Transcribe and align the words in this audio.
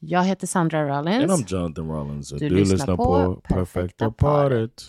Jag 0.00 0.24
heter 0.24 0.46
Sandra 0.46 0.88
Rollins. 0.88 1.30
And 1.30 1.40
I'm 1.40 1.44
Jonathan 1.52 1.88
Rollins. 1.90 2.32
Och 2.32 2.38
Du 2.38 2.48
du, 2.48 2.54
lyssnar 2.54 2.76
lyssnar 2.76 2.96
på 2.96 3.04
på 3.04 3.40
Perfekta 3.54 4.10
paret. 4.10 4.82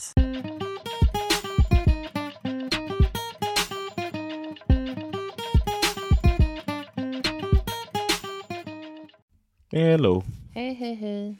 Hello. 9.71 10.23
Hej, 10.53 10.73
hej, 10.73 10.93
hej. 10.95 11.35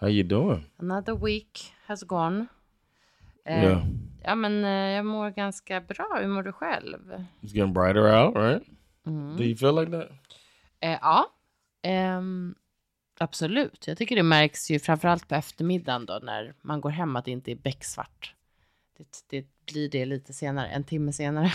How 0.00 0.08
you 0.08 0.22
doing? 0.22 0.64
Another 0.78 1.14
week 1.14 1.72
has 1.86 2.02
gone. 2.02 2.46
Eh, 3.44 3.62
Yeah. 3.64 3.82
Ja, 4.24 4.34
men 4.34 4.64
eh, 4.64 4.70
jag 4.96 5.06
mår 5.06 5.30
ganska 5.30 5.80
bra. 5.80 6.18
Hur 6.20 6.28
mår 6.28 6.42
du 6.42 6.52
själv? 6.52 6.98
It's 7.40 7.54
getting 7.54 7.72
brighter 7.72 8.24
out, 8.24 8.36
right? 8.36 8.62
Mm. 9.06 9.36
Do 9.36 9.44
you 9.44 9.56
feel 9.56 9.74
like 9.74 9.90
that? 9.92 10.08
Eh, 10.80 10.98
ja, 11.02 11.26
Ehm, 11.82 12.54
absolut. 13.18 13.86
Jag 13.86 13.98
tycker 13.98 14.16
det 14.16 14.22
märks 14.22 14.70
ju 14.70 14.78
framförallt 14.78 15.28
på 15.28 15.34
eftermiddagen 15.34 16.06
då 16.06 16.20
när 16.22 16.54
man 16.62 16.80
går 16.80 16.90
hem 16.90 17.16
att 17.16 17.24
det 17.24 17.30
inte 17.30 17.50
är 17.50 17.56
becksvart. 17.56 18.34
Det, 18.96 19.24
det 19.28 19.46
blir 19.72 19.90
det 19.90 20.04
lite 20.04 20.32
senare, 20.32 20.68
en 20.68 20.84
timme 20.84 21.12
senare. 21.12 21.52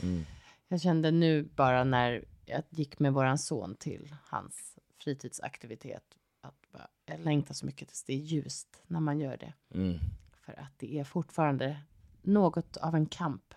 Jag 0.68 0.80
kände 0.80 1.10
nu 1.10 1.42
bara 1.42 1.84
när 1.84 2.24
jag 2.46 2.62
gick 2.70 2.98
med 2.98 3.12
våran 3.12 3.38
son 3.38 3.74
till 3.74 4.14
hans 4.24 4.78
fritidsaktivitet 5.04 6.02
att 6.40 6.72
bara, 6.72 6.88
jag 7.06 7.20
längtar 7.20 7.54
så 7.54 7.66
mycket 7.66 7.88
tills 7.88 8.04
det 8.04 8.12
är 8.12 8.16
ljust 8.16 8.82
när 8.86 9.00
man 9.00 9.20
gör 9.20 9.36
det. 9.36 9.52
Mm. 9.74 9.98
För 10.44 10.52
att 10.52 10.72
det 10.76 10.98
är 10.98 11.04
fortfarande 11.04 11.76
något 12.22 12.76
av 12.76 12.94
en 12.94 13.06
kamp 13.06 13.54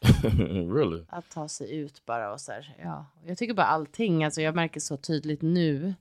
really? 0.74 1.04
att 1.08 1.30
ta 1.30 1.48
sig 1.48 1.76
ut 1.76 2.06
bara 2.06 2.32
och 2.32 2.40
så 2.40 2.52
här, 2.52 2.76
ja. 2.82 3.06
Jag 3.24 3.38
tycker 3.38 3.54
bara 3.54 3.66
allting, 3.66 4.24
alltså 4.24 4.42
jag 4.42 4.54
märker 4.54 4.80
så 4.80 4.96
tydligt 4.96 5.42
nu 5.42 5.94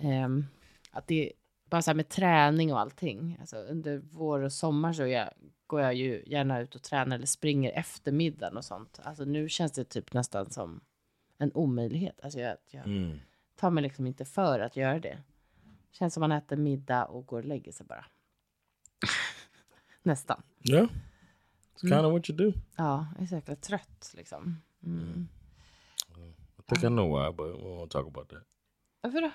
ehm, 0.00 0.46
att 0.90 1.06
det 1.06 1.32
bara 1.70 1.82
så 1.82 1.90
här 1.90 1.96
med 1.96 2.08
träning 2.08 2.72
och 2.72 2.80
allting. 2.80 3.36
Alltså 3.40 3.56
under 3.56 3.98
vår 3.98 4.40
och 4.40 4.52
sommar 4.52 4.92
så 4.92 5.06
jag, 5.06 5.30
går 5.66 5.80
jag 5.80 5.94
ju 5.94 6.22
gärna 6.26 6.60
ut 6.60 6.74
och 6.74 6.82
tränar 6.82 7.16
eller 7.16 7.26
springer 7.26 7.72
eftermiddagen 7.72 8.56
och 8.56 8.64
sånt. 8.64 9.00
Alltså 9.02 9.24
nu 9.24 9.48
känns 9.48 9.72
det 9.72 9.84
typ 9.84 10.12
nästan 10.12 10.50
som 10.50 10.80
en 11.38 11.50
omöjlighet. 11.54 12.20
Alltså 12.22 12.40
jag, 12.40 12.56
jag 12.70 12.86
Mm. 12.86 13.18
tar 13.56 13.70
mig 13.70 13.82
liksom 13.82 14.06
inte 14.06 14.24
för 14.24 14.60
att 14.60 14.76
göra 14.76 14.98
det. 15.00 15.18
Känns 15.92 16.14
som 16.14 16.20
man 16.20 16.32
äter 16.32 16.56
middag 16.56 17.04
och 17.04 17.26
går 17.26 17.38
och 17.38 17.44
lägger 17.44 17.72
sig 17.72 17.86
bara. 17.86 18.04
Nästan. 20.02 20.42
Yeah. 20.70 20.84
It's 20.84 21.82
Mm. 21.84 21.96
kind 21.98 22.06
of 22.06 22.12
what 22.12 22.30
you 22.30 22.36
do. 22.52 22.58
Ja, 22.76 23.06
jag 23.14 23.22
är 23.22 23.26
så 23.26 23.34
jäkla 23.34 23.56
trött 23.56 24.12
liksom. 24.16 24.56
Mm. 24.84 25.28
I 26.58 26.62
think 26.68 26.84
I 26.84 26.86
know 26.86 27.08
why, 27.18 27.32
but 27.36 27.46
we 27.46 27.68
won't 27.68 27.88
talk 27.88 28.06
about 28.06 28.28
that. 28.28 28.42
Varför 29.00 29.20
då? 29.20 29.30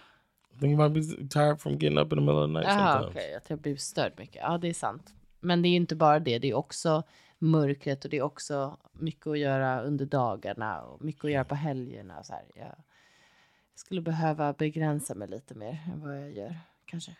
I 0.55 0.59
think 0.59 0.71
you 0.71 0.77
might 0.77 0.93
be 0.93 1.27
tired 1.27 1.61
from 1.61 1.73
getting 1.73 1.97
up 1.97 2.13
in 2.13 2.17
the 2.17 2.21
middle 2.21 2.41
of 2.43 2.47
the 2.47 2.53
night 2.53 2.65
Jaha, 2.67 2.93
sometimes. 2.93 3.15
okej. 3.15 3.35
Att 3.35 3.49
jag 3.49 3.59
blir 3.59 3.75
störd 3.75 4.13
mycket. 4.17 4.35
Ja, 4.35 4.57
det 4.57 4.67
är 4.67 4.73
sant. 4.73 5.13
Men 5.39 5.61
det 5.61 5.67
är 5.67 5.69
ju 5.69 5.75
inte 5.75 5.95
bara 5.95 6.19
det. 6.19 6.39
Det 6.39 6.49
är 6.49 6.53
också 6.53 7.03
mörkret 7.39 8.05
och 8.05 8.11
det 8.11 8.17
är 8.17 8.21
också 8.21 8.77
mycket 8.91 9.27
att 9.27 9.39
göra 9.39 9.81
under 9.81 10.05
dagarna 10.05 10.81
och 10.81 11.01
mycket 11.03 11.25
att 11.25 11.31
göra 11.31 11.45
på 11.45 11.55
helgerna. 11.55 12.19
Och 12.19 12.25
så 12.25 12.33
här. 12.33 12.43
Jag, 12.55 12.65
jag 12.65 13.79
skulle 13.79 14.01
behöva 14.01 14.53
begränsa 14.53 15.15
mig 15.15 15.27
lite 15.27 15.55
mer 15.55 15.79
än 15.93 16.01
vad 16.01 16.21
jag 16.21 16.31
gör, 16.31 16.59
kanske. 16.85 17.15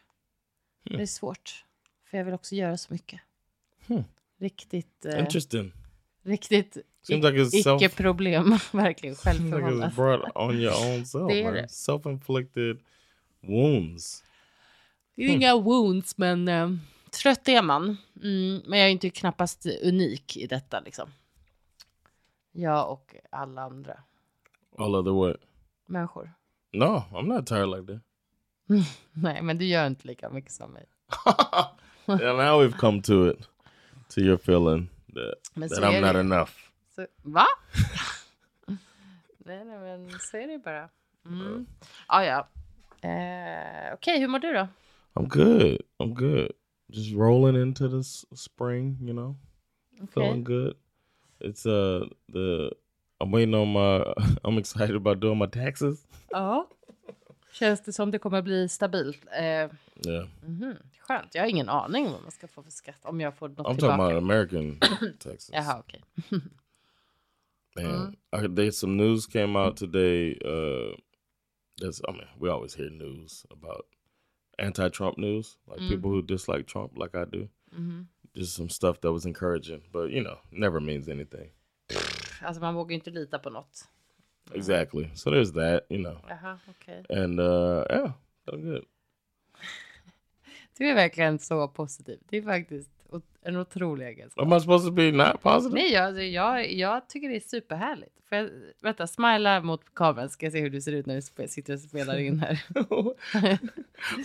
Det 0.84 1.02
är 1.02 1.06
svårt, 1.06 1.66
för 2.06 2.18
jag 2.18 2.26
vill 2.26 2.34
också 2.34 2.56
göra 2.56 2.78
så 2.78 2.94
mycket. 2.94 3.22
Hmm. 3.88 4.04
Riktigt, 4.38 5.06
eh, 5.06 5.20
Interesting. 5.20 5.74
riktigt 6.24 6.78
like 7.08 7.58
icke-problem. 7.58 8.58
Verkligen 8.72 9.14
like 9.14 9.22
självförvållat. 9.22 11.08
self. 11.08 11.28
Det 11.28 11.44
är 11.44 11.54
det. 11.54 11.68
Self-inflicted 11.68 12.80
wounds. 13.48 14.24
Det 15.16 15.24
är 15.24 15.30
inga 15.30 15.56
wounds, 15.58 16.18
men 16.18 16.48
eh, 16.48 16.70
trött 17.22 17.48
är 17.48 17.62
man. 17.62 17.98
Mm, 18.24 18.62
men 18.66 18.80
jag 18.80 18.88
är 18.88 18.92
inte 18.92 19.10
knappast 19.10 19.66
unik 19.84 20.38
i 20.38 20.48
detta 20.48 20.80
liksom. 20.80 21.10
Jag 22.52 22.92
och 22.92 23.16
alla 23.30 23.62
andra 23.62 24.04
All 24.78 24.96
other 24.96 25.12
what? 25.12 25.38
människor. 25.86 26.34
No, 26.74 27.04
I'm 27.12 27.28
not 27.28 27.48
tired 27.48 27.70
like 27.70 27.94
that. 27.94 28.02
Nej, 29.14 29.42
men 29.42 29.58
du 29.58 29.66
gör 29.66 29.88
inte 29.88 30.08
lika 30.08 30.30
mycket 30.30 30.52
som 30.52 30.72
mig. 30.72 30.86
and 32.06 32.20
now 32.38 32.62
we've 32.64 32.78
come 32.78 33.02
to 33.02 33.30
it, 33.32 33.40
to 34.10 34.20
your 34.20 34.36
feeling 34.38 34.90
that, 35.08 35.34
Men 35.54 35.70
that 35.70 35.80
I'm 35.80 35.94
är 35.94 36.02
not 36.02 36.14
det. 36.14 36.20
enough. 36.20 36.52
Så, 36.96 37.08
va? 37.24 37.46
nej, 39.38 39.66
nej, 39.66 39.80
men 39.80 40.20
så 40.20 40.38
är 40.38 40.48
det 40.48 40.60
bara. 40.60 40.90
Mm. 41.26 41.66
Ah, 42.08 42.24
ja, 42.24 42.48
eh, 43.10 43.94
Okej, 43.94 44.20
hur 44.20 44.28
mår 44.28 44.40
du 44.40 44.54
då? 44.54 44.68
I'm 45.14 45.28
good. 45.28 45.82
I'm 46.00 46.14
good. 46.14 46.52
Just 46.90 47.14
rolling 47.16 47.62
into 47.62 47.88
this 47.90 48.26
spring, 48.36 48.98
you 49.02 49.14
know. 49.14 49.36
Feeling 50.14 50.44
good. 50.44 50.74
It's 51.40 51.66
uh 51.66 52.08
the 52.34 52.72
I'm 53.24 53.32
waiting 53.32 53.56
on 53.56 53.68
my 53.74 54.04
I'm 54.44 54.58
excited 54.58 54.96
about 54.96 55.20
doing 55.20 55.38
my 55.38 55.48
taxes. 55.48 56.08
Ja. 56.32 56.68
Känns 57.52 57.82
det 57.82 57.94
som 57.94 58.12
det 58.12 58.20
kommer 58.20 58.42
bli 58.42 58.70
stabilt? 58.70 59.26
Eh, 59.40 59.70
Yeah. 60.06 60.28
mhm, 60.46 60.76
Skönt. 61.00 61.36
Jag 61.36 61.42
har 61.44 61.48
ingen 61.50 61.70
aning 61.70 62.06
vad 62.12 62.22
man 62.22 62.32
ska 62.32 62.48
få 62.48 62.64
för 62.64 62.72
skatt. 62.72 63.00
Om 63.02 63.22
jag 63.22 63.36
får 63.36 63.50
något 63.50 63.58
I'm 63.58 63.64
talking 63.64 63.78
tillbaka. 63.78 64.04
about 64.04 64.18
American 64.24 64.80
taxes. 65.20 65.50
Jaha, 65.54 65.80
okej. 65.80 66.02
Man, 67.76 68.16
I, 68.34 68.48
there's 68.48 68.78
some 68.78 68.96
news 68.98 69.28
came 69.28 69.56
out 69.60 69.78
today. 69.78 70.38
Uh, 70.46 70.96
that's 71.82 72.02
I 72.08 72.12
mean, 72.12 72.28
we 72.40 72.50
always 72.50 72.74
hear 72.76 72.90
news 72.90 73.46
about 73.52 73.86
anti-Trump 74.60 75.18
news, 75.18 75.58
like 75.68 75.80
people 75.90 76.10
who 76.10 76.22
dislike 76.22 76.66
Trump, 76.68 76.92
like 76.98 77.16
I 77.16 77.26
do. 77.26 77.50
Just 78.36 78.56
some 78.56 78.70
stuff 78.70 79.00
that 79.02 79.12
was 79.14 79.26
encouraging, 79.26 79.82
but 79.92 80.10
you 80.12 80.22
know, 80.24 80.38
never 80.52 80.80
means 80.80 81.08
anything. 81.10 81.50
Alltså 82.42 82.62
man 82.62 82.76
vågar 82.76 82.96
inte 82.96 83.10
lita 83.12 83.40
på 83.40 83.50
något. 83.50 83.88
Exactly. 84.54 85.10
So 85.16 85.32
there's 85.32 85.52
that, 85.54 85.86
you 85.90 85.98
know, 86.04 86.18
Jaha, 86.30 86.60
okej. 86.70 87.06
and 87.10 87.40
uh, 87.40 87.84
yeah, 87.90 88.12
feeling 88.46 88.66
good. 88.66 88.86
Du 90.78 90.86
är 90.90 90.96
verkligen 90.96 91.40
så 91.40 91.68
positiv. 91.68 92.20
Det 92.30 92.38
är 92.38 92.42
faktiskt 92.42 92.90
en 93.42 93.56
otrolig 93.56 94.08
egenskap. 94.08 94.46
Am 94.46 94.54
I 94.54 94.60
supposed 94.60 94.88
to 94.88 94.96
be 94.96 95.12
not 95.12 95.42
positive? 95.42 95.82
Nej, 95.82 95.94
jag, 95.94 96.06
alltså, 96.06 96.22
jag, 96.22 96.74
jag 96.74 97.10
tycker 97.10 97.30
det 97.30 97.36
är 97.36 97.40
superhärligt. 97.40 98.16
Får 98.30 98.38
jag, 98.38 98.50
vänta, 98.82 99.08
smila 99.08 99.62
mot 99.62 99.96
kameran 99.96 100.30
ska 100.30 100.46
jag 100.46 100.54
se 100.54 100.62
hur 100.62 100.70
du 100.70 100.82
ser 100.82 100.92
ut 100.92 101.06
när 101.06 101.16
du 101.16 101.48
sitter 101.48 101.74
och 101.74 101.80
spelar 101.80 102.18
in 102.18 102.40
här. 102.40 102.64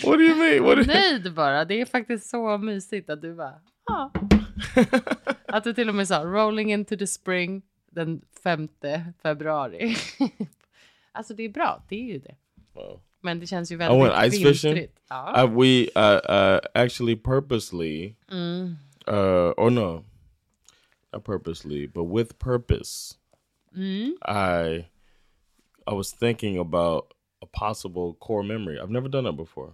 what 0.05 0.19
do 0.19 0.21
you 0.21 0.37
mean? 0.37 0.65
What 0.65 0.77
do 0.77 0.83
you 0.83 0.87
Nöjd 0.87 1.35
bara. 1.35 1.65
Det 1.65 1.81
är 1.81 1.85
faktiskt 1.85 2.31
så 2.31 2.59
mysigt 2.59 3.11
att 3.11 3.23
du 3.23 3.35
bara, 3.35 3.61
ja. 3.87 4.13
Att 5.47 5.65
du 5.65 5.75
till 5.75 5.89
och 5.89 5.95
med 5.95 6.09
sa 6.09 6.25
rolling 6.25 6.73
into 6.73 6.97
the 6.97 7.07
spring 7.07 7.63
den 7.91 8.21
5 8.43 8.69
februari. 9.23 9.97
alltså 11.13 11.35
det 11.35 11.43
är 11.43 11.49
bra, 11.49 11.83
det 11.89 11.97
är 11.97 12.13
ju 12.13 12.19
det. 12.19 12.35
Wow. 12.73 13.01
Men 13.23 13.41
det 13.41 13.47
känns 13.47 13.71
ju 13.73 13.75
I 13.75 13.79
went 13.89 14.15
ice 14.27 14.43
fishing. 14.43 14.89
Ja. 15.11 15.43
I, 15.43 15.45
we 15.47 15.89
uh, 15.97 16.21
uh, 16.29 16.61
actually 16.75 17.17
purposely, 17.17 18.17
Mm. 18.29 18.77
uh, 19.09 19.53
or 19.57 19.71
no, 19.71 20.05
not 21.13 21.25
purposely, 21.25 21.87
but 21.87 22.05
with 22.05 22.39
purpose, 22.39 23.17
Mm. 23.77 24.13
I 24.29 24.87
I 25.87 25.95
was 25.95 26.13
thinking 26.13 26.59
about 26.59 27.15
a 27.43 27.47
possible 27.47 28.15
core 28.15 28.43
memory. 28.43 28.79
I've 28.81 28.91
never 28.91 29.09
done 29.09 29.25
that 29.25 29.37
before. 29.37 29.73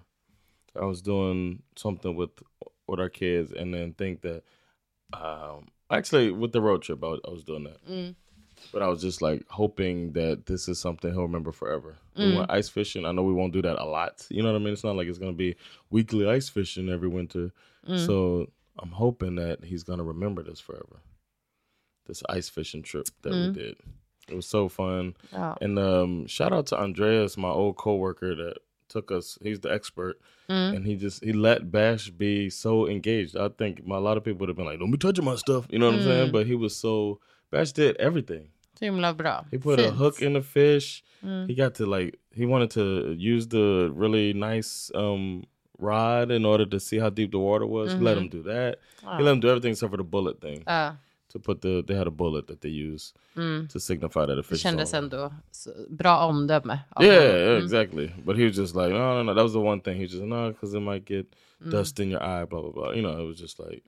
I 0.74 0.84
was 0.84 1.02
doing 1.02 1.62
something 1.76 2.16
with 2.16 2.30
with 2.88 3.00
our 3.00 3.08
kids, 3.10 3.52
and 3.52 3.72
then 3.74 3.92
think 3.94 4.20
that 4.22 4.42
um, 5.12 5.68
actually 5.90 6.30
with 6.30 6.52
the 6.52 6.60
road 6.60 6.82
trip, 6.82 7.02
I 7.02 7.06
was, 7.08 7.20
I 7.26 7.30
was 7.30 7.44
doing 7.44 7.64
that. 7.64 7.84
Mm. 7.88 8.14
But 8.72 8.82
I 8.82 8.88
was 8.88 9.00
just 9.00 9.22
like 9.22 9.44
hoping 9.48 10.12
that 10.12 10.46
this 10.46 10.68
is 10.68 10.78
something 10.78 11.12
he'll 11.12 11.22
remember 11.22 11.52
forever. 11.52 11.96
We 12.16 12.24
Mm. 12.24 12.36
went 12.38 12.50
ice 12.50 12.68
fishing. 12.68 13.04
I 13.04 13.12
know 13.12 13.22
we 13.22 13.32
won't 13.32 13.52
do 13.52 13.62
that 13.62 13.78
a 13.80 13.84
lot. 13.84 14.26
You 14.30 14.42
know 14.42 14.52
what 14.52 14.60
I 14.60 14.64
mean? 14.64 14.72
It's 14.72 14.84
not 14.84 14.96
like 14.96 15.08
it's 15.08 15.18
gonna 15.18 15.32
be 15.32 15.56
weekly 15.90 16.28
ice 16.28 16.48
fishing 16.48 16.88
every 16.88 17.08
winter. 17.08 17.52
Mm. 17.88 18.04
So 18.06 18.50
I'm 18.78 18.90
hoping 18.90 19.36
that 19.36 19.64
he's 19.64 19.82
gonna 19.82 20.04
remember 20.04 20.42
this 20.42 20.60
forever. 20.60 21.00
This 22.06 22.22
ice 22.28 22.48
fishing 22.48 22.82
trip 22.82 23.06
that 23.22 23.32
we 23.32 23.50
did. 23.52 23.76
It 24.28 24.34
was 24.34 24.46
so 24.46 24.68
fun. 24.68 25.14
Ja. 25.32 25.56
And 25.60 25.78
um, 25.78 26.26
shout 26.26 26.52
out 26.52 26.66
to 26.68 26.78
Andreas, 26.78 27.36
my 27.36 27.48
old 27.48 27.76
coworker 27.76 28.34
that 28.34 28.58
took 28.88 29.10
us. 29.10 29.38
He's 29.42 29.60
the 29.60 29.72
expert, 29.72 30.20
and 30.48 30.86
he 30.86 30.94
just 30.96 31.24
he 31.24 31.32
let 31.32 31.70
Bash 31.72 32.10
be 32.10 32.48
so 32.50 32.88
engaged. 32.88 33.36
I 33.36 33.48
think 33.48 33.82
a 33.88 33.98
lot 34.00 34.16
of 34.16 34.24
people 34.24 34.40
would 34.40 34.48
have 34.48 34.56
been 34.56 34.66
like, 34.66 34.78
"Don't 34.78 34.90
be 34.92 34.98
touching 34.98 35.24
my 35.24 35.34
stuff," 35.36 35.66
you 35.70 35.78
know 35.78 35.86
what 35.86 35.96
I'm 35.96 36.02
saying? 36.04 36.32
But 36.32 36.46
he 36.46 36.54
was 36.54 36.76
so 36.76 37.20
Bash 37.50 37.72
did 37.72 37.96
everything. 37.96 38.48
Så 38.78 38.84
himla 38.84 39.14
bra. 39.14 39.44
He 39.50 39.58
put 39.58 39.80
a 39.80 39.90
hook 39.90 40.22
in 40.22 40.32
the 40.32 40.42
fish. 40.42 41.02
Mm. 41.22 41.48
He 41.48 41.54
got 41.54 41.74
to 41.74 41.86
like 41.86 42.18
he 42.34 42.46
wanted 42.46 42.70
to 42.70 43.14
use 43.18 43.48
the 43.48 43.90
really 43.94 44.32
nice 44.34 44.90
um 44.94 45.44
rod 45.78 46.30
in 46.30 46.44
order 46.44 46.66
to 46.66 46.80
see 46.80 46.98
how 46.98 47.10
deep 47.10 47.30
the 47.32 47.38
water 47.38 47.66
was. 47.66 47.92
He 47.92 47.98
let 47.98 48.16
mm-hmm. 48.16 48.24
him 48.24 48.28
do 48.28 48.42
that. 48.42 48.78
He 49.00 49.22
let 49.22 49.32
him 49.32 49.40
do 49.40 49.48
everything 49.48 49.72
except 49.72 49.90
for 49.90 49.96
the 49.96 50.04
bullet 50.04 50.40
thing. 50.40 50.62
Ja, 50.66 50.96
To 51.28 51.38
put 51.38 51.60
the 51.60 51.82
they 51.86 51.94
had 51.94 52.06
a 52.06 52.10
bullet 52.10 52.46
that 52.46 52.60
they 52.60 52.70
use 52.70 53.12
mm. 53.36 53.68
to 53.68 53.80
signify 53.80 54.26
that 54.26 54.36
the 54.36 54.42
fish. 54.42 54.62
kändes 54.62 54.94
on. 54.94 55.04
ändå 55.04 55.32
bra 55.88 56.26
omdöme. 56.26 56.78
Yeah, 57.00 57.06
yeah, 57.06 57.58
mm. 57.58 57.62
exactly. 57.62 58.12
But 58.24 58.36
he 58.36 58.44
was 58.44 58.56
just 58.56 58.74
like, 58.74 58.92
no, 58.92 59.14
no, 59.14 59.22
no. 59.22 59.34
That 59.34 59.42
was 59.42 59.52
the 59.52 59.60
one 59.60 59.80
thing. 59.80 59.96
He 59.96 60.02
was 60.02 60.12
just 60.12 60.22
no, 60.24 60.48
because 60.48 60.74
it 60.74 60.80
might 60.80 61.04
get 61.04 61.26
dust 61.70 62.00
in 62.00 62.10
your 62.10 62.22
eye, 62.22 62.44
blah 62.44 62.60
blah 62.60 62.72
blah. 62.72 62.92
You 62.92 63.02
know, 63.02 63.22
it 63.22 63.26
was 63.26 63.40
just 63.40 63.58
like. 63.58 63.82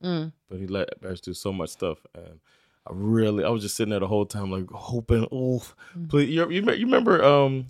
But 0.49 0.58
he 0.58 0.67
let 0.67 1.00
Bash 1.00 1.20
do 1.20 1.34
so 1.34 1.52
much 1.52 1.70
stuff, 1.70 1.99
and 2.14 2.41
I 2.88 2.93
really, 2.94 3.44
I 3.44 3.50
was 3.50 3.62
just 3.62 3.76
sitting 3.76 3.90
there 3.90 4.00
the 4.00 4.06
whole 4.06 4.26
time, 4.26 4.50
like 4.50 4.70
hoping, 4.70 5.26
oh, 5.31 5.62
please. 6.08 6.31
You, 6.31 6.49
you, 6.50 6.62
you 6.73 6.87
remember 6.87 7.23
um, 7.23 7.67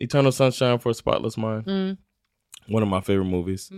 Eternal 0.00 0.32
Sunshine 0.32 0.78
for 0.78 0.90
a 0.90 0.94
Spotless 0.94 1.36
Mind? 1.36 1.98
One 2.66 2.82
of 2.82 2.88
my 2.88 3.00
favorite 3.00 3.26
movies. 3.26 3.70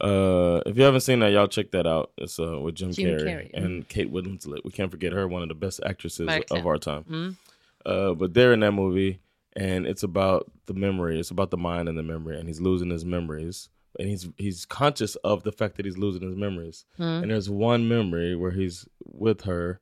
Uh, 0.00 0.60
if 0.66 0.76
you 0.76 0.82
haven't 0.82 1.00
seen 1.00 1.20
that, 1.20 1.32
y'all 1.32 1.48
check 1.48 1.70
that 1.70 1.86
out. 1.86 2.12
It's 2.18 2.38
uh 2.38 2.60
with 2.60 2.74
Jim, 2.74 2.92
Jim 2.92 3.16
Carrey, 3.18 3.24
Carrey, 3.24 3.54
mm. 3.54 3.64
and 3.64 3.88
Kate 3.88 4.12
Winslet. 4.12 4.64
We 4.64 4.70
can't 4.70 4.90
forget 4.90 5.12
her, 5.12 5.26
one 5.26 5.42
of 5.42 5.48
the 5.48 5.54
best 5.54 5.80
actresses 5.86 6.28
of 6.50 6.66
our 6.66 6.76
time. 6.76 7.38
Uh, 7.86 8.12
but 8.12 8.34
they're 8.34 8.52
in 8.52 8.60
that 8.60 8.72
movie, 8.72 9.20
and 9.56 9.86
it's 9.86 10.02
about 10.02 10.50
the 10.66 10.74
memory. 10.74 11.18
It's 11.18 11.30
about 11.30 11.50
the 11.50 11.56
mind 11.56 11.88
and 11.88 11.96
the 11.96 12.02
memory, 12.02 12.38
and 12.38 12.48
he's 12.48 12.60
losing 12.60 12.90
his 12.90 13.04
memories, 13.04 13.70
and 13.98 14.08
he's 14.08 14.28
he's 14.36 14.66
conscious 14.66 15.14
of 15.16 15.44
the 15.44 15.52
fact 15.52 15.76
that 15.76 15.86
he's 15.86 15.96
losing 15.96 16.22
his 16.22 16.36
memories. 16.36 16.84
And 16.98 17.30
there's 17.30 17.48
one 17.48 17.88
memory 17.88 18.34
where 18.34 18.50
he's 18.50 18.86
with 19.04 19.42
her, 19.42 19.80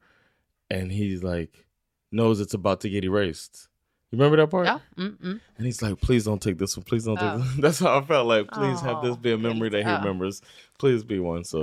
and 0.73 0.93
he's 0.93 1.23
like 1.23 1.67
knows 2.11 2.41
it's 2.41 2.55
about 2.55 2.81
to 2.81 2.89
get 2.89 3.05
erased. 3.05 3.69
You 4.11 4.19
remember 4.19 4.37
that 4.37 4.51
part? 4.51 4.67
Yeah. 4.67 4.79
mm, 4.97 5.17
mm. 5.19 5.41
And 5.57 5.67
he's 5.67 5.83
like, 5.83 6.01
"Please 6.01 6.25
don't 6.25 6.43
take 6.43 6.59
this 6.59 6.77
one. 6.77 6.85
Please 6.85 7.05
don't 7.07 7.19
take 7.19 7.35
this." 7.39 7.57
That's 7.63 7.81
how 7.81 7.99
I 7.99 8.05
felt. 8.07 8.27
Like, 8.27 8.47
please 8.51 8.81
have 8.83 9.03
this 9.03 9.17
be 9.17 9.31
a 9.31 9.35
Oh, 9.35 9.39
memory 9.39 9.71
that 9.71 9.85
he 9.85 9.91
remembers. 9.93 10.43
Please 10.79 11.05
be 11.05 11.19
one. 11.19 11.45
So 11.45 11.59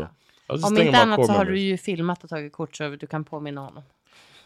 I 0.50 0.54
was 0.54 0.62
just 0.62 0.72
Om 0.72 0.76
thinking 0.76 0.88
inte 0.88 0.98
about 1.04 1.14
annat 1.20 1.26
så 1.26 1.32
har 1.34 1.46
du 1.46 1.60
ju 1.60 1.78
filmat 1.78 2.24
och 2.24 2.30
tagit 2.30 2.52
kort 2.54 2.76
så 2.76 2.90
du 2.96 3.08
kan 3.08 3.24
påminna 3.24 3.62
honom. 3.62 3.84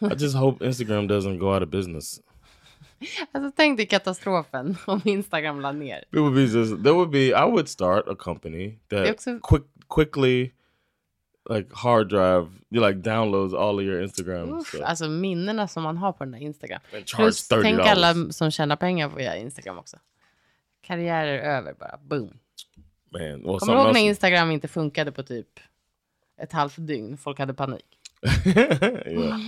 I 0.00 0.14
just 0.18 0.36
hope 0.36 0.64
Instagram 0.66 1.08
doesn't 1.08 1.38
go 1.38 1.54
out 1.54 1.62
of 1.62 1.68
business. 1.70 2.20
Alltså 3.32 3.52
tänk 3.56 3.76
dig 3.76 3.86
katastrofen 3.86 4.76
om 4.86 5.00
Instagram 5.04 5.60
la 5.60 5.72
ner. 5.72 6.04
It 6.12 6.18
would 6.18 6.34
be 6.34 6.42
just 6.42 6.82
there 6.82 6.92
would 6.94 7.10
be 7.10 7.26
I 7.28 7.44
would 7.44 7.68
start 7.68 8.08
a 8.08 8.14
company 8.18 8.78
that 8.88 9.10
också- 9.10 9.38
quick 9.42 9.62
quickly 9.88 10.52
like 11.50 11.68
hard 11.72 12.08
drive 12.08 12.48
you 12.70 12.86
like 12.88 12.98
downloads 13.10 13.54
all 13.54 13.78
of 13.78 13.82
your 13.84 14.02
Instagram 14.02 14.58
Uff, 14.60 14.68
stuff 14.68 14.80
alltså 14.84 15.08
minnena 15.08 15.68
som 15.68 15.82
man 15.82 15.96
har 15.96 16.12
på 16.12 16.24
den 16.24 16.32
där 16.32 16.38
Instagram. 16.38 16.80
Plus, 17.16 17.48
tänk 17.48 17.80
alla 17.80 18.14
som 18.32 18.50
tjänar 18.50 18.76
pengar 18.76 19.08
via 19.08 19.36
Instagram 19.36 19.78
också. 19.78 19.96
Karriärer 20.82 21.38
över 21.58 21.72
bara, 21.74 21.98
boom. 22.02 22.38
Man, 23.10 23.22
well, 23.22 23.58
Kommer 23.58 23.74
du 23.74 23.80
ihåg 23.82 23.92
när. 23.94 24.00
Instagram 24.00 24.50
inte 24.50 24.68
funkade 24.68 25.12
på 25.12 25.22
typ 25.22 25.60
ett 26.42 26.52
halvt 26.52 26.76
dygn? 26.78 27.16
Folk 27.16 27.38
hade 27.38 27.54
panik. 27.54 27.84
yeah, 28.44 29.38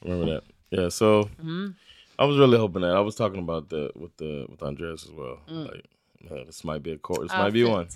remember 0.00 0.34
that. 0.34 0.44
Yeah, 0.70 0.88
so 0.88 1.28
Mm. 1.42 1.74
I 2.18 2.24
was 2.26 2.36
really 2.38 2.58
hoping 2.58 2.82
that 2.82 2.96
I 2.96 3.00
was 3.00 3.16
talking 3.16 3.38
about 3.42 3.70
that 3.70 3.90
with 3.96 4.16
the 4.16 4.46
with 4.48 4.62
Andreas 4.62 5.04
as 5.04 5.10
well. 5.12 5.38
Mm. 5.48 5.64
Like, 5.64 5.88
man, 6.30 6.46
this 6.46 6.64
might 6.64 6.82
be 6.82 6.92
a 6.92 6.98
course. 6.98 7.22
This 7.22 7.32
Ja, 7.32 7.42
might 7.44 7.52
be 7.52 7.62
Ah, 7.62 7.66
fint. 7.66 7.76
one. 7.76 7.86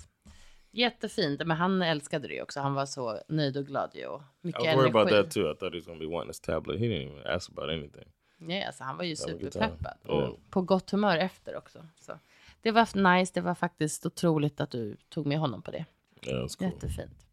Jättefint, 0.77 1.45
men 1.45 1.57
han 1.57 1.81
älskade 1.81 2.27
det 2.27 2.41
också. 2.41 2.59
Han 2.59 2.73
var 2.73 2.85
så 2.85 3.21
nöjd 3.27 3.57
och 3.57 3.65
glad 3.65 3.91
ju. 3.93 4.05
Och 4.05 4.21
I 4.21 4.47
mycket 4.47 4.65
was 4.65 4.75
worried 4.75 4.95
about 4.95 5.11
energi. 5.11 5.23
that 5.23 5.33
too. 5.33 5.51
I 5.51 5.55
thought 5.55 5.73
he 5.73 5.79
was 5.79 5.85
gonna 5.85 5.99
be 5.99 6.05
wanting 6.05 6.29
his 6.29 6.39
tablet. 6.39 6.79
He 6.79 6.85
didn't 6.85 7.11
even 7.11 7.35
ask 7.35 7.51
about 7.51 7.69
anything. 7.69 8.11
Nej, 8.37 8.63
alltså, 8.63 8.83
han 8.83 8.97
var 8.97 9.03
ju 9.03 9.15
superpeppad. 9.15 9.97
Ja. 10.03 10.13
Och 10.13 10.39
på 10.49 10.61
gott 10.61 10.91
humör 10.91 11.17
efter 11.17 11.57
också. 11.57 11.85
Så. 11.99 12.19
Det 12.61 12.71
var 12.71 13.15
nice. 13.17 13.31
Det 13.35 13.41
var 13.41 13.55
faktiskt 13.55 14.05
otroligt 14.05 14.61
att 14.61 14.71
du 14.71 14.97
tog 15.09 15.25
med 15.25 15.39
honom 15.39 15.61
på 15.61 15.71
det. 15.71 15.85
Yeah, 16.21 16.47
cool. 16.47 16.67
Jättefint. 16.67 17.27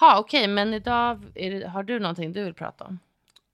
Ha, 0.00 0.18
okej, 0.18 0.48
men 0.48 0.74
idag 0.74 1.24
är 1.34 1.50
det, 1.50 1.68
har 1.68 1.82
du 1.82 1.98
någonting 1.98 2.32
du 2.32 2.44
vill 2.44 2.54
prata 2.54 2.84
om? 2.84 2.98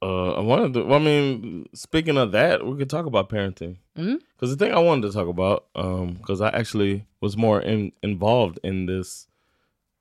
Uh, 0.00 0.33
I 0.35 0.41
wanted. 0.41 0.77
Well, 0.87 1.00
I 1.00 1.05
mean, 1.05 1.67
speaking 1.75 2.17
of 2.19 2.31
that, 2.33 2.65
we 2.65 2.77
could 2.77 2.89
talk 2.91 3.06
about 3.06 3.29
parenting. 3.29 3.79
Because 3.95 4.50
the 4.50 4.56
thing 4.56 4.73
I 4.73 4.79
wanted 4.79 5.09
to 5.09 5.12
talk 5.12 5.27
about, 5.29 5.65
because 5.75 6.41
I 6.41 6.50
actually 6.50 7.05
was 7.21 7.37
more 7.37 7.61
in, 7.61 7.91
involved 8.03 8.61
in 8.62 8.87
this, 8.87 9.27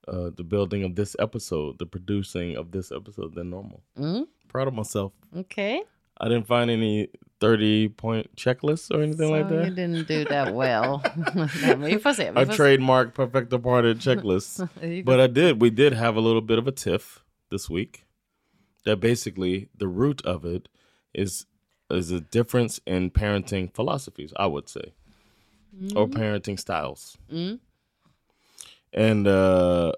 uh, 0.07 0.29
the 0.35 0.43
building 0.43 0.83
of 0.83 0.95
this 0.95 1.15
episode, 1.19 1.79
the 1.79 1.85
producing 1.87 2.55
of 2.55 2.71
this 2.71 2.91
episode 2.91 3.33
than 3.33 3.49
normal. 3.49 3.81
Proud 4.47 4.67
of 4.67 4.73
myself. 4.75 5.13
Okay. 5.35 5.81
I 6.19 6.29
didn't 6.29 6.47
find 6.47 6.71
any 6.71 7.09
thirty 7.39 7.89
point 7.89 8.35
checklists 8.35 8.89
or 8.89 9.03
anything 9.03 9.29
like 9.31 9.49
that. 9.49 9.65
you 9.65 9.75
didn't 9.75 10.07
do 10.07 10.25
that 10.25 10.53
well. 10.61 11.01
Nej, 11.35 11.77
men 11.77 11.89
vi 11.89 11.97
får 11.99 12.13
se. 12.13 12.31
I 12.35 12.45
trademarked 12.45 13.13
perfect 13.13 13.49
departed 13.51 13.99
checklists, 14.07 14.67
but 15.05 15.19
I 15.19 15.27
did. 15.27 15.61
We 15.61 15.69
did 15.69 15.93
have 15.93 16.15
a 16.15 16.19
little 16.21 16.41
bit 16.41 16.57
of 16.57 16.67
a 16.67 16.71
tiff 16.71 17.23
this 17.51 17.69
week. 17.69 18.03
That 18.87 19.01
basically 19.01 19.67
the 19.77 19.87
root 19.87 20.25
of 20.25 20.45
it 20.45 20.69
is 21.13 21.45
is 21.91 22.09
a 22.09 22.21
difference 22.21 22.79
in 22.85 23.11
parenting 23.11 23.73
philosophies. 23.73 24.31
I 24.37 24.45
would 24.47 24.69
say, 24.69 24.93
or 25.93 26.07
mm-hmm. 26.07 26.17
parenting 26.17 26.57
styles. 26.57 27.17
Mm-hmm. 27.29 27.55
And 28.93 29.27
uh, 29.27 29.91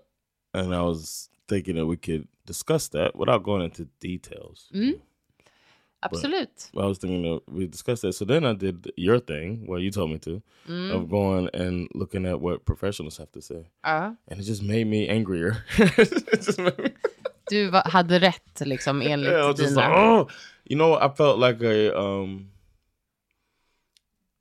and 0.56 0.74
I 0.74 0.82
was 0.82 1.30
thinking 1.48 1.76
that 1.76 1.86
we 1.86 1.98
could 1.98 2.28
discuss 2.48 2.88
that 2.90 3.16
without 3.16 3.44
going 3.44 3.62
into 3.62 3.86
details. 4.00 4.70
Mm-hmm. 4.74 5.00
Absolut. 6.02 6.70
I 6.78 6.86
was 6.86 6.98
thinking 6.98 7.24
that 7.24 7.42
we 7.52 7.68
discussed 7.68 8.04
that. 8.04 8.14
So 8.14 8.24
then 8.26 8.46
I 8.46 8.54
did 8.54 8.92
your 8.96 9.20
thing, 9.20 9.64
where 9.66 9.80
you 9.80 9.92
told 9.92 10.12
me 10.12 10.18
to, 10.20 10.42
of 10.94 11.10
going 11.10 11.50
and 11.54 11.90
looking 11.94 12.26
at 12.26 12.40
what 12.40 12.66
professionals 12.66 13.18
have 13.18 13.32
to 13.34 13.42
say. 13.42 13.68
Ja. 13.84 14.14
And 14.30 14.40
it 14.40 14.44
just 14.44 14.64
made 14.64 14.88
me 14.88 15.10
angrier. 15.10 15.66
it 15.78 16.42
just 16.42 16.58
made 16.58 16.78
me, 16.80 16.92
Du 17.50 17.70
var, 17.70 17.84
hade 17.90 18.20
rätt 18.20 18.62
liksom 18.62 19.02
enligt 19.02 19.32
yeah, 19.32 19.56
dina... 19.56 19.70
like, 19.70 20.00
oh, 20.00 20.30
you 20.66 20.78
know, 20.78 20.94
I 20.94 21.10
felt 21.16 21.40
like 21.40 21.66
a 21.66 22.00
um, 22.00 22.52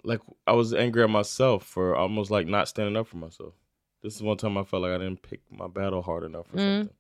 like 0.04 0.22
I 0.46 0.52
was 0.52 0.74
angry 0.74 1.02
at 1.04 1.10
myself 1.10 1.64
for 1.64 1.96
almost 1.96 2.30
like 2.30 2.50
not 2.50 2.68
standing 2.68 2.96
up 2.96 3.08
for 3.08 3.16
myself. 3.16 3.54
This 4.02 4.14
is 4.14 4.22
one 4.22 4.36
time 4.36 4.56
I 4.56 4.64
felt 4.64 4.82
like 4.82 4.92
I 4.92 4.98
didn't 4.98 5.22
pick 5.22 5.40
my 5.50 5.68
battle 5.68 6.02
hard 6.02 6.24
enough 6.24 6.46
or 6.54 6.58
something. 6.58 6.94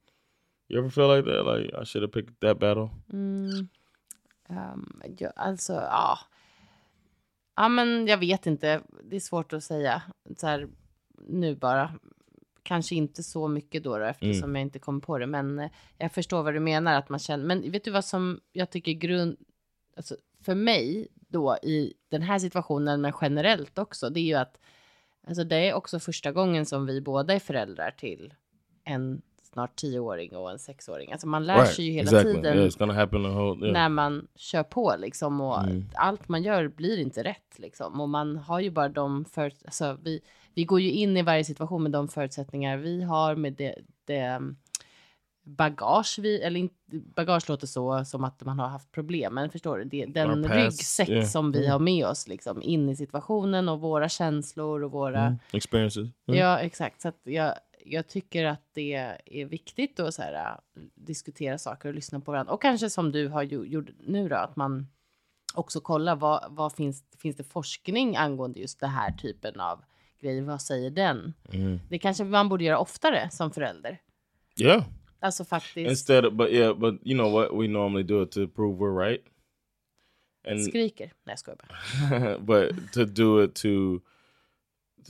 You 0.68 0.78
ever 0.78 0.90
feel 0.90 1.08
like 1.08 1.24
that? 1.24 1.44
Like 1.44 1.70
I 1.80 1.84
should 1.84 2.02
have 2.02 2.12
picked 2.12 2.40
that 2.40 2.58
battle? 2.58 2.90
Um, 3.12 5.00
ja, 5.18 5.30
alltså, 5.36 5.72
ja. 5.72 6.18
Ja, 7.56 7.68
men 7.68 8.06
jag 8.06 8.18
vet 8.18 8.46
inte. 8.46 8.82
Det 9.02 9.16
är 9.16 9.20
svårt 9.20 9.52
att 9.52 9.64
säga 9.64 10.02
så 10.36 10.46
här, 10.46 10.68
nu 11.28 11.54
bara. 11.54 11.92
Kanske 12.68 12.94
inte 12.94 13.22
så 13.22 13.48
mycket 13.48 13.84
då, 13.84 13.98
då 13.98 14.04
eftersom 14.04 14.54
jag 14.54 14.62
inte 14.62 14.78
kom 14.78 15.00
på 15.00 15.18
det. 15.18 15.26
Men 15.26 15.58
eh, 15.58 15.70
jag 15.98 16.12
förstår 16.12 16.42
vad 16.42 16.54
du 16.54 16.60
menar. 16.60 16.94
att 16.94 17.08
man 17.08 17.18
känner. 17.18 17.44
Men 17.44 17.70
vet 17.70 17.84
du 17.84 17.90
vad 17.90 18.04
som 18.04 18.40
jag 18.52 18.70
tycker 18.70 18.92
grund... 18.92 19.36
Alltså, 19.96 20.16
för 20.40 20.54
mig 20.54 21.08
då 21.28 21.56
i 21.62 21.94
den 22.08 22.22
här 22.22 22.38
situationen, 22.38 23.00
men 23.00 23.12
generellt 23.20 23.78
också, 23.78 24.10
det 24.10 24.20
är 24.20 24.24
ju 24.24 24.34
att 24.34 24.60
alltså, 25.26 25.44
det 25.44 25.56
är 25.56 25.74
också 25.74 25.98
första 25.98 26.32
gången 26.32 26.66
som 26.66 26.86
vi 26.86 27.00
båda 27.00 27.34
är 27.34 27.38
föräldrar 27.38 27.90
till 27.90 28.34
en 28.84 29.22
snart 29.42 29.76
tioåring 29.76 30.36
och 30.36 30.50
en 30.50 30.58
sexåring. 30.58 31.12
Alltså 31.12 31.26
man 31.26 31.46
lär 31.46 31.64
sig 31.64 31.84
ju 31.84 31.92
hela 31.92 32.10
exactly. 32.10 32.34
tiden 32.34 32.56
Yeah, 32.56 33.34
whole. 33.34 33.66
Yeah. 33.66 33.72
när 33.72 33.88
man 33.88 34.26
kör 34.36 34.62
på 34.62 34.94
liksom 34.98 35.40
och 35.40 35.64
Mm. 35.64 35.84
allt 35.94 36.28
man 36.28 36.42
gör 36.42 36.68
blir 36.68 36.98
inte 36.98 37.22
rätt 37.22 37.58
liksom 37.58 38.00
och 38.00 38.08
man 38.08 38.36
har 38.36 38.60
ju 38.60 38.70
bara 38.70 38.88
de 38.88 39.24
för 39.24 39.52
alltså 39.64 39.98
vi 40.02 40.20
vi 40.58 40.64
går 40.64 40.80
ju 40.80 40.90
in 40.90 41.16
i 41.16 41.22
varje 41.22 41.44
situation 41.44 41.82
med 41.82 41.92
de 41.92 42.08
förutsättningar 42.08 42.76
vi 42.76 43.02
har 43.02 43.34
med 43.34 43.52
det, 43.52 43.74
det 44.04 44.36
um, 44.36 44.56
bagage 45.44 46.18
vi 46.18 46.42
eller 46.42 46.60
inte 46.60 46.74
bagage 46.90 47.48
låter 47.48 47.66
så 47.66 48.04
som 48.04 48.24
att 48.24 48.44
man 48.44 48.58
har 48.58 48.68
haft 48.68 48.92
problem 48.92 49.34
men 49.34 49.50
förstår 49.50 49.78
du 49.78 49.84
det, 49.84 50.06
den 50.06 50.42
past, 50.42 50.54
ryggsäck 50.54 51.08
yeah. 51.08 51.26
som 51.26 51.52
vi 51.52 51.58
Mm. 51.58 51.70
har 51.70 51.78
med 51.78 52.06
oss 52.06 52.28
liksom 52.28 52.62
in 52.62 52.88
i 52.88 52.96
situationen 52.96 53.68
och 53.68 53.80
våra 53.80 54.08
känslor 54.08 54.84
och 54.84 54.90
våra 54.90 55.20
Mm. 55.20 55.38
Experiences. 55.52 56.08
Mm. 56.28 56.40
Ja, 56.40 56.58
exakt. 56.58 57.00
Så 57.00 57.08
att 57.08 57.20
jag, 57.22 57.54
jag 57.84 58.08
tycker 58.08 58.44
att 58.44 58.62
det 58.72 58.94
är 59.26 59.44
viktigt 59.44 60.00
att 60.00 60.14
så 60.14 60.22
här, 60.22 60.34
äh, 60.34 60.82
diskutera 60.94 61.58
saker 61.58 61.88
och 61.88 61.94
lyssna 61.94 62.20
på 62.20 62.30
varandra. 62.32 62.52
Och 62.52 62.62
kanske 62.62 62.90
som 62.90 63.12
du 63.12 63.28
har 63.28 63.42
gjort 63.42 63.88
nu 64.06 64.28
då, 64.28 64.36
att 64.36 64.56
man 64.56 64.86
också 65.54 65.80
kollar 65.80 66.16
vad, 66.16 66.44
vad 66.50 66.72
finns, 66.72 67.04
finns 67.18 67.36
det 67.36 67.44
forskning 67.44 68.16
angående 68.16 68.60
just 68.60 68.80
det 68.80 68.86
här 68.86 69.12
typen 69.12 69.60
av 69.60 69.84
grejer. 70.20 70.42
Vad 70.42 70.62
säger 70.62 70.90
den? 70.90 71.34
Mm. 71.52 71.80
Det 71.88 71.98
kanske 71.98 72.24
man 72.24 72.48
borde 72.48 72.64
göra 72.64 72.78
oftare 72.78 73.30
som 73.30 73.50
förälder. 73.50 73.98
Yeah. 74.60 74.84
Alltså 75.20 75.44
faktiskt 75.44 75.90
Instead 75.90 76.26
of, 76.26 76.32
but 76.34 76.50
yeah, 76.50 76.78
but 76.78 76.94
you 77.04 77.18
know 77.18 77.32
what? 77.32 77.60
We 77.62 77.68
normally 77.68 78.02
do 78.04 78.22
it 78.22 78.30
to 78.32 78.48
prove 78.48 78.78
we're 78.78 79.08
right. 79.08 79.24
And 80.48 80.64
skriker. 80.64 81.04
Nej, 81.04 81.32
jag 81.32 81.38
skojar 81.38 81.58
bara. 81.58 82.38
but 82.38 82.92
to 82.92 83.04
do 83.04 83.44
it 83.44 83.54
to 83.54 84.00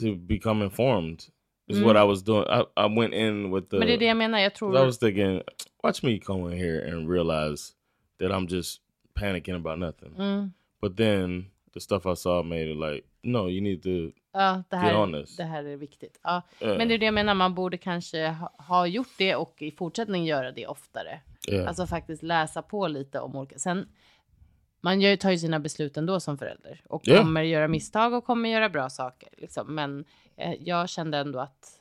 to 0.00 0.16
become 0.16 0.64
informed. 0.64 1.22
Is 1.66 1.76
Mm. 1.76 1.86
what 1.86 1.96
I 1.96 2.06
was 2.06 2.22
doing. 2.22 2.44
I, 2.48 2.64
I 2.76 2.98
went 2.98 3.14
in 3.14 3.50
with 3.54 3.68
the. 3.68 3.78
Men 3.78 3.86
det 3.86 3.94
är 3.94 3.98
det 3.98 4.04
jag 4.04 4.16
menar, 4.16 4.38
jag 4.38 4.54
tror... 4.54 4.76
I 4.76 4.84
was 4.86 4.98
thinking, 4.98 5.42
watch 5.82 6.02
me 6.02 6.18
come 6.18 6.52
in 6.52 6.58
here 6.58 6.92
and 6.92 7.10
realize 7.10 7.72
that 8.18 8.30
I'm 8.30 8.46
just 8.54 8.80
panicking 9.14 9.54
about 9.54 9.78
nothing. 9.78 10.14
Mm. 10.18 10.52
But 10.80 10.96
then 10.96 11.50
the 11.78 11.82
stuff 11.82 12.06
I 12.06 12.16
saw 12.16 12.42
made 12.48 12.70
it 12.70 12.76
like, 12.76 13.06
no, 13.22 13.48
you 13.48 13.60
need 13.60 13.82
to. 13.82 13.88
Ja, 14.32 14.62
det 14.70 14.76
Get 14.76 14.82
här, 14.84 14.94
honest. 14.94 15.36
det 15.36 15.44
här 15.44 15.64
är 15.64 15.76
viktigt. 15.76 16.20
Ja. 16.22 16.42
Yeah, 16.60 16.78
Men 16.78 16.88
det 16.88 16.94
är 16.94 16.98
det 16.98 17.04
jag 17.04 17.14
menar, 17.14 17.34
man 17.34 17.54
borde 17.54 17.76
kanske 17.78 18.26
ha, 18.28 18.54
ha 18.58 18.86
gjort 18.86 19.12
det 19.18 19.34
och 19.36 19.62
i 19.62 19.70
fortsättning 19.70 20.24
göra 20.26 20.52
det 20.52 20.66
oftare. 20.66 21.20
yeah. 21.48 21.68
Alltså 21.68 21.86
faktiskt 21.86 22.22
läsa 22.22 22.62
på 22.62 22.88
lite 22.88 23.20
om 23.20 23.36
olika... 23.36 23.58
Sen, 23.58 23.88
man 24.80 25.00
gör, 25.00 25.16
tar 25.16 25.30
ju 25.30 25.38
sina 25.38 25.60
beslut 25.60 25.96
ändå 25.96 26.20
som 26.20 26.38
förälder 26.38 26.80
och 26.88 27.02
Ja. 27.04 27.18
kommer 27.18 27.42
göra 27.42 27.68
misstag 27.68 28.12
och 28.14 28.24
kommer 28.24 28.48
göra 28.48 28.68
bra 28.68 28.90
saker. 28.90 29.28
Liksom. 29.36 29.74
Men 29.74 30.04
eh, 30.36 30.54
jag 30.60 30.88
kände 30.88 31.18
ändå 31.18 31.38
att 31.38 31.80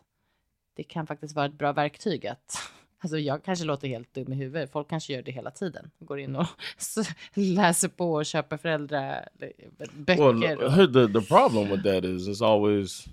det 0.73 0.83
kan 0.83 1.07
faktiskt 1.07 1.35
vara 1.35 1.45
ett 1.45 1.53
bra 1.53 1.73
verktyg 1.73 2.27
att 2.27 2.57
Alltså 2.99 3.17
jag 3.17 3.43
kanske 3.43 3.65
låter 3.65 3.87
helt 3.87 4.13
dum 4.13 4.33
i 4.33 4.35
huvudet. 4.35 4.71
Folk 4.71 4.89
kanske 4.89 5.13
gör 5.13 5.21
det 5.21 5.31
hela 5.31 5.51
tiden. 5.51 5.91
Går 5.99 6.19
in 6.19 6.35
och 6.35 6.45
läser 7.33 7.87
på 7.87 8.13
och 8.13 8.25
köper 8.25 8.57
föräldraböcker. 8.57 10.57
Well, 10.57 10.93
the 10.93 11.19
the 11.19 11.27
problem 11.27 11.69
with 11.69 11.83
that 11.83 12.03
is 12.05 12.27
it's 12.27 12.45
always 12.45 13.05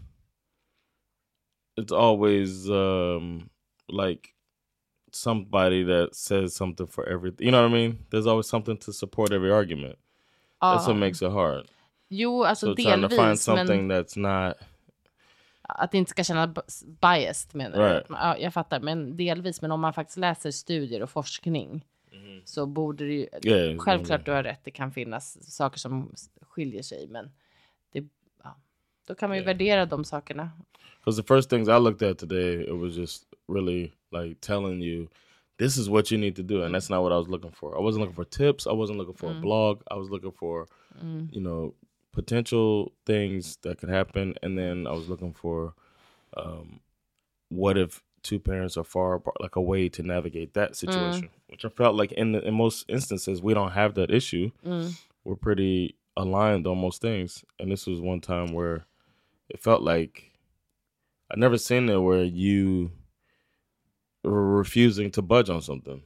it's 1.81 1.93
always 1.93 2.69
um 2.69 3.49
like 3.89 4.29
somebody 5.13 5.85
that 5.85 6.15
says 6.15 6.55
something 6.57 6.87
for 6.87 7.09
everything. 7.09 7.47
You 7.47 7.53
know 7.53 7.63
what 7.63 7.71
I 7.71 7.75
mean? 7.89 7.99
There's 8.11 8.27
always 8.27 8.47
something 8.47 8.77
to 8.77 8.93
support 8.93 9.33
every 9.33 9.53
argument. 9.53 9.99
That's 10.61 10.87
Ja. 10.87 10.93
what 10.93 10.97
makes 10.97 11.23
it 11.23 11.31
hard. 11.31 11.67
Jo, 12.11 12.45
alltså 12.45 12.67
So 12.67 12.75
trying 12.83 13.03
to 13.03 13.09
find 13.09 13.21
delvis. 13.21 13.43
something 13.45 13.87
Men 13.87 14.05
that's 14.05 14.17
not 14.21 14.57
att 15.69 15.93
det 15.93 15.99
inte 15.99 16.11
ska 16.11 16.25
känna 16.25 16.47
b- 16.47 16.61
biased 17.01 17.55
menar 17.55 17.79
du? 17.79 17.85
Right. 17.85 18.07
Ja, 18.09 18.39
jag 18.39 18.55
fattar. 18.55 18.81
Men 18.81 19.17
delvis. 19.17 19.63
Men 19.63 19.73
om 19.73 19.81
man 19.81 19.93
faktiskt 19.93 20.19
läser 20.19 20.51
studier 20.51 21.03
och 21.03 21.11
forskning 21.11 21.85
så 22.45 22.67
borde 22.67 23.05
det 23.07 23.13
ju... 23.13 23.29
Yeah, 23.43 23.79
Självklart 23.79 24.25
du 24.25 24.31
har 24.33 24.43
rätt. 24.43 24.61
Det 24.65 24.71
kan 24.71 24.93
finnas 24.93 25.55
saker 25.57 25.79
som 25.79 26.13
skiljer 26.41 26.83
sig. 26.83 27.09
Men 27.09 27.31
det, 27.93 28.05
ja, 28.43 28.57
då 29.09 29.15
kan 29.15 29.29
man 29.31 29.37
ju 29.39 29.43
Yeah. 29.43 29.47
värdera 29.57 29.87
de 29.87 30.05
sakerna. 30.05 30.51
because 31.05 31.23
the 31.23 31.27
first 31.35 31.51
things 31.51 31.69
I 31.69 31.79
looked 31.79 32.11
at 32.11 32.19
today 32.19 32.65
it 32.65 32.75
was 32.75 32.97
just 32.97 33.25
really 33.49 33.93
like 34.13 34.35
telling 34.41 34.83
you 34.83 35.09
this 35.59 35.77
is 35.77 35.89
what 35.89 36.13
you 36.13 36.21
need 36.21 36.37
to 36.37 36.43
do 36.43 36.63
and 36.65 36.75
that's 36.75 36.91
not 36.91 37.03
what 37.03 37.13
I 37.13 37.17
was 37.17 37.29
looking 37.29 37.53
for. 37.53 37.79
I 37.79 37.83
wasn't 37.83 37.99
looking 38.01 38.15
for 38.15 38.25
tips, 38.25 38.67
I 38.67 38.73
wasn't 38.73 38.97
looking 38.99 39.15
for 39.15 39.31
a 39.31 39.41
blog. 39.41 39.83
I 39.91 39.95
was 39.99 40.09
looking 40.11 40.33
for 40.33 40.67
you 41.33 41.41
know 41.41 41.75
potential 42.15 42.93
things 43.05 43.57
that 43.63 43.79
could 43.79 43.89
happen 43.89 44.35
and 44.43 44.57
then 44.57 44.87
I 44.87 44.93
was 44.93 45.09
looking 45.09 45.33
for 45.33 45.75
um 46.37 46.81
what 47.49 47.77
if 47.77 48.03
two 48.23 48.39
parents 48.39 48.77
are 48.77 48.85
far 48.85 49.15
apart 49.15 49.37
like 49.41 49.57
a 49.57 49.61
way 49.61 49.89
to 49.91 50.03
navigate 50.03 50.55
that 50.55 50.77
situation 50.77 51.29
which 51.49 51.65
I 51.65 51.69
felt 51.69 51.95
like 51.95 52.13
in 52.13 52.33
the, 52.33 52.41
in 52.47 52.55
most 52.55 52.87
instances 52.89 53.43
we 53.43 53.55
don't 53.55 53.73
have 53.73 53.95
that 53.95 54.11
issue. 54.11 54.51
Mm. 54.67 54.99
We're 55.25 55.37
pretty 55.37 55.97
aligned 56.17 56.67
on 56.67 56.79
most 56.79 57.03
things 57.03 57.45
and 57.59 57.71
this 57.71 57.87
was 57.87 58.01
one 58.01 58.21
time 58.21 58.53
where 58.53 58.87
it 59.49 59.61
felt 59.61 59.83
like 59.83 60.33
I 61.31 61.37
never 61.37 61.59
seen 61.59 61.89
it 61.89 61.97
where 61.99 62.25
you 62.25 62.93
were 64.23 64.57
refusing 64.57 65.11
to 65.13 65.23
budge 65.23 65.51
on 65.51 65.61
something. 65.61 66.03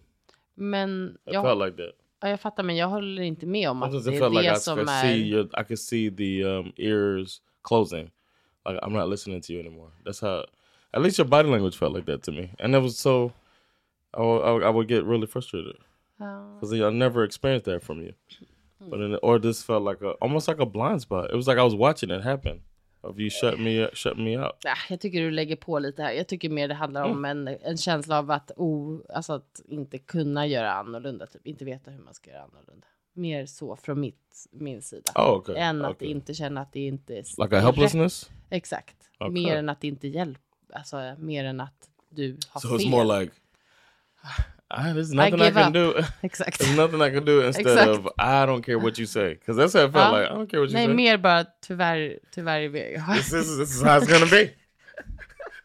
Men 0.57 1.17
It 1.27 1.33
jag, 1.33 1.45
felt 1.45 1.59
like 1.59 1.77
that. 1.77 1.95
Ja, 2.21 2.29
jag 2.29 2.41
fattar, 2.41 2.63
men 2.63 2.77
jag 2.77 2.89
håller 2.89 3.23
inte 3.23 3.47
med 3.47 3.71
om 3.71 3.83
att 3.83 3.93
Sometimes 3.93 4.21
det 4.21 4.27
är 4.27 4.31
det 4.31 4.37
like 4.43 4.53
I 4.53 4.57
som 4.57 4.79
är... 4.79 5.03
see 5.03 5.29
your, 5.29 5.45
I 5.45 5.65
could 5.65 5.79
see 5.79 6.11
the 6.11 6.45
um, 6.45 6.73
ears 6.77 7.41
closing. 7.63 8.11
Like 8.67 8.79
I'm 8.83 8.93
not 8.93 9.09
listening 9.09 9.41
to 9.43 9.53
you 9.53 9.61
anymore. 9.61 9.91
That's 10.05 10.21
how, 10.21 10.45
at 10.93 11.03
least 11.03 11.19
your 11.19 11.29
body 11.29 11.49
language 11.49 11.77
felt 11.77 11.95
like 11.95 12.07
that 12.07 12.23
to 12.25 12.33
me, 12.33 12.51
and 12.59 12.75
it 12.75 12.83
was 12.83 12.99
so. 12.99 13.33
I 14.15 14.23
I 14.23 14.69
I 14.69 14.71
would 14.71 14.89
get 14.89 15.05
really 15.05 15.27
frustrated 15.27 15.77
because 16.19 16.73
I 16.73 16.91
never 16.91 17.25
experienced 17.25 17.67
that 17.67 17.83
from 17.83 18.03
you. 18.03 18.13
But 18.81 18.99
then, 18.99 19.19
or 19.23 19.39
this 19.39 19.63
felt 19.63 19.83
like 19.83 20.01
a 20.03 20.13
almost 20.21 20.49
like 20.49 20.61
a 20.61 20.67
blind 20.67 21.01
spot. 21.03 21.31
It 21.31 21.37
was 21.37 21.47
like 21.47 21.59
I 21.59 21.65
was 21.65 21.75
watching 21.75 22.11
it 22.11 22.23
happen. 22.23 22.61
Of 23.11 23.19
you 23.19 23.31
shut 23.31 23.61
me, 23.61 23.89
shut 23.95 24.19
me 24.19 24.39
out. 24.39 24.65
Ah, 24.65 24.77
Jag 24.91 25.01
tycker 25.01 25.21
du 25.21 25.31
lägger 25.31 25.57
på 25.57 25.79
lite 25.79 26.03
här. 26.03 26.13
Jag 26.13 26.27
tycker 26.29 26.49
mer 26.51 26.69
det 26.69 26.75
handlar 26.75 27.03
om 27.03 27.25
Mm. 27.25 27.49
en, 27.49 27.59
en 27.63 27.77
känsla 27.77 28.19
av 28.19 28.31
att, 28.31 28.51
oh, 28.57 29.01
alltså 29.15 29.33
att 29.33 29.61
inte 29.69 29.99
kunna 29.99 30.47
göra 30.47 30.73
annorlunda, 30.73 31.27
typ 31.27 31.47
inte 31.47 31.65
veta 31.65 31.91
hur 31.91 31.99
man 32.03 32.15
ska 32.15 32.31
göra 32.31 32.43
annorlunda. 32.43 32.87
Mer 33.13 33.47
så 33.47 33.77
från 33.77 34.01
mitt, 34.01 34.47
min 34.53 34.83
sida. 34.83 35.13
Oh, 35.15 35.31
okay. 35.33 35.57
Än 35.57 35.85
att 35.85 35.91
okay. 35.97 36.09
inte 36.09 36.35
känna 36.35 36.61
att 36.61 36.73
det 36.73 36.81
inte 36.87 37.15
är 37.15 37.17
Like 37.43 37.43
a 37.43 37.47
rätt. 37.59 37.63
helplessness. 37.65 38.31
Exakt. 38.51 38.97
Okay. 39.21 39.31
Mer 39.31 39.57
än 39.57 39.69
att 39.69 39.81
det 39.81 39.89
inte 39.89 40.09
hjälper. 40.09 40.43
Alltså 40.73 41.15
mer 41.19 41.45
än 41.45 41.61
att 41.61 41.89
du 42.11 42.37
har 42.49 42.61
So 42.61 42.69
fel. 42.69 42.79
it's 42.79 42.91
more 42.91 43.21
like 43.21 43.33
ah, 44.71 44.93
there's 44.93 45.13
nothing 45.13 45.41
I, 45.41 45.47
give 45.47 45.55
can 45.55 45.67
up. 45.67 45.73
do. 45.73 45.95
Exakt. 46.23 46.59
There's 46.59 46.77
nothing 46.77 47.01
I 47.03 47.11
can 47.11 47.25
do 47.25 47.41
instead 47.43 47.67
Exakt. 47.67 47.89
of 47.89 48.09
I 48.19 48.47
don't 48.47 48.63
care 48.63 48.79
what 48.79 48.99
you 48.99 49.07
say. 49.07 49.35
Because 49.35 49.57
that's 49.57 49.73
how 49.75 49.85
it 49.87 49.93
felt 49.93 50.13
Ja. 50.13 50.19
like. 50.21 50.31
I 50.31 50.35
don't 50.35 50.47
care 50.51 50.61
what 50.61 50.71
you 50.71 50.77
Nej, 50.77 50.87
say. 50.87 50.95
mer 50.95 51.17
bara 51.19 51.47
tyvärr, 51.61 52.19
tyvärr. 52.35 52.71
This, 53.15 53.31
this, 53.31 53.47
is, 53.49 53.59
this 53.59 53.75
is 53.77 53.83
how 53.83 53.97
it's 53.99 54.07
gonna 54.13 54.27
be. 54.27 54.51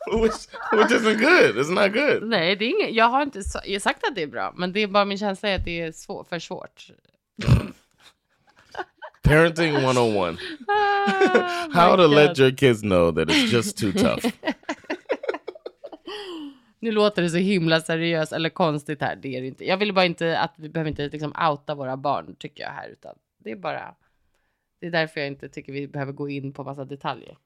which, 0.21 0.47
which 0.71 0.91
isn't 0.91 1.17
good. 1.19 1.55
It's 1.57 1.69
not 1.69 1.93
good. 1.93 2.23
Nej, 2.23 2.55
det 2.55 2.65
är 2.65 2.69
inget, 2.69 2.95
jag 2.95 3.05
har 3.09 3.21
inte 3.23 3.41
jag 3.65 3.81
sagt 3.81 4.03
att 4.07 4.15
det 4.15 4.23
är 4.23 4.27
bra, 4.27 4.53
men 4.57 4.73
det 4.73 4.79
är 4.79 4.87
bara 4.87 5.05
min 5.05 5.17
känsla 5.17 5.49
är 5.49 5.55
att 5.55 5.65
det 5.65 5.81
är 5.81 5.91
svår, 5.91 6.23
för 6.29 6.39
svårt. 6.39 6.87
Parenting 9.23 9.75
101. 9.75 10.37
Ah, 10.67 11.67
How 11.73 11.95
to 11.95 12.01
God. 12.07 12.11
let 12.11 12.39
your 12.39 12.51
kids 12.51 12.81
know 12.81 13.11
that 13.11 13.29
it's 13.29 13.53
just 13.53 13.77
too 13.77 13.91
tough. 13.93 14.25
Nu 16.83 16.91
låter 16.91 17.21
det 17.21 17.29
så 17.29 17.37
himla 17.37 17.79
seriöst 17.79 18.33
eller 18.33 18.49
konstigt 18.49 19.01
här. 19.01 19.15
Det 19.15 19.37
är 19.37 19.41
det 19.41 19.47
inte. 19.47 19.65
Jag 19.65 19.77
vill 19.77 19.93
bara 19.93 20.05
inte 20.05 20.39
att 20.39 20.53
vi 20.55 20.69
behöver 20.69 20.89
inte 20.89 21.09
liksom 21.09 21.33
outa 21.49 21.75
våra 21.75 21.97
barn 21.97 22.35
tycker 22.39 22.63
jag 22.63 22.69
här, 22.69 22.89
utan 22.89 23.15
det 23.37 23.51
är 23.51 23.55
bara. 23.55 23.95
Det 24.79 24.87
är 24.87 24.91
därför 24.91 25.19
jag 25.19 25.27
inte 25.27 25.49
tycker 25.49 25.73
vi 25.73 25.87
behöver 25.87 26.11
gå 26.11 26.29
in 26.29 26.53
på 26.53 26.63
massa 26.63 26.85
detaljer. 26.85 27.37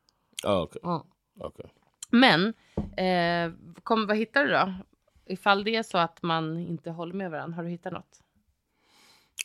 Oh, 0.44 0.62
okay. 0.62 0.82
Mm. 0.84 1.02
Okay. 1.40 1.66
Men 2.10 2.54
eh, 2.98 3.54
kom, 3.84 4.08
vad 4.08 4.18
hittar 4.18 4.46
du 4.46 4.52
då? 4.52 4.74
Ifall 5.26 5.64
det 5.64 5.76
är 5.76 5.84
så 5.84 5.98
att 5.98 6.24
man 6.24 6.58
inte 6.58 6.92
håller 6.92 7.14
med 7.14 7.32
varandra, 7.32 7.56
har 7.56 7.64
du 7.64 7.70
hittat 7.70 7.94
något? 7.94 8.22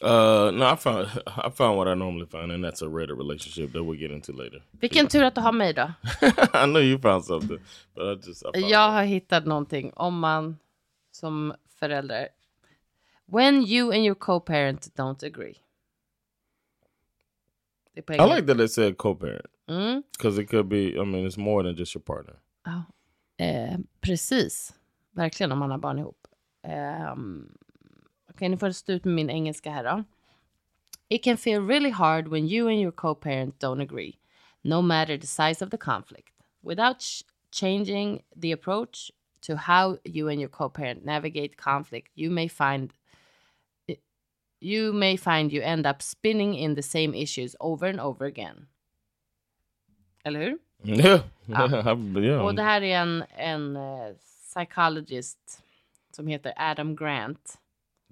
Uh, 0.02 0.50
no, 0.50 0.66
I 0.72 0.76
found 0.76 1.06
I 1.26 1.50
found 1.50 1.76
what 1.76 1.88
I 1.88 1.94
normally 1.94 2.26
find, 2.26 2.52
and 2.52 2.64
that's 2.64 2.82
a 2.82 2.88
rare 2.88 3.14
relationship 3.14 3.72
that 3.72 3.84
we'll 3.84 3.98
get 4.00 4.10
into 4.10 4.32
later. 4.32 4.62
Vilken 4.70 5.08
tur 5.08 5.22
att 5.24 5.34
du 5.34 5.40
har 5.40 5.52
mig 5.52 5.72
då. 5.72 5.92
I 6.54 6.66
know 6.66 6.80
you 6.80 6.98
found 6.98 7.24
something, 7.24 7.58
but 7.94 8.04
I 8.04 8.28
just 8.28 8.42
I 8.42 8.52
found 8.60 8.70
Jag 8.70 8.90
har 8.90 9.04
hittat 9.04 9.46
någonting 9.46 9.92
om 9.94 10.18
man 10.18 10.58
som 11.10 11.54
förälder. 11.78 12.28
When 13.26 13.62
you 13.62 13.92
and 13.92 14.04
your 14.04 14.14
co-parent 14.14 14.94
don't 14.96 15.26
agree. 15.26 15.56
I 17.94 18.00
like 18.36 18.46
that 18.46 18.56
they 18.58 18.68
said 18.68 18.96
co-parent 18.96 19.46
Mm. 19.68 20.02
because 20.18 20.38
it 20.42 20.48
could 20.50 20.68
be. 20.68 20.96
I 20.98 21.04
mean, 21.04 21.26
it's 21.26 21.38
more 21.38 21.62
than 21.62 21.76
just 21.76 21.94
your 21.94 22.02
partner. 22.02 22.34
Ja, 22.64 22.84
eh, 23.44 23.78
precis. 24.00 24.74
Verkligen 25.10 25.52
om 25.52 25.58
man 25.58 25.70
har 25.70 25.78
barn 25.78 25.98
ihop. 25.98 26.26
Um, 27.12 27.52
Okej, 28.34 28.48
nu 28.48 28.56
får 28.56 28.68
jag 28.68 28.74
stå 28.76 28.92
ut 28.92 29.04
med 29.04 29.14
min 29.14 29.30
engelska 29.30 29.70
här 29.70 29.84
då. 29.84 30.04
It 31.08 31.24
can 31.24 31.36
feel 31.36 31.66
really 31.66 31.90
hard 31.90 32.28
when 32.28 32.48
you 32.48 32.68
and 32.68 32.80
your 32.80 32.92
co-parent 32.92 33.62
don't 33.64 33.82
agree, 33.82 34.18
no 34.62 34.82
matter 34.82 35.18
the 35.18 35.26
size 35.26 35.64
of 35.64 35.70
the 35.70 35.76
conflict. 35.76 36.32
Without 36.62 36.98
ch- 37.00 37.24
changing 37.50 38.22
the 38.42 38.52
approach 38.52 39.10
to 39.40 39.56
how 39.56 39.98
you 40.04 40.28
and 40.30 40.40
your 40.40 40.48
co-parent 40.48 41.04
navigate 41.04 41.56
conflict, 41.56 42.08
you 42.14 42.30
may 42.30 42.48
find 42.48 42.92
you 44.60 44.92
may 44.92 45.16
find 45.16 45.52
you 45.52 45.62
end 45.62 45.86
up 45.86 46.02
spinning 46.02 46.54
in 46.54 46.74
the 46.74 46.82
same 46.82 47.14
issues 47.14 47.56
over 47.60 47.88
and 47.88 48.00
over 48.00 48.26
again. 48.26 48.68
Eller 50.24 50.40
hur? 50.40 50.58
Yeah, 50.84 51.20
yeah, 51.48 51.96
yeah. 52.24 52.44
Och 52.44 52.54
det 52.54 52.62
här 52.62 52.82
är 52.82 52.96
en, 52.96 53.24
en 53.36 53.76
eh, 53.76 54.14
psychologist 54.48 55.62
som 56.10 56.26
heter 56.26 56.52
Adam 56.56 56.96
Grant. 56.96 57.58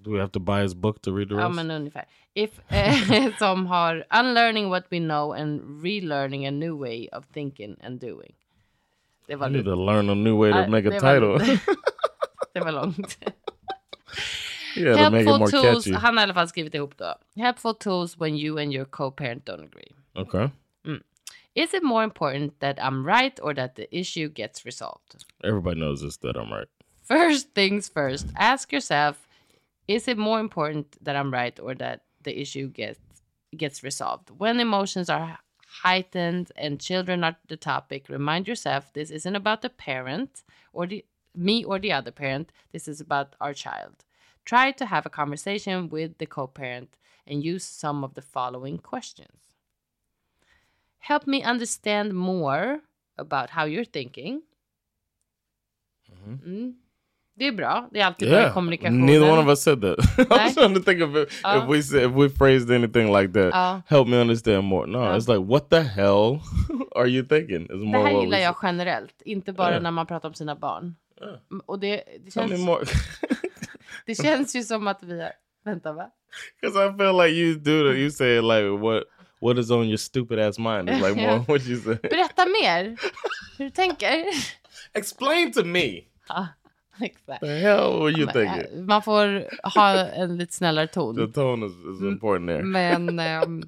Do 0.03 0.11
we 0.11 0.19
have 0.19 0.33
to 0.33 0.41
buy 0.41 0.63
his 0.63 0.75
book 0.75 1.03
to 1.03 1.13
read 1.13 1.29
the 1.29 1.35
rest? 1.35 1.43
Ja, 1.43 1.49
men 1.49 1.71
ungefär. 1.71 2.05
If, 2.35 2.51
eh, 2.69 3.33
som 3.39 3.67
har 3.67 4.05
Unlearning 4.11 4.69
what 4.71 4.85
we 4.91 4.99
know 4.99 5.33
and 5.33 5.83
relearning 5.85 6.47
a 6.47 6.51
new 6.51 6.77
way 6.77 7.09
of 7.13 7.25
thinking 7.33 7.77
and 7.83 8.01
doing. 8.01 8.33
Det 9.27 9.37
var, 9.37 9.47
I 9.49 9.53
need 9.53 9.65
to 9.65 9.75
learn 9.75 10.11
a 10.11 10.15
new 10.15 10.37
way 10.37 10.53
to 10.53 10.59
Ah, 10.59 10.67
make 10.67 10.87
a 10.89 10.91
det 10.91 11.01
var- 11.03 11.39
title. 11.39 11.59
det 12.55 12.61
var 12.61 12.73
långt. 12.73 13.19
yeah, 14.77 14.97
to 15.05 15.11
make 15.11 15.23
it 15.23 15.29
Helpful 15.29 15.39
more 15.39 15.51
tools. 15.51 15.85
catchy. 15.85 15.95
Han 15.97 16.17
har 16.17 16.23
i 16.23 16.25
alla 16.25 16.35
fall 16.35 16.49
skrivit 16.49 16.75
ihop 16.75 16.97
då. 16.99 17.15
Helpful 17.37 17.75
tools 17.75 18.17
when 18.19 18.37
you 18.37 18.59
and 18.59 18.73
your 18.73 18.85
co-parent 18.85 19.45
don't 19.47 19.65
agree. 19.65 19.93
Okay. 20.15 20.49
Is 21.55 21.75
it 21.75 21.83
more 21.83 22.05
important 22.05 22.61
that 22.61 22.79
I'm 22.79 23.05
right 23.05 23.41
or 23.43 23.55
that 23.55 23.75
the 23.75 23.87
issue 23.91 24.29
gets 24.29 24.65
resolved? 24.65 25.25
Everybody 25.45 25.81
knows 25.81 26.01
this 26.01 26.17
that 26.19 26.37
I'm 26.37 26.53
right. 26.53 26.69
First 27.09 27.55
things 27.55 27.89
first, 27.89 28.27
ask 28.37 28.73
yourself 28.73 29.17
is 29.91 30.07
it 30.07 30.17
more 30.17 30.39
important 30.39 30.87
that 31.05 31.17
I'm 31.17 31.33
right 31.33 31.59
or 31.59 31.75
that 31.75 32.05
the 32.23 32.41
issue 32.41 32.69
gets 32.69 33.01
gets 33.57 33.83
resolved? 33.83 34.31
When 34.31 34.61
emotions 34.61 35.11
are 35.11 35.39
heightened 35.83 36.53
and 36.57 36.81
children 36.81 37.25
are 37.25 37.37
the 37.49 37.57
topic, 37.57 38.09
remind 38.09 38.47
yourself 38.47 38.93
this 38.93 39.11
isn't 39.11 39.35
about 39.35 39.63
the 39.63 39.71
parent 39.71 40.45
or 40.73 40.87
the 40.87 41.05
me 41.35 41.65
or 41.65 41.79
the 41.81 41.93
other 41.93 42.13
parent. 42.13 42.53
This 42.73 42.87
is 42.87 43.01
about 43.01 43.35
our 43.41 43.53
child. 43.53 44.05
Try 44.45 44.71
to 44.73 44.87
have 44.87 45.07
a 45.07 45.17
conversation 45.21 45.89
with 45.89 46.19
the 46.19 46.27
co-parent 46.27 46.97
and 47.27 47.45
use 47.45 47.65
some 47.65 48.05
of 48.05 48.15
the 48.15 48.23
following 48.23 48.79
questions. 48.79 49.41
Help 51.01 51.27
me 51.27 51.43
understand 51.43 52.15
more 52.15 52.81
about 53.19 53.51
how 53.51 53.65
you're 53.65 53.93
thinking. 53.99 54.43
Mm. 56.47 56.75
Det 57.37 57.47
är 57.47 57.53
bra. 57.53 57.89
Det 57.93 58.01
är 58.01 58.07
alltid 58.07 58.29
bra 58.29 58.39
Yeah. 58.39 58.55
kommunikationen. 58.55 59.07
Neither 59.07 59.31
one 59.31 59.41
of 59.43 59.49
us 59.49 59.63
said 59.63 59.81
that. 59.81 59.99
I 60.19 60.25
Nej. 60.31 60.39
was 60.45 60.55
trying 60.55 60.75
to 60.75 60.81
think 60.83 61.03
of 61.03 61.17
it. 61.17 61.29
Ja. 61.43 61.63
if 61.65 61.71
we 61.77 61.83
said 61.83 62.03
if 62.11 62.17
we 62.17 62.29
phrased 62.29 62.71
anything 62.71 63.17
like 63.17 63.33
that. 63.33 63.51
Ja. 63.55 63.83
Help 63.87 64.09
me 64.09 64.21
understand 64.21 64.63
more. 64.65 64.87
No, 64.87 64.99
Ja. 65.05 65.17
it's 65.17 65.29
like 65.35 65.47
what 65.53 65.71
the 65.71 65.81
hell 65.81 66.41
are 66.97 67.07
you 67.09 67.27
thinking? 67.27 67.67
It's 67.67 67.69
Det 67.69 67.85
more 67.87 67.99
här 68.09 68.13
what 68.15 68.23
gillar 68.25 68.39
jag 68.39 68.57
generellt, 68.63 69.23
inte 69.25 69.53
bara 69.53 69.75
Ja. 69.75 69.81
när 69.81 69.91
man 69.91 70.07
pratar 70.07 70.29
om 70.29 70.35
sina 70.35 70.55
barn. 70.57 70.97
Mm, 71.23 71.61
Och 71.67 71.79
det, 71.81 72.03
det, 72.25 72.31
känns, 72.31 72.53
det 74.07 74.15
känns 74.23 74.57
ju 74.57 74.63
som 74.63 74.89
att 74.89 75.03
vi 75.03 75.21
har... 75.23 75.33
Vänta, 75.65 75.93
va? 75.93 76.11
Because 76.61 76.87
I 76.87 76.99
feel 76.99 77.17
like 77.17 77.35
you 77.37 77.55
do 77.55 77.89
that. 77.89 77.97
You 77.99 78.11
say 78.11 78.41
like 78.41 78.69
what 78.69 79.03
what 79.41 79.59
is 79.59 79.71
on 79.71 79.85
your 79.87 79.97
stupid 79.97 80.39
ass 80.39 80.59
mind? 80.59 80.89
It's 80.91 81.01
like 81.09 81.15
more 81.15 81.21
Yeah. 81.33 81.45
what 81.49 81.67
you 81.67 81.77
say. 81.81 81.95
Berätta 82.03 82.47
mer 82.47 82.97
hur 83.59 83.65
du 83.65 83.71
tänker. 83.71 84.25
Explain 84.95 85.53
to 85.53 85.65
me. 85.65 86.01
Exakt. 87.01 87.41
The 87.41 87.47
hell 87.59 88.01
were 88.01 88.11
you 88.11 88.27
Men, 88.27 88.33
thinking? 88.35 88.79
eh, 88.79 88.85
Man 88.85 89.03
får 89.03 89.45
ha 89.75 89.99
en 89.99 90.37
lite 90.39 90.53
snällare 90.55 90.87
The 90.87 90.93
ton. 90.93 91.33
tone 91.33 91.67
is, 91.67 91.73
is 91.73 92.01
important 92.03 92.49
there. 92.49 92.63
Men 92.63 93.19
ehm, 93.19 93.63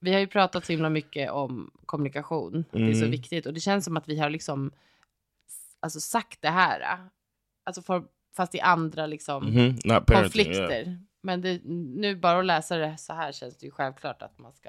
vi 0.00 0.12
har 0.12 0.20
ju 0.20 0.26
pratat 0.26 0.64
så 0.66 0.72
himla 0.72 0.90
mycket 0.90 1.30
om 1.30 1.70
kommunikation. 1.86 2.64
Det 2.70 2.78
är 2.78 2.92
så 2.92 2.98
Mm. 2.98 3.10
viktigt. 3.10 3.46
Och 3.46 3.54
det 3.54 3.60
känns 3.60 3.84
som 3.84 3.96
att 3.96 4.08
vi 4.08 4.18
har 4.18 4.30
liksom 4.30 4.70
alltså, 5.80 6.00
sagt 6.00 6.42
det 6.42 6.48
här. 6.50 6.80
eh, 6.80 6.98
Alltså 7.64 7.82
för, 7.82 8.04
fast 8.36 8.54
i 8.54 8.60
andra 8.60 9.06
liksom 9.06 9.44
Not 9.44 9.82
parenting. 9.84 10.16
konflikter. 10.16 10.82
Yeah. 10.82 10.94
Men 11.22 11.40
det, 11.40 11.60
nu 11.96 12.16
bara 12.16 12.38
att 12.38 12.44
läsa 12.46 12.76
det 12.76 12.96
så 12.98 13.12
här 13.12 13.32
känns 13.32 13.56
det 13.58 13.66
ju 13.66 13.70
självklart 13.72 14.22
att 14.22 14.38
man 14.38 14.52
ska 14.52 14.68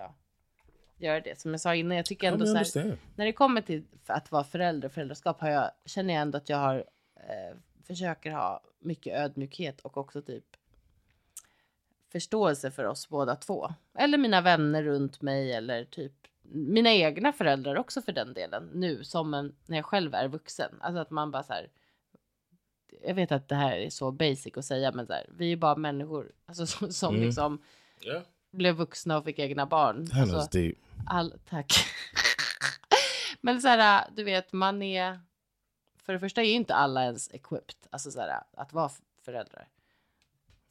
göra 0.97 1.19
det. 1.21 1.39
Som 1.39 1.51
jag 1.51 1.61
sa 1.61 1.75
innan, 1.75 1.97
jag 1.97 2.05
tycker 2.05 2.27
ändå 2.31 2.45
så 2.45 2.55
här, 2.79 2.97
när 3.15 3.25
det 3.25 3.33
kommer 3.33 3.61
till 3.61 3.83
att 4.07 4.31
vara 4.31 4.43
förälder 4.43 4.87
och 4.87 4.93
föräldraskap 4.93 5.41
har 5.41 5.49
jag, 5.49 5.71
känner 5.85 6.13
jag 6.13 6.21
ändå 6.21 6.37
att 6.37 6.49
jag 6.49 6.57
har, 6.57 6.75
eh, 7.15 7.57
försöker 7.87 8.31
ha 8.31 8.61
mycket 8.79 9.15
ödmjukhet 9.19 9.81
och 9.81 9.97
också 9.97 10.21
typ 10.21 10.45
förståelse 12.11 12.71
för 12.71 12.83
oss 12.85 13.09
båda 13.09 13.35
två. 13.35 13.69
Eller 13.97 14.17
mina 14.17 14.41
vänner 14.41 14.83
runt 14.83 15.21
mig 15.21 15.53
eller 15.53 15.85
typ 15.85 16.13
mina 16.51 16.89
egna 16.93 17.33
föräldrar 17.33 17.75
också 17.75 18.01
för 18.01 18.11
den 18.11 18.33
delen. 18.33 18.69
Nu 18.73 19.03
som 19.03 19.33
en, 19.33 19.55
när 19.65 19.77
jag 19.77 19.85
själv 19.85 20.13
är 20.13 20.27
vuxen. 20.27 20.77
Alltså 20.81 20.99
att 21.01 21.09
man 21.11 21.31
bara 21.31 21.43
så 21.43 21.53
här. 21.53 21.69
Jag 23.03 23.13
vet 23.15 23.31
att 23.31 23.47
det 23.49 23.55
här 23.55 23.77
är 23.77 23.89
så 23.89 24.11
basic 24.11 24.57
att 24.57 24.65
säga 24.65 24.91
men 24.91 25.07
så 25.07 25.13
här, 25.13 25.25
vi 25.37 25.51
är 25.51 25.57
bara 25.57 25.75
människor 25.75 26.31
alltså, 26.45 26.67
som, 26.67 26.93
som 26.93 27.15
Mm. 27.15 27.27
liksom 27.27 27.63
Yeah. 28.05 28.21
blev 28.51 28.75
vuxna 28.75 29.17
och 29.17 29.25
fick 29.25 29.39
egna 29.39 29.65
barn. 29.65 30.07
Alltså. 30.13 30.35
All, 31.07 31.33
tack. 31.49 31.71
Men 33.41 33.61
så 33.61 33.67
här, 33.67 34.05
du 34.15 34.23
vet, 34.23 34.53
man 34.53 34.81
är... 34.81 35.19
För 36.07 36.13
det 36.13 36.19
första 36.19 36.41
är 36.41 36.45
ju 36.45 36.51
inte 36.51 36.75
alla 36.75 37.03
ens 37.03 37.33
equipped, 37.33 37.75
alltså 37.89 38.11
så 38.11 38.19
här, 38.19 38.39
att 38.57 38.73
vara 38.73 38.89
föräldrar. 39.25 39.67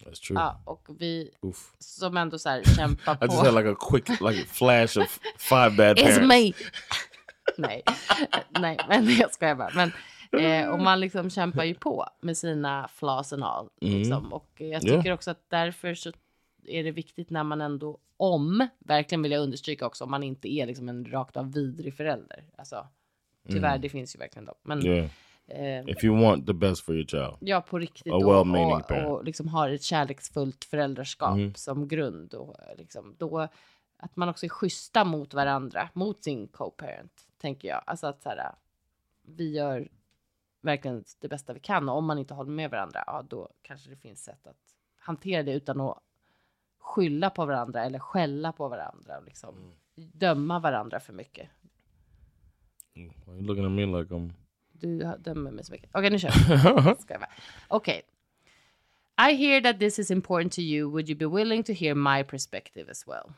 That's 0.05 0.27
true. 0.27 0.39
Ja, 0.41 0.63
och 0.65 0.87
vi 0.99 1.31
Oof. 1.41 1.75
som 1.79 2.17
ändå 2.17 2.39
så 2.39 2.49
här 2.49 2.63
kämpar 2.77 3.15
I 3.15 3.19
just 3.25 3.39
på... 3.39 3.45
had 3.45 3.55
like 3.55 3.71
a 3.71 3.77
quick 3.91 4.09
like 4.09 4.43
a 4.43 4.47
flash 4.49 4.99
of 4.99 5.19
five 5.39 5.71
bad 5.71 5.99
It's 5.99 6.03
parents. 6.03 6.29
me! 6.29 6.53
Nej, 7.59 7.83
nej, 8.61 8.79
men 8.89 9.09
jag 9.17 9.35
skojar 9.35 9.55
bara. 9.55 9.71
Men, 9.75 9.93
eh, 10.45 10.69
och 10.69 10.81
man 10.81 11.01
liksom 11.01 11.31
kämpar 11.31 11.65
ju 11.65 11.75
på 11.75 12.07
med 12.21 12.37
sina 12.39 12.89
flaws 12.89 13.33
and 13.33 13.45
all. 13.45 13.69
Mm. 13.81 13.99
Liksom. 13.99 14.33
Och 14.33 14.51
jag 14.57 14.69
Ja. 14.85 14.97
tycker 14.97 15.13
också 15.13 15.31
att 15.31 15.51
därför 15.51 15.95
så 15.95 16.13
är 16.67 16.85
det 16.85 16.91
viktigt 16.91 17.31
när 17.31 17.45
man 17.45 17.61
ändå, 17.61 17.99
om, 18.17 18.69
verkligen 18.79 19.23
vill 19.23 19.33
jag 19.33 19.43
understryka 19.43 19.87
också, 19.87 20.05
om 20.05 20.11
man 20.11 20.23
inte 20.23 20.49
är 20.53 20.67
liksom 20.67 20.89
en 20.89 21.05
rakt 21.05 21.37
av 21.37 21.53
vidrig 21.53 21.95
förälder. 21.97 22.45
Alltså, 22.59 22.87
tyvärr, 23.49 23.69
Mm. 23.69 23.81
det 23.81 23.89
finns 23.89 24.15
ju 24.15 24.19
verkligen 24.19 24.45
de. 24.47 24.55
Men 24.63 24.87
Yeah. 24.87 25.11
Eh, 25.47 25.89
If 25.89 26.05
you 26.05 26.23
want 26.23 26.47
the 26.47 26.53
best 26.55 26.85
for 26.85 26.95
your 26.95 27.07
child. 27.07 27.37
ja, 27.41 27.61
på 27.61 27.79
riktigt. 27.79 28.13
A 28.13 28.17
och, 28.17 28.23
well-meaning 28.23 28.77
och, 28.81 28.89
parent. 28.89 29.09
och 29.09 29.25
liksom 29.25 29.49
har 29.49 29.69
ett 29.71 29.83
kärleksfullt 29.83 30.65
föräldraskap 30.65 31.35
Mm. 31.37 31.55
som 31.55 31.89
grund. 31.89 32.35
Och 32.35 32.57
liksom, 32.79 33.15
då, 33.19 33.49
att 33.97 34.17
man 34.17 34.29
också 34.29 34.47
är 34.47 34.51
schyssta 34.51 35.05
mot 35.05 35.35
varandra, 35.35 35.89
mot 35.93 36.23
sin 36.25 36.49
co-parent, 36.49 37.27
tänker 37.39 37.69
jag. 37.69 37.83
Alltså 37.87 38.07
att 38.07 38.23
så 38.23 38.29
här, 38.29 38.55
vi 39.23 39.55
gör 39.55 39.89
verkligen 40.61 41.05
det 41.21 41.29
bästa 41.29 41.53
vi 41.53 41.61
kan. 41.61 41.89
Och 41.89 41.97
om 41.97 42.05
man 42.05 42.19
inte 42.19 42.35
håller 42.35 42.51
med 42.51 42.71
varandra, 42.71 43.05
ja, 43.07 43.23
då 43.29 43.49
kanske 43.63 43.91
det 43.91 43.97
finns 43.97 44.25
sätt 44.25 44.47
att 44.47 44.57
hantera 44.99 45.43
det 45.43 45.53
utan 45.53 45.81
att 45.81 45.99
skylla 46.79 47.31
på 47.31 47.45
varandra 47.47 47.85
eller 47.85 47.99
skälla 47.99 48.53
på 48.53 48.69
varandra 48.69 49.19
och 49.19 49.25
liksom 49.25 49.55
döma 49.95 50.59
varandra 50.59 51.01
för 51.01 51.13
mycket. 51.13 51.49
Mm. 52.95 53.09
Why 53.27 53.33
are 53.33 53.37
you 53.39 53.47
looking 53.47 53.65
at 53.65 53.71
me 53.71 53.87
like 53.87 54.15
I'm 54.15 54.33
Du 54.81 54.99
dömer 55.19 55.51
mig 55.51 55.65
så 55.65 55.73
mycket. 55.73 55.91
Okej, 55.95 56.11
nu 56.11 56.19
kör 56.19 56.31
vi. 57.19 57.25
Okej. 57.69 58.03
I 59.31 59.35
hear 59.35 59.61
that 59.61 59.79
this 59.79 59.99
is 59.99 60.11
important 60.11 60.53
to 60.53 60.61
you. 60.61 60.91
Would 60.91 61.09
you 61.09 61.17
be 61.19 61.27
willing 61.27 61.65
to 61.65 61.73
hear 61.73 61.95
my 61.95 62.23
perspective 62.25 62.91
as 62.91 63.07
well? 63.07 63.33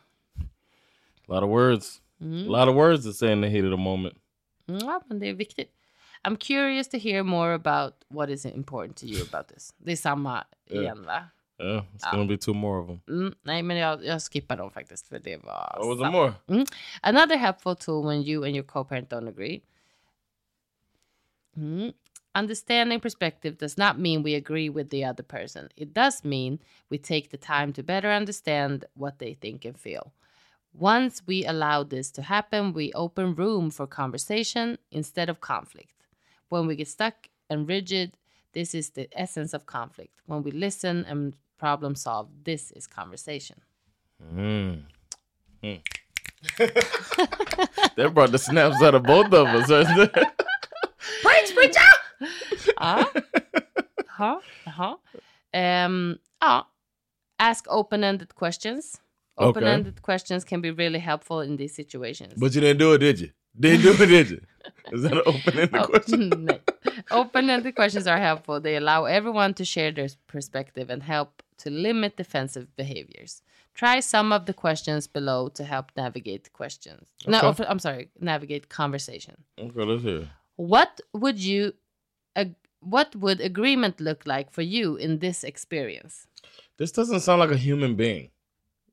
a 1.28 1.34
lot 1.34 1.42
of 1.44 1.50
words. 1.50 2.00
A 2.20 2.24
lot 2.50 2.68
of 2.68 2.74
words 2.74 3.04
to 3.04 3.12
say 3.12 3.32
in 3.32 3.40
the 3.42 3.48
heat 3.48 3.64
of 3.64 3.70
the 3.70 3.76
moment. 3.76 4.14
Mm, 4.66 4.78
Ja, 4.80 5.00
men 5.06 5.18
det 5.18 5.26
är 5.28 5.34
viktigt. 5.34 5.70
I'm 6.24 6.36
curious 6.36 6.88
to 6.88 6.98
hear 6.98 7.22
more 7.22 7.54
about 7.54 7.94
what 8.08 8.30
is 8.30 8.44
important 8.44 8.96
to 8.96 9.06
you 9.06 9.22
about 9.32 9.48
this. 9.48 9.74
Det 9.78 9.92
är 9.92 9.96
samma 9.96 10.44
igen, 10.70 11.04
va? 11.06 11.28
Yeah, 11.60 11.84
it's 11.94 12.10
gonna 12.12 12.24
be 12.26 12.36
two 12.36 12.54
more 12.54 12.80
of 12.80 12.86
them. 12.86 13.00
Mm, 13.08 13.34
nej, 13.42 13.62
men 13.62 13.76
jag, 13.76 14.04
jag 14.04 14.22
skippar 14.22 14.56
dem 14.56 14.70
faktiskt, 14.70 15.08
för 15.08 15.18
det 15.18 15.36
var... 15.36 15.76
Oh, 15.80 15.88
was 15.88 15.98
there 15.98 16.10
more? 16.10 16.32
Mm. 16.46 16.66
Another 17.02 17.36
helpful 17.36 17.76
tool 17.76 18.06
when 18.06 18.22
you 18.22 18.44
and 18.44 18.54
your 18.56 18.64
co-parent 18.66 19.10
don't 19.10 19.28
agree. 19.28 19.60
Mm. 21.58 21.94
Understanding 22.34 23.00
perspective 23.00 23.58
does 23.58 23.76
not 23.76 23.98
mean 23.98 24.22
we 24.22 24.34
agree 24.34 24.68
with 24.68 24.90
the 24.90 25.04
other 25.04 25.22
person. 25.22 25.68
It 25.76 25.92
does 25.92 26.24
mean 26.24 26.60
we 26.88 26.98
take 26.98 27.30
the 27.30 27.36
time 27.36 27.72
to 27.72 27.82
better 27.82 28.10
understand 28.10 28.84
what 28.94 29.18
they 29.18 29.34
think 29.34 29.64
and 29.64 29.78
feel. 29.78 30.12
Once 30.72 31.22
we 31.26 31.44
allow 31.44 31.82
this 31.82 32.10
to 32.12 32.22
happen, 32.22 32.72
we 32.72 32.92
open 32.92 33.34
room 33.34 33.70
for 33.70 33.86
conversation 33.86 34.78
instead 34.92 35.28
of 35.28 35.40
conflict. 35.40 35.94
When 36.48 36.66
we 36.66 36.76
get 36.76 36.88
stuck 36.88 37.28
and 37.50 37.66
rigid, 37.66 38.12
this 38.52 38.74
is 38.74 38.90
the 38.90 39.08
essence 39.18 39.54
of 39.54 39.66
conflict. 39.66 40.20
When 40.26 40.42
we 40.42 40.50
listen 40.50 41.04
and 41.08 41.34
problem 41.58 41.94
solve, 41.96 42.28
this 42.44 42.70
is 42.72 42.86
conversation. 42.86 43.62
Mm. 44.34 44.82
Mm. 45.62 45.80
that 47.96 48.12
brought 48.14 48.30
the 48.30 48.38
snaps 48.38 48.80
out 48.82 48.94
of 48.94 49.02
both 49.02 49.32
of 49.32 49.48
us. 49.48 49.68
Preach, 51.22 51.54
preacher! 51.54 51.90
ja. 52.80 53.04
Jaha, 54.18 54.40
jaha. 54.66 54.96
Ehm, 55.52 55.84
um, 55.84 56.18
ja. 56.42 56.62
Ask 57.38 57.66
open-ended 57.68 58.34
questions. 58.34 59.00
Open-ended 59.36 60.02
questions 60.02 60.44
can 60.44 60.60
be 60.60 60.72
really 60.72 60.98
helpful 60.98 61.40
in 61.40 61.56
these 61.56 61.72
situations. 61.74 62.34
but 62.36 62.52
you 62.54 62.60
didn't 62.60 62.78
do 62.78 62.92
it, 62.94 62.98
did 62.98 63.20
you? 63.20 63.30
Didn't 63.60 63.82
do 63.82 63.92
it, 64.02 64.08
did 64.08 64.30
you? 64.30 64.40
Is 64.92 65.02
that 65.02 65.12
an 65.12 65.22
open-ended 65.26 65.74
Oh, 65.76 65.86
question? 65.86 66.30
nej. 66.46 66.60
Open-ended 67.12 67.74
questions 67.76 68.06
are 68.08 68.18
helpful. 68.18 68.60
They 68.60 68.74
allow 68.76 69.04
everyone 69.04 69.54
to 69.54 69.64
share 69.64 69.92
their 69.92 70.08
perspective 70.26 70.90
and 70.90 71.02
help 71.04 71.42
to 71.58 71.70
limit 71.70 72.16
defensive 72.16 72.66
behaviors. 72.76 73.42
Try 73.74 74.00
some 74.00 74.32
of 74.32 74.46
the 74.46 74.52
questions 74.52 75.06
below 75.06 75.48
to 75.50 75.62
help 75.64 75.92
navigate 75.96 76.52
questions. 76.52 77.06
No, 77.26 77.54
I'm 77.68 77.78
sorry, 77.78 78.10
navigate 78.18 78.68
conversation. 78.68 79.44
Okay, 79.56 79.84
let's 79.84 80.02
hear. 80.02 80.28
What 80.58 81.00
would 81.12 81.38
you 81.38 81.72
what 82.80 83.14
would 83.14 83.40
agreement 83.40 84.00
look 84.00 84.26
like 84.26 84.50
for 84.52 84.62
you 84.62 84.96
in 84.96 85.18
this 85.18 85.44
experience? 85.44 86.26
This 86.78 86.92
doesn't 86.92 87.20
sound 87.20 87.40
like 87.40 87.50
a 87.50 87.56
human 87.56 87.96
being. 87.96 88.30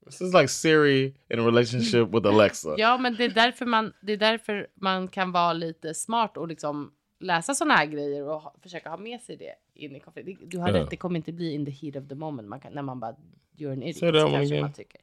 This 0.05 0.21
is 0.21 0.33
like 0.33 0.49
Siri 0.49 1.15
in 1.29 1.39
a 1.39 1.43
relationship 1.43 2.09
with 2.09 2.25
Alexa. 2.25 2.75
Ja, 2.77 2.97
men 2.97 3.15
det 3.15 3.23
är 3.23 3.29
därför 3.29 3.65
man 3.65 3.93
det 4.01 4.13
är 4.13 4.17
därför 4.17 4.67
man 4.75 5.07
kan 5.07 5.31
vara 5.31 5.53
lite 5.53 5.93
smart 5.93 6.37
och 6.37 6.47
liksom 6.47 6.91
läsa 7.19 7.55
såna 7.55 7.75
här 7.75 7.85
grejer 7.85 8.23
och 8.23 8.41
ha, 8.41 8.55
försöka 8.61 8.89
ha 8.89 8.97
med 8.97 9.21
sig 9.21 9.37
det 9.37 9.55
in 9.73 9.95
i 9.95 9.99
konflikt. 9.99 10.41
Du 10.45 10.57
har 10.57 10.71
rätt, 10.71 10.89
det 10.89 10.97
kommer 10.97 11.15
inte 11.15 11.31
bli 11.31 11.53
in 11.53 11.65
the 11.65 11.71
heat 11.71 11.95
of 11.95 12.09
the 12.09 12.15
moment 12.15 12.47
man 12.47 12.59
kan, 12.59 12.73
när 12.73 12.81
man 12.81 12.99
bara 12.99 13.15
you're 13.57 13.71
an 13.71 13.83
idiot 13.83 13.99
kanske 13.99 14.37
again. 14.37 14.61
man 14.61 14.73
tycker. 14.73 15.01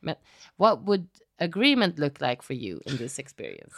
Men 0.00 0.14
what 0.56 0.78
would 0.86 1.06
agreement 1.38 1.98
look 1.98 2.20
like 2.20 2.42
for 2.42 2.54
you 2.54 2.80
in 2.86 2.98
this 2.98 3.18
experience? 3.18 3.74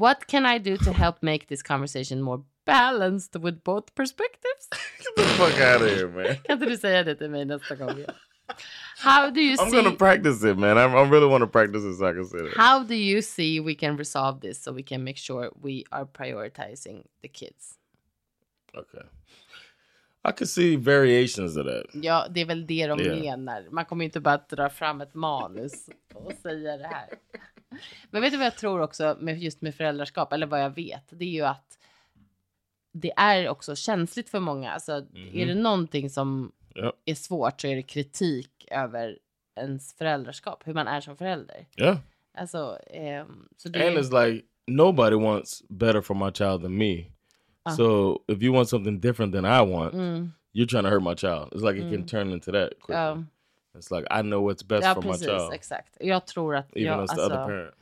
What 0.00 0.26
can 0.26 0.46
I 0.46 0.58
do 0.58 0.76
to 0.76 0.92
help 0.92 1.16
make 1.22 1.46
this 1.48 1.62
conversation 1.62 2.20
more 2.22 2.42
balanced 2.64 3.36
with 3.36 3.62
both 3.64 3.94
perspectives? 3.94 4.68
Get 4.70 5.16
the 5.16 5.22
fuck 5.22 5.60
out 5.60 5.82
of 5.82 5.88
here, 5.88 6.08
man. 6.08 6.36
Kan 6.44 6.52
inte 6.58 6.66
du 6.66 6.76
säga 6.76 7.02
det 7.04 7.14
till 7.14 7.30
mig 7.30 7.44
nästa 7.44 7.74
gång? 7.76 8.04
How 8.98 9.30
do 9.30 9.40
you 9.40 9.56
I'm 9.56 9.70
see? 9.70 9.76
gonna 9.76 9.96
practice 9.96 10.44
it, 10.44 10.58
man. 10.58 10.78
I, 10.78 10.82
I 10.84 11.08
really 11.10 11.26
want 11.26 11.42
to 11.42 11.48
practice 11.48 11.84
it 11.84 11.96
so 11.98 12.06
I 12.08 12.12
can 12.12 12.24
say 12.24 12.38
it. 12.38 12.56
How 12.56 12.84
do 12.84 12.94
you 12.94 13.22
see 13.22 13.60
we 13.60 13.74
can 13.74 13.96
resolve 13.96 14.40
this 14.40 14.62
so 14.62 14.72
we 14.72 14.82
can 14.82 15.04
make 15.04 15.16
sure 15.18 15.50
we 15.62 15.84
are 15.90 16.04
prioritizing 16.06 17.02
the 17.22 17.28
kids? 17.28 17.78
Okay. 18.74 19.02
I 20.24 20.32
could 20.32 20.48
see 20.48 20.76
variations 20.76 21.56
of 21.56 21.66
that. 21.66 21.86
Ja, 21.92 22.26
det 22.30 22.40
är 22.40 22.46
väl 22.46 22.66
det 22.66 22.86
de 22.86 23.00
Yeah. 23.00 23.20
menar. 23.20 23.66
Man 23.70 23.84
kommer 23.84 24.04
ju 24.04 24.06
inte 24.06 24.20
bara 24.20 24.36
dra 24.50 24.68
fram 24.70 25.00
ett 25.00 25.14
manus 25.14 25.88
och 26.14 26.32
säga 26.42 26.76
det 26.76 26.86
här. 26.86 27.08
Men 28.10 28.22
vet 28.22 28.32
du 28.32 28.36
vad 28.36 28.46
jag 28.46 28.56
tror 28.56 28.80
också 28.80 29.16
med 29.20 29.38
just 29.38 29.62
med 29.62 29.74
föräldraskap, 29.74 30.32
eller 30.32 30.46
vad 30.46 30.62
jag 30.62 30.70
vet, 30.70 31.04
det 31.10 31.24
är 31.24 31.30
ju 31.30 31.42
att 31.42 31.78
det 32.92 33.12
är 33.16 33.48
också 33.48 33.76
känsligt 33.76 34.28
för 34.28 34.40
många. 34.40 34.72
Alltså, 34.72 34.92
är 35.32 35.46
det 35.46 35.54
någonting 35.54 36.10
som 36.10 36.52
Yep. 36.84 36.94
är 37.04 37.14
svårt 37.14 37.60
så 37.60 37.66
är 37.66 37.76
det 37.76 37.82
kritik 37.82 38.66
över 38.70 39.18
ens 39.60 39.94
föräldraskap, 39.94 40.62
hur 40.66 40.74
man 40.74 40.88
är 40.88 41.00
som 41.00 41.16
förälder. 41.16 41.66
Yeah. 41.76 41.98
Alltså, 42.38 42.78
så 43.56 43.68
det 43.68 43.88
And 43.88 43.98
it's 43.98 44.26
like 44.26 44.44
nobody 44.66 45.16
wants 45.16 45.62
better 45.68 46.00
for 46.00 46.14
my 46.14 46.32
child 46.32 46.62
than 46.62 46.76
me. 46.78 47.04
So 47.76 48.18
if 48.28 48.42
you 48.42 48.54
want 48.54 48.68
something 48.68 49.00
different 49.00 49.34
than 49.34 49.44
I 49.44 49.72
want, 49.72 49.94
Mm, 49.94 50.32
you're 50.54 50.66
trying 50.68 50.84
to 50.84 50.90
hurt 50.90 51.02
my 51.02 51.14
child. 51.16 51.52
It's 51.52 51.62
like 51.72 51.78
it 51.86 51.92
can 51.92 52.06
turn 52.06 52.32
into 52.32 52.52
that 52.52 52.70
quickly. 52.80 52.94
ja, 52.94 53.24
It's 53.78 53.90
like 53.90 54.06
I 54.10 54.22
know 54.22 54.40
what's 54.40 54.62
best 54.62 54.82
ja, 54.82 54.94
for 54.94 55.02
my 55.02 55.12
precis, 55.12 55.26
child, 55.26 55.52
exakt. 55.52 55.96
Jag 56.00 56.26
tror 56.26 56.56
att 56.56 56.76
even 56.76 56.86
jag, 56.86 57.02
as 57.02 57.10
the 57.10 57.22
other 57.22 57.36
parent. 57.36 57.74